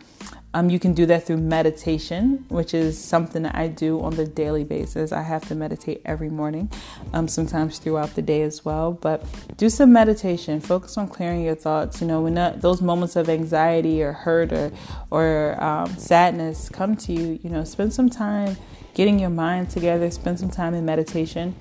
um, 0.52 0.68
you 0.68 0.80
can 0.80 0.94
do 0.94 1.06
that 1.06 1.26
through 1.26 1.36
meditation, 1.36 2.44
which 2.48 2.74
is 2.74 2.98
something 2.98 3.42
that 3.44 3.54
I 3.54 3.68
do 3.68 4.00
on 4.00 4.16
the 4.16 4.26
daily 4.26 4.64
basis. 4.64 5.12
I 5.12 5.22
have 5.22 5.46
to 5.48 5.54
meditate 5.54 6.02
every 6.04 6.28
morning, 6.28 6.70
um, 7.12 7.28
sometimes 7.28 7.78
throughout 7.78 8.16
the 8.16 8.22
day 8.22 8.42
as 8.42 8.64
well. 8.64 8.92
But 8.92 9.24
do 9.56 9.68
some 9.68 9.92
meditation. 9.92 10.60
Focus 10.60 10.98
on 10.98 11.06
clearing 11.06 11.42
your 11.42 11.54
thoughts. 11.54 12.00
You 12.00 12.08
know, 12.08 12.22
when 12.22 12.34
that, 12.34 12.62
those 12.62 12.82
moments 12.82 13.14
of 13.14 13.28
anxiety 13.28 14.02
or 14.02 14.12
hurt 14.12 14.52
or 14.52 14.72
or 15.12 15.62
um, 15.62 15.96
sadness 15.96 16.68
come 16.68 16.96
to 16.96 17.12
you, 17.12 17.38
you 17.44 17.50
know, 17.50 17.62
spend 17.62 17.92
some 17.92 18.10
time 18.10 18.56
getting 18.94 19.20
your 19.20 19.30
mind 19.30 19.70
together. 19.70 20.10
Spend 20.10 20.40
some 20.40 20.50
time 20.50 20.74
in 20.74 20.84
meditation. 20.84 21.54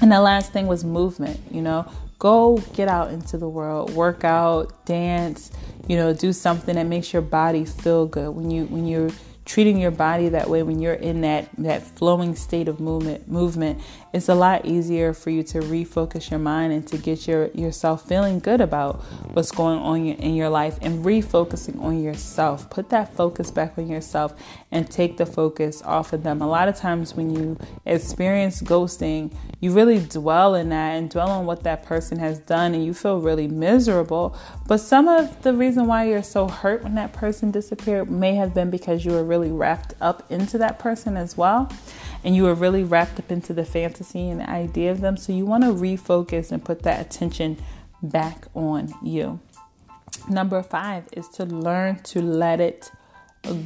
And 0.00 0.10
the 0.10 0.20
last 0.20 0.52
thing 0.52 0.66
was 0.66 0.82
movement. 0.82 1.40
You 1.50 1.60
know, 1.60 1.90
go 2.18 2.58
get 2.74 2.88
out 2.88 3.12
into 3.12 3.38
the 3.38 3.48
world, 3.48 3.90
work 3.90 4.24
out, 4.24 4.84
dance 4.84 5.50
you 5.88 5.96
know 5.96 6.12
do 6.12 6.32
something 6.32 6.76
that 6.76 6.86
makes 6.86 7.12
your 7.12 7.22
body 7.22 7.64
feel 7.64 8.06
good. 8.06 8.30
When 8.30 8.50
you 8.50 8.66
when 8.66 8.86
you're 8.86 9.10
treating 9.48 9.78
your 9.78 9.90
body 9.90 10.28
that 10.28 10.48
way 10.48 10.62
when 10.62 10.78
you're 10.78 10.92
in 10.92 11.22
that 11.22 11.48
that 11.56 11.82
flowing 11.82 12.36
state 12.36 12.68
of 12.68 12.78
movement 12.78 13.26
movement 13.26 13.80
it's 14.12 14.28
a 14.28 14.34
lot 14.34 14.64
easier 14.64 15.12
for 15.12 15.30
you 15.30 15.42
to 15.42 15.58
refocus 15.60 16.30
your 16.30 16.40
mind 16.40 16.72
and 16.72 16.86
to 16.86 16.96
get 16.96 17.26
your 17.26 17.48
yourself 17.48 18.08
feeling 18.08 18.38
good 18.38 18.60
about 18.60 19.02
what's 19.34 19.50
going 19.50 19.78
on 19.78 20.06
in 20.06 20.34
your 20.34 20.48
life 20.48 20.78
and 20.80 21.04
refocusing 21.04 21.80
on 21.82 22.02
yourself. 22.02 22.70
Put 22.70 22.88
that 22.90 23.14
focus 23.14 23.50
back 23.50 23.76
on 23.76 23.86
yourself 23.86 24.34
and 24.70 24.90
take 24.90 25.18
the 25.18 25.26
focus 25.26 25.82
off 25.82 26.12
of 26.12 26.22
them. 26.22 26.40
A 26.40 26.48
lot 26.48 26.68
of 26.68 26.76
times 26.76 27.14
when 27.14 27.34
you 27.34 27.58
experience 27.84 28.62
ghosting 28.62 29.32
you 29.60 29.72
really 29.72 29.98
dwell 29.98 30.54
in 30.54 30.68
that 30.68 30.92
and 30.92 31.10
dwell 31.10 31.30
on 31.30 31.44
what 31.44 31.64
that 31.64 31.84
person 31.84 32.18
has 32.20 32.38
done 32.38 32.74
and 32.74 32.84
you 32.84 32.94
feel 32.94 33.20
really 33.20 33.48
miserable. 33.48 34.36
But 34.68 34.78
some 34.78 35.08
of 35.08 35.42
the 35.42 35.52
reason 35.52 35.88
why 35.88 36.04
you're 36.04 36.22
so 36.22 36.46
hurt 36.46 36.84
when 36.84 36.94
that 36.94 37.12
person 37.12 37.50
disappeared 37.50 38.08
may 38.08 38.36
have 38.36 38.54
been 38.54 38.70
because 38.70 39.04
you 39.04 39.10
were 39.12 39.24
really 39.24 39.37
really 39.38 39.52
wrapped 39.52 39.94
up 40.00 40.30
into 40.30 40.58
that 40.58 40.78
person 40.78 41.16
as 41.16 41.36
well. 41.36 41.70
And 42.24 42.34
you 42.34 42.44
were 42.44 42.54
really 42.54 42.82
wrapped 42.82 43.18
up 43.18 43.30
into 43.30 43.52
the 43.52 43.64
fantasy 43.64 44.28
and 44.28 44.40
the 44.40 44.50
idea 44.50 44.90
of 44.90 45.00
them. 45.00 45.16
So 45.16 45.32
you 45.32 45.46
want 45.46 45.64
to 45.64 45.70
refocus 45.70 46.50
and 46.50 46.64
put 46.64 46.82
that 46.82 47.00
attention 47.00 47.56
back 48.02 48.46
on 48.54 48.92
you. 49.02 49.40
Number 50.28 50.62
five 50.62 51.08
is 51.12 51.28
to 51.30 51.44
learn 51.44 52.00
to 52.04 52.20
let 52.20 52.60
it 52.60 52.90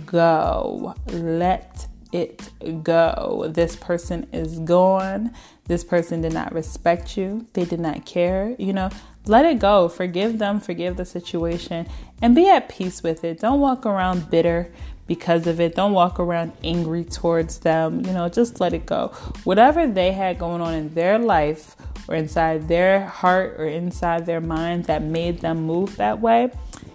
go. 0.04 0.94
Let 1.06 1.86
it 2.12 2.50
go. 2.84 3.46
This 3.48 3.74
person 3.74 4.28
is 4.32 4.58
gone. 4.60 5.32
This 5.66 5.82
person 5.82 6.20
did 6.20 6.34
not 6.34 6.52
respect 6.52 7.16
you. 7.16 7.46
They 7.54 7.64
did 7.64 7.80
not 7.80 8.04
care. 8.04 8.54
You 8.58 8.74
know, 8.74 8.90
let 9.26 9.46
it 9.46 9.58
go. 9.60 9.88
Forgive 9.88 10.38
them, 10.38 10.60
forgive 10.60 10.96
the 10.96 11.04
situation, 11.06 11.86
and 12.20 12.34
be 12.34 12.48
at 12.48 12.68
peace 12.68 13.02
with 13.02 13.24
it. 13.24 13.40
Don't 13.40 13.60
walk 13.60 13.86
around 13.86 14.30
bitter 14.30 14.70
because 15.06 15.46
of 15.46 15.60
it. 15.60 15.74
Don't 15.74 15.92
walk 15.92 16.18
around 16.20 16.52
angry 16.62 17.04
towards 17.04 17.58
them. 17.58 18.04
You 18.06 18.12
know, 18.12 18.28
just 18.28 18.60
let 18.60 18.72
it 18.72 18.86
go. 18.86 19.08
Whatever 19.44 19.86
they 19.86 20.12
had 20.12 20.38
going 20.38 20.60
on 20.60 20.74
in 20.74 20.94
their 20.94 21.18
life 21.18 21.76
or 22.08 22.14
inside 22.14 22.68
their 22.68 23.06
heart 23.06 23.56
or 23.58 23.66
inside 23.66 24.26
their 24.26 24.40
mind 24.40 24.84
that 24.84 25.02
made 25.02 25.40
them 25.40 25.62
move 25.62 25.96
that 25.96 26.20
way, 26.20 26.50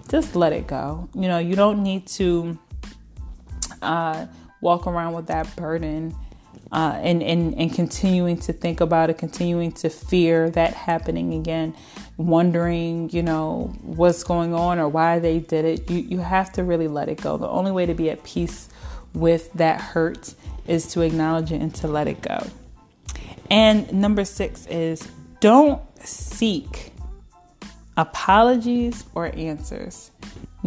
just 0.10 0.36
let 0.36 0.53
it 0.53 0.68
go. 0.68 1.10
You 1.14 1.28
know, 1.28 1.38
you 1.38 1.55
don't 1.55 1.84
need 1.84 2.08
to 2.08 2.58
uh, 3.82 4.28
walk 4.62 4.88
around 4.88 5.14
with 5.14 5.28
that 5.28 5.55
burden 5.55 6.16
uh, 6.72 6.99
and, 7.01 7.24
and, 7.24 7.55
and 7.55 7.74
continuing 7.74 8.38
to 8.38 8.53
think 8.53 8.82
about 8.82 9.09
it, 9.09 9.18
continuing 9.18 9.72
to 9.72 9.89
fear 9.89 10.49
that 10.49 10.74
happening 10.74 11.34
again, 11.34 11.76
wondering, 12.18 13.09
you 13.11 13.24
know, 13.24 13.74
what's 13.82 14.24
going 14.24 14.53
on 14.53 14.80
or 14.80 14.88
why 14.88 15.20
they 15.20 15.39
did 15.39 15.65
it. 15.65 15.89
You, 15.89 15.99
you 15.99 16.20
have 16.20 16.51
to 16.53 16.63
really 16.63 16.88
let 16.88 17.09
it 17.09 17.22
go. 17.22 17.38
The 17.38 17.47
only 17.47 17.72
way 17.72 17.86
to 17.86 17.93
be 17.93 18.09
at 18.09 18.24
peace 18.24 18.70
with 19.13 19.51
that 19.53 19.80
hurt 19.80 20.34
is 20.68 20.88
to 20.88 21.01
acknowledge 21.01 21.51
it 21.51 21.61
and 21.61 21.74
to 21.76 21.88
let 21.88 22.07
it 22.07 22.22
go. 22.22 22.45
And 23.49 23.91
number 23.93 24.26
six 24.26 24.65
is 24.68 25.07
don't 25.39 25.82
seek 26.05 26.91
apologies 27.95 29.05
or 29.15 29.34
answers. 29.36 30.11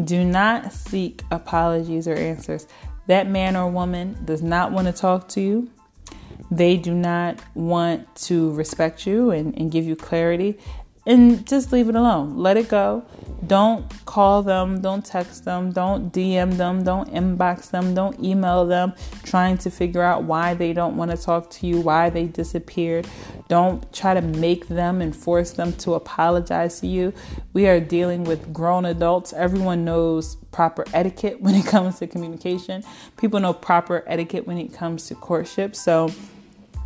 Do 0.03 0.25
not 0.25 0.73
seek 0.73 1.23
apologies 1.31 2.09
or 2.09 2.15
answers. 2.15 2.67
That 3.07 3.29
man 3.29 3.57
or 3.57 3.71
woman 3.71 4.17
does 4.25 4.43
not 4.43 4.73
want 4.73 4.87
to 4.87 4.93
talk 4.93 5.29
to 5.31 5.41
you. 5.41 5.71
They 6.51 6.77
do 6.77 6.95
not 6.95 7.41
want 7.55 8.15
to 8.27 8.53
respect 8.55 9.07
you 9.07 9.31
and, 9.31 9.57
and 9.57 9.71
give 9.71 9.85
you 9.85 9.97
clarity. 9.97 10.59
And 11.07 11.47
just 11.47 11.73
leave 11.73 11.89
it 11.89 11.95
alone. 11.95 12.37
Let 12.37 12.59
it 12.59 12.69
go. 12.69 13.05
Don't 13.47 13.89
call 14.05 14.43
them. 14.43 14.83
Don't 14.83 15.05
text 15.05 15.45
them. 15.45 15.73
Don't 15.73 16.13
DM 16.13 16.57
them. 16.59 16.85
Don't 16.85 17.11
inbox 17.11 17.71
them. 17.71 17.95
Don't 17.95 18.23
email 18.23 18.67
them 18.67 18.93
trying 19.23 19.57
to 19.59 19.71
figure 19.71 20.03
out 20.03 20.25
why 20.25 20.53
they 20.53 20.75
don't 20.75 20.97
want 20.97 21.11
to 21.11 21.17
talk 21.17 21.51
to 21.51 21.67
you, 21.67 21.81
why 21.81 22.11
they 22.11 22.27
disappeared. 22.27 23.09
Don't 23.49 23.91
try 23.93 24.13
to 24.13 24.21
make 24.21 24.69
them 24.69 25.01
and 25.01 25.17
force 25.17 25.53
them 25.53 25.73
to 25.79 25.95
apologize 25.95 26.81
to 26.81 26.87
you. 26.87 27.15
We 27.55 27.67
are 27.67 27.81
dealing 27.81 28.25
with 28.25 28.53
grown 28.53 28.85
adults. 28.85 29.33
Everyone 29.33 29.85
knows 29.85 30.37
proper 30.53 30.85
etiquette 30.93 31.41
when 31.41 31.55
it 31.55 31.67
comes 31.67 31.99
to 31.99 32.07
communication. 32.07 32.83
People 33.17 33.41
know 33.41 33.53
proper 33.53 34.05
etiquette 34.07 34.47
when 34.47 34.59
it 34.59 34.73
comes 34.73 35.07
to 35.07 35.15
courtship. 35.15 35.77
So, 35.77 36.11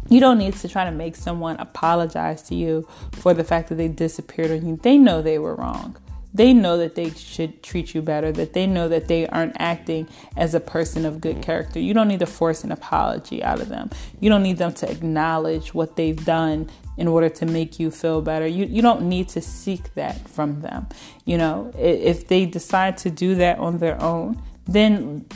you 0.08 0.20
don't 0.20 0.38
need 0.38 0.54
to 0.54 0.68
try 0.68 0.84
to 0.84 0.90
make 0.90 1.16
someone 1.16 1.56
apologize 1.56 2.42
to 2.42 2.54
you 2.54 2.86
for 3.12 3.32
the 3.32 3.44
fact 3.44 3.70
that 3.70 3.76
they 3.76 3.88
disappeared 3.88 4.50
on 4.50 4.66
you. 4.66 4.76
They 4.76 4.98
know 4.98 5.22
they 5.22 5.38
were 5.38 5.54
wrong. 5.54 5.96
They 6.34 6.52
know 6.52 6.76
that 6.78 6.96
they 6.96 7.10
should 7.10 7.62
treat 7.62 7.94
you 7.94 8.02
better, 8.02 8.32
that 8.32 8.54
they 8.54 8.66
know 8.66 8.88
that 8.88 9.06
they 9.06 9.26
aren't 9.28 9.54
acting 9.60 10.08
as 10.36 10.52
a 10.52 10.60
person 10.60 11.06
of 11.06 11.20
good 11.20 11.40
character. 11.42 11.78
You 11.78 11.94
don't 11.94 12.08
need 12.08 12.18
to 12.18 12.26
force 12.26 12.64
an 12.64 12.72
apology 12.72 13.42
out 13.42 13.60
of 13.60 13.68
them. 13.68 13.88
You 14.18 14.30
don't 14.30 14.42
need 14.42 14.58
them 14.58 14.74
to 14.74 14.90
acknowledge 14.90 15.74
what 15.74 15.94
they've 15.94 16.22
done 16.24 16.68
in 16.96 17.08
order 17.08 17.28
to 17.28 17.46
make 17.46 17.78
you 17.78 17.90
feel 17.90 18.22
better. 18.22 18.46
You 18.46 18.66
you 18.66 18.82
don't 18.82 19.02
need 19.08 19.28
to 19.30 19.40
seek 19.40 19.94
that 19.94 20.28
from 20.28 20.60
them. 20.60 20.86
You 21.24 21.38
know, 21.38 21.72
if 21.78 22.28
they 22.28 22.46
decide 22.46 22.98
to 22.98 23.10
do 23.10 23.34
that 23.36 23.58
on 23.58 23.78
their 23.78 24.00
own, 24.00 24.42
then 24.66 25.26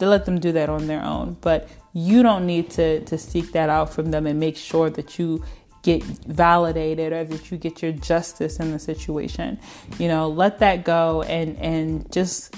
let 0.00 0.24
them 0.24 0.38
do 0.38 0.52
that 0.52 0.68
on 0.68 0.86
their 0.86 1.02
own. 1.02 1.36
But 1.40 1.68
you 1.92 2.22
don't 2.22 2.46
need 2.46 2.70
to 2.70 3.00
to 3.04 3.18
seek 3.18 3.52
that 3.52 3.68
out 3.68 3.92
from 3.92 4.10
them 4.10 4.26
and 4.26 4.38
make 4.40 4.56
sure 4.56 4.90
that 4.90 5.18
you 5.18 5.44
get 5.82 6.02
validated 6.02 7.12
or 7.12 7.24
that 7.24 7.50
you 7.50 7.58
get 7.58 7.82
your 7.82 7.92
justice 7.92 8.58
in 8.58 8.70
the 8.70 8.78
situation. 8.78 9.58
You 9.98 10.08
know, 10.08 10.28
let 10.28 10.58
that 10.60 10.84
go 10.84 11.22
and 11.22 11.56
and 11.58 12.10
just 12.12 12.54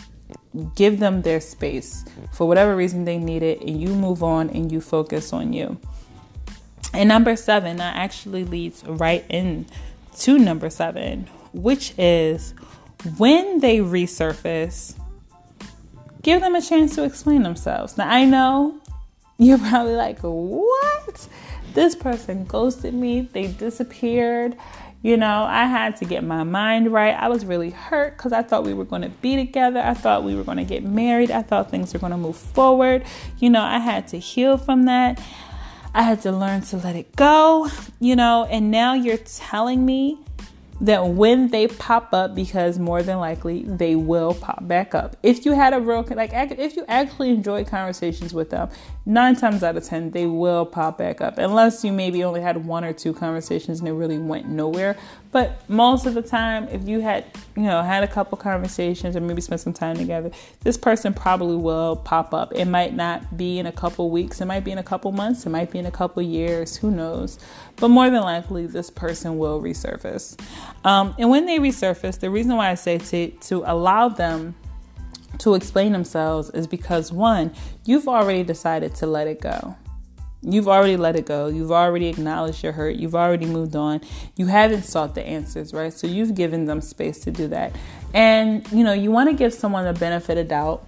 give 0.76 1.00
them 1.00 1.22
their 1.22 1.40
space 1.40 2.04
for 2.32 2.46
whatever 2.46 2.76
reason 2.76 3.04
they 3.04 3.18
need 3.18 3.42
it 3.42 3.60
and 3.60 3.80
you 3.80 3.88
move 3.88 4.22
on 4.22 4.50
and 4.50 4.70
you 4.70 4.80
focus 4.80 5.32
on 5.32 5.52
you. 5.52 5.78
And 6.94 7.08
number 7.08 7.36
7 7.36 7.76
that 7.78 7.96
actually 7.96 8.44
leads 8.44 8.84
right 8.84 9.24
in 9.28 9.66
to 10.18 10.38
number 10.38 10.70
7, 10.70 11.28
which 11.52 11.92
is 11.98 12.54
when 13.18 13.58
they 13.60 13.78
resurface 13.78 14.94
give 16.24 16.40
them 16.40 16.56
a 16.56 16.62
chance 16.62 16.94
to 16.96 17.04
explain 17.04 17.42
themselves. 17.42 17.96
Now 17.96 18.08
I 18.08 18.24
know 18.24 18.80
you're 19.38 19.58
probably 19.58 19.94
like, 19.94 20.18
what? 20.20 21.28
This 21.74 21.94
person 21.94 22.44
ghosted 22.44 22.94
me, 22.94 23.22
they 23.32 23.48
disappeared. 23.48 24.56
You 25.02 25.18
know, 25.18 25.44
I 25.44 25.66
had 25.66 25.96
to 25.96 26.06
get 26.06 26.24
my 26.24 26.44
mind 26.44 26.90
right. 26.90 27.14
I 27.14 27.28
was 27.28 27.44
really 27.44 27.68
hurt 27.68 28.16
because 28.16 28.32
I 28.32 28.40
thought 28.40 28.64
we 28.64 28.72
were 28.72 28.86
going 28.86 29.02
to 29.02 29.10
be 29.10 29.36
together. 29.36 29.80
I 29.80 29.92
thought 29.92 30.24
we 30.24 30.34
were 30.34 30.44
going 30.44 30.56
to 30.56 30.64
get 30.64 30.82
married. 30.82 31.30
I 31.30 31.42
thought 31.42 31.70
things 31.70 31.92
were 31.92 31.98
going 31.98 32.12
to 32.12 32.16
move 32.16 32.38
forward. 32.38 33.04
You 33.38 33.50
know, 33.50 33.60
I 33.60 33.80
had 33.80 34.08
to 34.08 34.18
heal 34.18 34.56
from 34.56 34.86
that. 34.86 35.20
I 35.94 36.02
had 36.02 36.22
to 36.22 36.32
learn 36.32 36.62
to 36.62 36.76
let 36.76 36.96
it 36.96 37.14
go, 37.14 37.68
you 38.00 38.16
know, 38.16 38.46
and 38.50 38.72
now 38.72 38.94
you're 38.94 39.16
telling 39.16 39.86
me 39.86 40.18
that 40.80 41.06
when 41.06 41.50
they 41.50 41.68
pop 41.68 42.12
up, 42.12 42.34
because 42.34 42.80
more 42.80 43.00
than 43.00 43.18
likely 43.18 43.62
they 43.62 43.94
will 43.94 44.34
pop 44.34 44.66
back 44.66 44.92
up. 44.92 45.16
If 45.22 45.46
you 45.46 45.52
had 45.52 45.72
a 45.72 45.78
real, 45.80 46.04
like, 46.10 46.32
if 46.32 46.74
you 46.74 46.84
actually 46.88 47.30
enjoy 47.30 47.64
conversations 47.64 48.34
with 48.34 48.50
them, 48.50 48.68
nine 49.06 49.36
times 49.36 49.62
out 49.62 49.76
of 49.76 49.84
ten, 49.84 50.10
they 50.10 50.26
will 50.26 50.66
pop 50.66 50.98
back 50.98 51.20
up. 51.20 51.38
Unless 51.38 51.84
you 51.84 51.92
maybe 51.92 52.24
only 52.24 52.40
had 52.40 52.66
one 52.66 52.82
or 52.82 52.92
two 52.92 53.12
conversations 53.14 53.78
and 53.78 53.88
it 53.88 53.92
really 53.92 54.18
went 54.18 54.48
nowhere. 54.48 54.96
But 55.34 55.68
most 55.68 56.06
of 56.06 56.14
the 56.14 56.22
time, 56.22 56.68
if 56.68 56.86
you 56.86 57.00
had, 57.00 57.24
you 57.56 57.64
know, 57.64 57.82
had 57.82 58.04
a 58.04 58.06
couple 58.06 58.38
conversations 58.38 59.16
or 59.16 59.20
maybe 59.20 59.40
spent 59.40 59.60
some 59.60 59.72
time 59.72 59.96
together, 59.96 60.30
this 60.60 60.76
person 60.76 61.12
probably 61.12 61.56
will 61.56 61.96
pop 61.96 62.32
up. 62.32 62.52
It 62.54 62.66
might 62.66 62.94
not 62.94 63.36
be 63.36 63.58
in 63.58 63.66
a 63.66 63.72
couple 63.72 64.10
weeks, 64.10 64.40
it 64.40 64.44
might 64.44 64.62
be 64.62 64.70
in 64.70 64.78
a 64.78 64.84
couple 64.84 65.10
months, 65.10 65.44
it 65.44 65.50
might 65.50 65.72
be 65.72 65.80
in 65.80 65.86
a 65.86 65.90
couple 65.90 66.22
years, 66.22 66.76
who 66.76 66.92
knows. 66.92 67.40
But 67.74 67.88
more 67.88 68.10
than 68.10 68.22
likely, 68.22 68.66
this 68.66 68.90
person 68.90 69.36
will 69.36 69.60
resurface. 69.60 70.40
Um, 70.84 71.16
and 71.18 71.28
when 71.28 71.46
they 71.46 71.58
resurface, 71.58 72.20
the 72.20 72.30
reason 72.30 72.54
why 72.54 72.70
I 72.70 72.74
say 72.76 72.98
to, 72.98 73.30
to 73.32 73.64
allow 73.66 74.08
them 74.08 74.54
to 75.38 75.54
explain 75.54 75.90
themselves 75.90 76.50
is 76.50 76.68
because 76.68 77.10
one, 77.10 77.52
you've 77.84 78.06
already 78.06 78.44
decided 78.44 78.94
to 78.94 79.08
let 79.08 79.26
it 79.26 79.40
go. 79.40 79.74
You've 80.44 80.68
already 80.68 80.96
let 80.96 81.16
it 81.16 81.24
go. 81.24 81.46
You've 81.48 81.72
already 81.72 82.06
acknowledged 82.06 82.62
your 82.62 82.72
hurt. 82.72 82.96
You've 82.96 83.14
already 83.14 83.46
moved 83.46 83.74
on. 83.74 84.02
You 84.36 84.46
haven't 84.46 84.82
sought 84.82 85.14
the 85.14 85.26
answers, 85.26 85.72
right? 85.72 85.92
So 85.92 86.06
you've 86.06 86.34
given 86.34 86.66
them 86.66 86.80
space 86.80 87.20
to 87.20 87.30
do 87.30 87.48
that. 87.48 87.74
And, 88.12 88.70
you 88.70 88.84
know, 88.84 88.92
you 88.92 89.10
want 89.10 89.30
to 89.30 89.36
give 89.36 89.54
someone 89.54 89.84
the 89.84 89.98
benefit 89.98 90.36
of 90.36 90.48
doubt. 90.48 90.86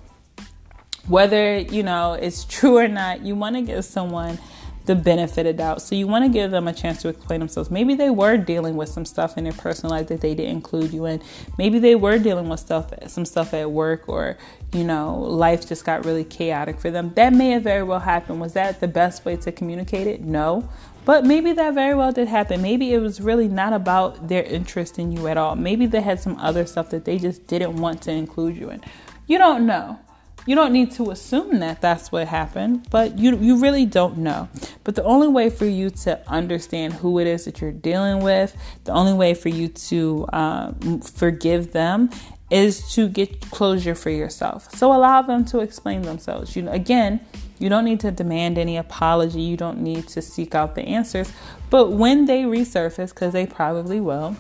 Whether, 1.09 1.59
you 1.59 1.83
know, 1.83 2.13
it's 2.15 2.45
true 2.49 2.77
or 2.77 2.89
not, 2.89 3.23
you 3.23 3.35
want 3.35 3.57
to 3.57 3.63
give 3.63 3.85
someone 3.85 4.39
the 4.87 4.95
benefit 4.95 5.47
of 5.47 5.57
doubt. 5.57 5.83
So 5.83 5.95
you 5.95 6.07
want 6.07 6.25
to 6.25 6.29
give 6.29 6.51
them 6.51 6.67
a 6.69 6.73
chance 6.73 7.03
to 7.03 7.09
explain 7.09 7.41
themselves. 7.41 7.71
Maybe 7.71 7.95
they 7.95 8.11
were 8.11 8.37
dealing 8.37 8.77
with 8.77 8.89
some 8.89 9.05
stuff 9.05 9.37
in 9.37 9.45
their 9.45 9.53
personal 9.53 9.95
life 9.95 10.09
that 10.09 10.21
they 10.21 10.35
didn't 10.35 10.53
include 10.53 10.93
you 10.93 11.05
in. 11.05 11.23
Maybe 11.59 11.79
they 11.79 11.95
were 11.95 12.19
dealing 12.19 12.49
with 12.49 12.61
stuff, 12.61 12.93
some 13.07 13.25
stuff 13.25 13.53
at 13.53 13.71
work, 13.71 14.09
or 14.09 14.39
you 14.73 14.85
know, 14.85 15.19
life 15.19 15.69
just 15.69 15.85
got 15.85 16.05
really 16.05 16.25
chaotic 16.25 16.81
for 16.81 16.91
them. 16.91 17.13
That 17.15 17.33
may 17.33 17.51
have 17.51 17.63
very 17.63 17.83
well 17.83 18.01
happened. 18.01 18.41
Was 18.41 18.55
that 18.55 18.81
the 18.81 18.89
best 18.89 19.25
way 19.25 19.37
to 19.37 19.53
communicate 19.53 20.07
it? 20.07 20.23
No. 20.23 20.69
But 21.05 21.25
maybe 21.25 21.53
that 21.53 21.75
very 21.75 21.95
well 21.95 22.11
did 22.11 22.27
happen. 22.27 22.61
Maybe 22.61 22.93
it 22.93 22.99
was 22.99 23.21
really 23.21 23.47
not 23.47 23.73
about 23.73 24.27
their 24.27 24.43
interest 24.43 24.99
in 24.99 25.13
you 25.13 25.29
at 25.29 25.37
all. 25.37 25.55
Maybe 25.55 25.87
they 25.87 26.01
had 26.01 26.21
some 26.21 26.37
other 26.39 26.67
stuff 26.67 26.91
that 26.91 27.05
they 27.05 27.19
just 27.19 27.47
didn't 27.47 27.77
want 27.77 28.03
to 28.03 28.11
include 28.11 28.57
you 28.57 28.71
in. 28.71 28.83
You 29.29 29.39
don't 29.39 29.67
know. 29.67 30.01
You 30.47 30.55
don't 30.55 30.73
need 30.73 30.93
to 30.93 31.11
assume 31.11 31.59
that 31.59 31.81
that's 31.81 32.13
what 32.13 32.29
happened, 32.29 32.89
but 32.91 33.19
you 33.19 33.37
you 33.39 33.61
really 33.61 33.85
don't 33.85 34.19
know. 34.19 34.49
But 34.85 34.95
the 34.95 35.03
only 35.03 35.29
way 35.29 35.51
for 35.51 35.67
you 35.67 35.91
to 35.91 36.21
understand 36.29 36.95
who 36.95 37.19
it 37.19 37.27
is 37.27 37.45
that 37.45 37.61
you're 37.61 37.73
dealing 37.73 38.23
with, 38.23 38.57
the 38.85 38.93
only 38.93 39.13
way 39.13 39.35
for 39.35 39.49
you 39.49 39.69
to 39.69 40.27
um, 40.33 41.01
forgive 41.01 41.73
them 41.73 42.11
is 42.49 42.95
to 42.95 43.09
get 43.09 43.41
closure 43.51 43.95
for 43.95 44.11
yourself. 44.11 44.73
So 44.75 44.93
allow 44.93 45.23
them 45.23 45.45
to 45.47 45.61
explain 45.61 46.03
themselves. 46.03 46.55
You 46.55 46.63
know, 46.63 46.73
again, 46.73 47.21
you 47.59 47.69
don't 47.69 47.85
need 47.85 48.01
to 48.01 48.11
demand 48.11 48.59
any 48.59 48.77
apology. 48.77 49.41
You 49.41 49.57
don't 49.57 49.81
need 49.81 50.07
to 50.09 50.23
seek 50.23 50.55
out 50.55 50.75
the 50.75 50.83
answers. 50.83 51.33
But 51.71 51.91
when 51.93 52.27
they 52.27 52.43
resurface, 52.43 53.13
because 53.13 53.33
they 53.33 53.47
probably 53.47 54.01
will, 54.01 54.37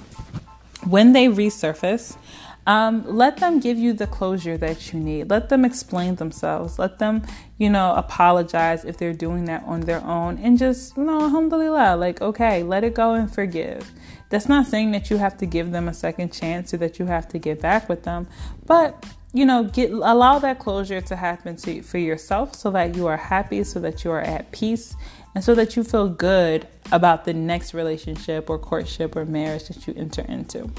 when 0.84 1.12
they 1.12 1.26
resurface, 1.26 2.16
um, 2.66 3.04
let 3.06 3.36
them 3.36 3.60
give 3.60 3.78
you 3.78 3.92
the 3.92 4.06
closure 4.06 4.56
that 4.58 4.92
you 4.92 4.98
need. 4.98 5.30
Let 5.30 5.48
them 5.48 5.64
explain 5.64 6.16
themselves. 6.16 6.78
Let 6.78 6.98
them, 6.98 7.22
you 7.58 7.70
know, 7.70 7.94
apologize 7.94 8.84
if 8.84 8.98
they're 8.98 9.12
doing 9.12 9.44
that 9.44 9.62
on 9.64 9.80
their 9.80 10.04
own 10.04 10.38
and 10.38 10.58
just, 10.58 10.96
you 10.96 11.04
know, 11.04 11.22
alhamdulillah, 11.22 11.96
like, 11.96 12.20
okay, 12.20 12.62
let 12.62 12.82
it 12.82 12.94
go 12.94 13.14
and 13.14 13.32
forgive. 13.32 13.90
That's 14.30 14.48
not 14.48 14.66
saying 14.66 14.90
that 14.90 15.10
you 15.10 15.18
have 15.18 15.38
to 15.38 15.46
give 15.46 15.70
them 15.70 15.86
a 15.86 15.94
second 15.94 16.32
chance 16.32 16.74
or 16.74 16.78
that 16.78 16.98
you 16.98 17.06
have 17.06 17.28
to 17.28 17.38
get 17.38 17.60
back 17.60 17.88
with 17.88 18.02
them, 18.02 18.26
but 18.66 19.04
you 19.32 19.44
know, 19.44 19.64
get 19.64 19.90
allow 19.90 20.38
that 20.38 20.58
closure 20.58 21.02
to 21.02 21.14
happen 21.14 21.56
to 21.56 21.82
for 21.82 21.98
yourself 21.98 22.54
so 22.54 22.70
that 22.70 22.94
you 22.96 23.06
are 23.06 23.18
happy, 23.18 23.62
so 23.64 23.78
that 23.80 24.02
you 24.02 24.10
are 24.10 24.22
at 24.22 24.50
peace, 24.50 24.96
and 25.34 25.44
so 25.44 25.54
that 25.54 25.76
you 25.76 25.84
feel 25.84 26.08
good 26.08 26.66
about 26.90 27.26
the 27.26 27.34
next 27.34 27.74
relationship 27.74 28.48
or 28.48 28.58
courtship 28.58 29.14
or 29.14 29.26
marriage 29.26 29.68
that 29.68 29.86
you 29.86 29.92
enter 29.94 30.22
into. 30.22 30.70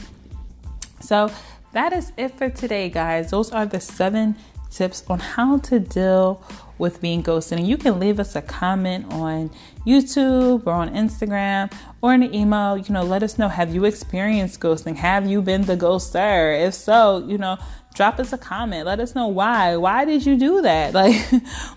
So 1.02 1.30
that 1.78 1.94
is 1.94 2.12
it 2.18 2.36
for 2.36 2.50
today, 2.50 2.90
guys. 2.90 3.30
Those 3.30 3.52
are 3.52 3.68
the 3.68 3.80
seven 3.80 4.36
tips 4.72 5.04
on 5.08 5.20
how 5.20 5.60
to 5.60 5.80
deal 5.80 6.44
with 6.80 7.00
being 7.02 7.22
ghosted. 7.22 7.60
And 7.60 7.68
you 7.68 7.78
can 7.78 8.00
leave 8.00 8.20
us 8.20 8.36
a 8.36 8.42
comment 8.42 9.14
on 9.14 9.52
YouTube 9.86 10.66
or 10.66 10.74
on 10.74 10.90
Instagram 10.96 11.72
or 12.02 12.16
in 12.16 12.24
an 12.24 12.34
email. 12.34 12.80
You 12.80 12.92
know, 12.92 13.04
let 13.04 13.22
us 13.22 13.38
know 13.38 13.48
have 13.48 13.76
you 13.76 13.86
experienced 13.86 14.60
ghosting? 14.60 14.96
Have 14.96 15.28
you 15.28 15.40
been 15.44 15.62
the 15.62 15.78
ghoster? 15.78 16.66
If 16.66 16.74
so, 16.74 17.24
you 17.28 17.38
know, 17.38 17.60
drop 17.94 18.18
us 18.20 18.34
a 18.34 18.40
comment. 18.40 18.88
Let 18.88 19.00
us 19.00 19.14
know 19.14 19.28
why. 19.28 19.78
Why 19.78 20.04
did 20.04 20.26
you 20.26 20.36
do 20.36 20.64
that? 20.64 20.94
Like, 20.98 21.16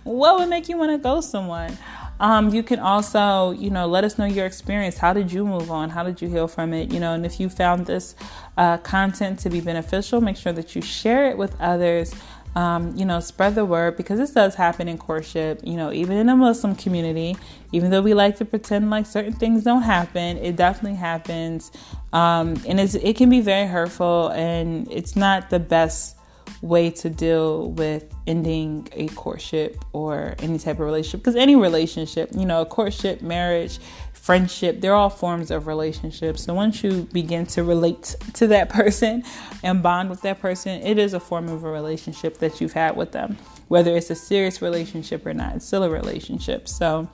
what 0.04 0.38
would 0.38 0.48
make 0.48 0.70
you 0.70 0.78
want 0.78 0.92
to 0.92 0.98
ghost 0.98 1.30
someone? 1.30 1.76
Um, 2.20 2.52
you 2.52 2.62
can 2.62 2.78
also, 2.78 3.52
you 3.52 3.70
know, 3.70 3.86
let 3.86 4.04
us 4.04 4.18
know 4.18 4.26
your 4.26 4.44
experience. 4.44 4.98
How 4.98 5.14
did 5.14 5.32
you 5.32 5.46
move 5.46 5.70
on? 5.70 5.88
How 5.88 6.02
did 6.02 6.20
you 6.20 6.28
heal 6.28 6.46
from 6.46 6.74
it? 6.74 6.92
You 6.92 7.00
know, 7.00 7.14
and 7.14 7.24
if 7.24 7.40
you 7.40 7.48
found 7.48 7.86
this 7.86 8.14
uh, 8.58 8.76
content 8.76 9.38
to 9.40 9.50
be 9.50 9.62
beneficial, 9.62 10.20
make 10.20 10.36
sure 10.36 10.52
that 10.52 10.76
you 10.76 10.82
share 10.82 11.30
it 11.30 11.38
with 11.38 11.58
others. 11.60 12.14
Um, 12.56 12.96
you 12.96 13.04
know, 13.04 13.20
spread 13.20 13.54
the 13.54 13.64
word 13.64 13.96
because 13.96 14.18
this 14.18 14.32
does 14.32 14.56
happen 14.56 14.88
in 14.88 14.98
courtship. 14.98 15.60
You 15.64 15.76
know, 15.76 15.92
even 15.92 16.18
in 16.18 16.28
a 16.28 16.36
Muslim 16.36 16.74
community, 16.74 17.36
even 17.72 17.90
though 17.90 18.02
we 18.02 18.12
like 18.12 18.36
to 18.38 18.44
pretend 18.44 18.90
like 18.90 19.06
certain 19.06 19.32
things 19.32 19.64
don't 19.64 19.82
happen, 19.82 20.36
it 20.38 20.56
definitely 20.56 20.98
happens, 20.98 21.70
um, 22.12 22.60
and 22.66 22.80
it 22.80 23.16
can 23.16 23.30
be 23.30 23.40
very 23.40 23.68
hurtful, 23.68 24.28
and 24.30 24.90
it's 24.90 25.14
not 25.14 25.48
the 25.48 25.60
best 25.60 26.16
way 26.62 26.90
to 26.90 27.10
deal 27.10 27.70
with 27.70 28.12
ending 28.26 28.88
a 28.92 29.08
courtship 29.08 29.84
or 29.92 30.34
any 30.38 30.58
type 30.58 30.76
of 30.76 30.80
relationship. 30.80 31.20
Because 31.20 31.36
any 31.36 31.56
relationship 31.56 32.30
you 32.34 32.44
know 32.44 32.62
a 32.62 32.66
courtship 32.66 33.22
marriage 33.22 33.78
friendship 34.12 34.80
they're 34.80 34.94
all 34.94 35.08
forms 35.08 35.50
of 35.50 35.66
relationships 35.66 36.44
so 36.44 36.52
once 36.52 36.84
you 36.84 37.08
begin 37.10 37.46
to 37.46 37.64
relate 37.64 38.14
to 38.34 38.46
that 38.46 38.68
person 38.80 39.24
and 39.62 39.82
bond 39.82 40.10
with 40.10 40.20
that 40.20 40.38
person 40.40 40.82
it 40.82 40.98
is 40.98 41.14
a 41.14 41.20
form 41.20 41.48
of 41.48 41.64
a 41.64 41.70
relationship 41.70 42.36
that 42.38 42.60
you've 42.60 42.74
had 42.74 42.94
with 42.96 43.12
them 43.12 43.36
whether 43.70 43.96
it's 43.96 44.10
a 44.10 44.16
serious 44.16 44.60
relationship 44.60 45.24
or 45.24 45.32
not. 45.32 45.54
It's 45.54 45.64
still 45.64 45.84
a 45.84 45.90
relationship. 45.90 46.66
So 46.66 47.08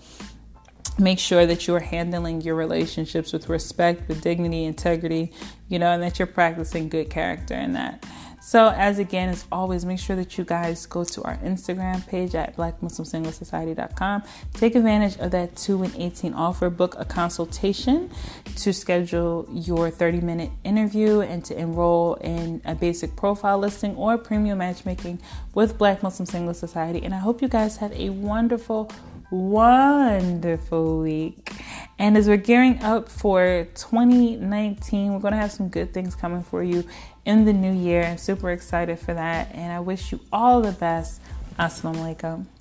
make 0.99 1.19
sure 1.19 1.45
that 1.45 1.67
you're 1.67 1.81
handling 1.81 2.41
your 2.41 2.55
relationships 2.55 3.31
with 3.31 3.51
respect 3.51 4.09
with 4.09 4.23
dignity 4.23 4.65
integrity 4.65 5.31
you 5.69 5.79
know 5.79 5.93
and 5.93 6.03
that 6.03 6.19
you're 6.19 6.27
practicing 6.27 6.89
good 6.89 7.11
character 7.11 7.53
in 7.53 7.75
that 7.75 8.03
so, 8.47 8.69
as 8.69 9.01
again, 9.01 9.31
as 9.31 9.45
always, 9.51 9.85
make 9.85 9.99
sure 9.99 10.15
that 10.15 10.39
you 10.39 10.45
guys 10.45 10.87
go 10.87 11.03
to 11.03 11.23
our 11.25 11.37
Instagram 11.39 12.07
page 12.07 12.37
at 12.37 12.57
blackmuslimsinglessociety.com. 12.57 14.23
Take 14.55 14.77
advantage 14.77 15.19
of 15.19 15.33
that 15.33 15.57
2 15.57 15.83
and 15.83 15.93
18 15.97 16.33
offer. 16.33 16.71
Book 16.71 16.95
a 16.97 17.05
consultation 17.05 18.09
to 18.55 18.73
schedule 18.73 19.49
your 19.51 19.91
30 19.91 20.21
minute 20.21 20.51
interview 20.63 21.23
and 21.23 21.45
to 21.45 21.59
enroll 21.59 22.15
in 22.21 22.63
a 22.65 22.77
basic 22.77 23.17
profile 23.17 23.59
listing 23.59 23.97
or 23.97 24.17
premium 24.17 24.59
matchmaking 24.59 25.21
with 25.55 25.77
Black 25.77 26.05
Muslim 26.05 26.27
Singles 26.27 26.61
Society. 26.61 27.03
And 27.03 27.13
I 27.13 27.19
hope 27.19 27.43
you 27.43 27.49
guys 27.49 27.79
have 27.79 27.91
a 27.95 28.11
wonderful, 28.11 28.93
wonderful 29.31 31.01
week. 31.01 31.51
And 31.99 32.17
as 32.17 32.29
we're 32.29 32.37
gearing 32.37 32.83
up 32.83 33.09
for 33.09 33.67
2019, 33.75 35.13
we're 35.13 35.19
going 35.21 35.33
to 35.33 35.39
have 35.39 35.53
some 35.53 35.69
good 35.69 35.95
things 35.95 36.15
coming 36.15 36.43
for 36.43 36.63
you 36.63 36.85
in 37.25 37.45
the 37.45 37.53
new 37.53 37.73
year. 37.73 38.05
I'm 38.05 38.19
super 38.19 38.51
excited 38.51 38.99
for 38.99 39.15
that. 39.15 39.55
And 39.55 39.73
I 39.73 39.81
wish 39.81 40.13
you 40.13 40.21
all 40.33 40.61
the 40.61 40.73
best. 40.73 41.21
Assalamu 41.59 42.15
alaikum. 42.15 42.56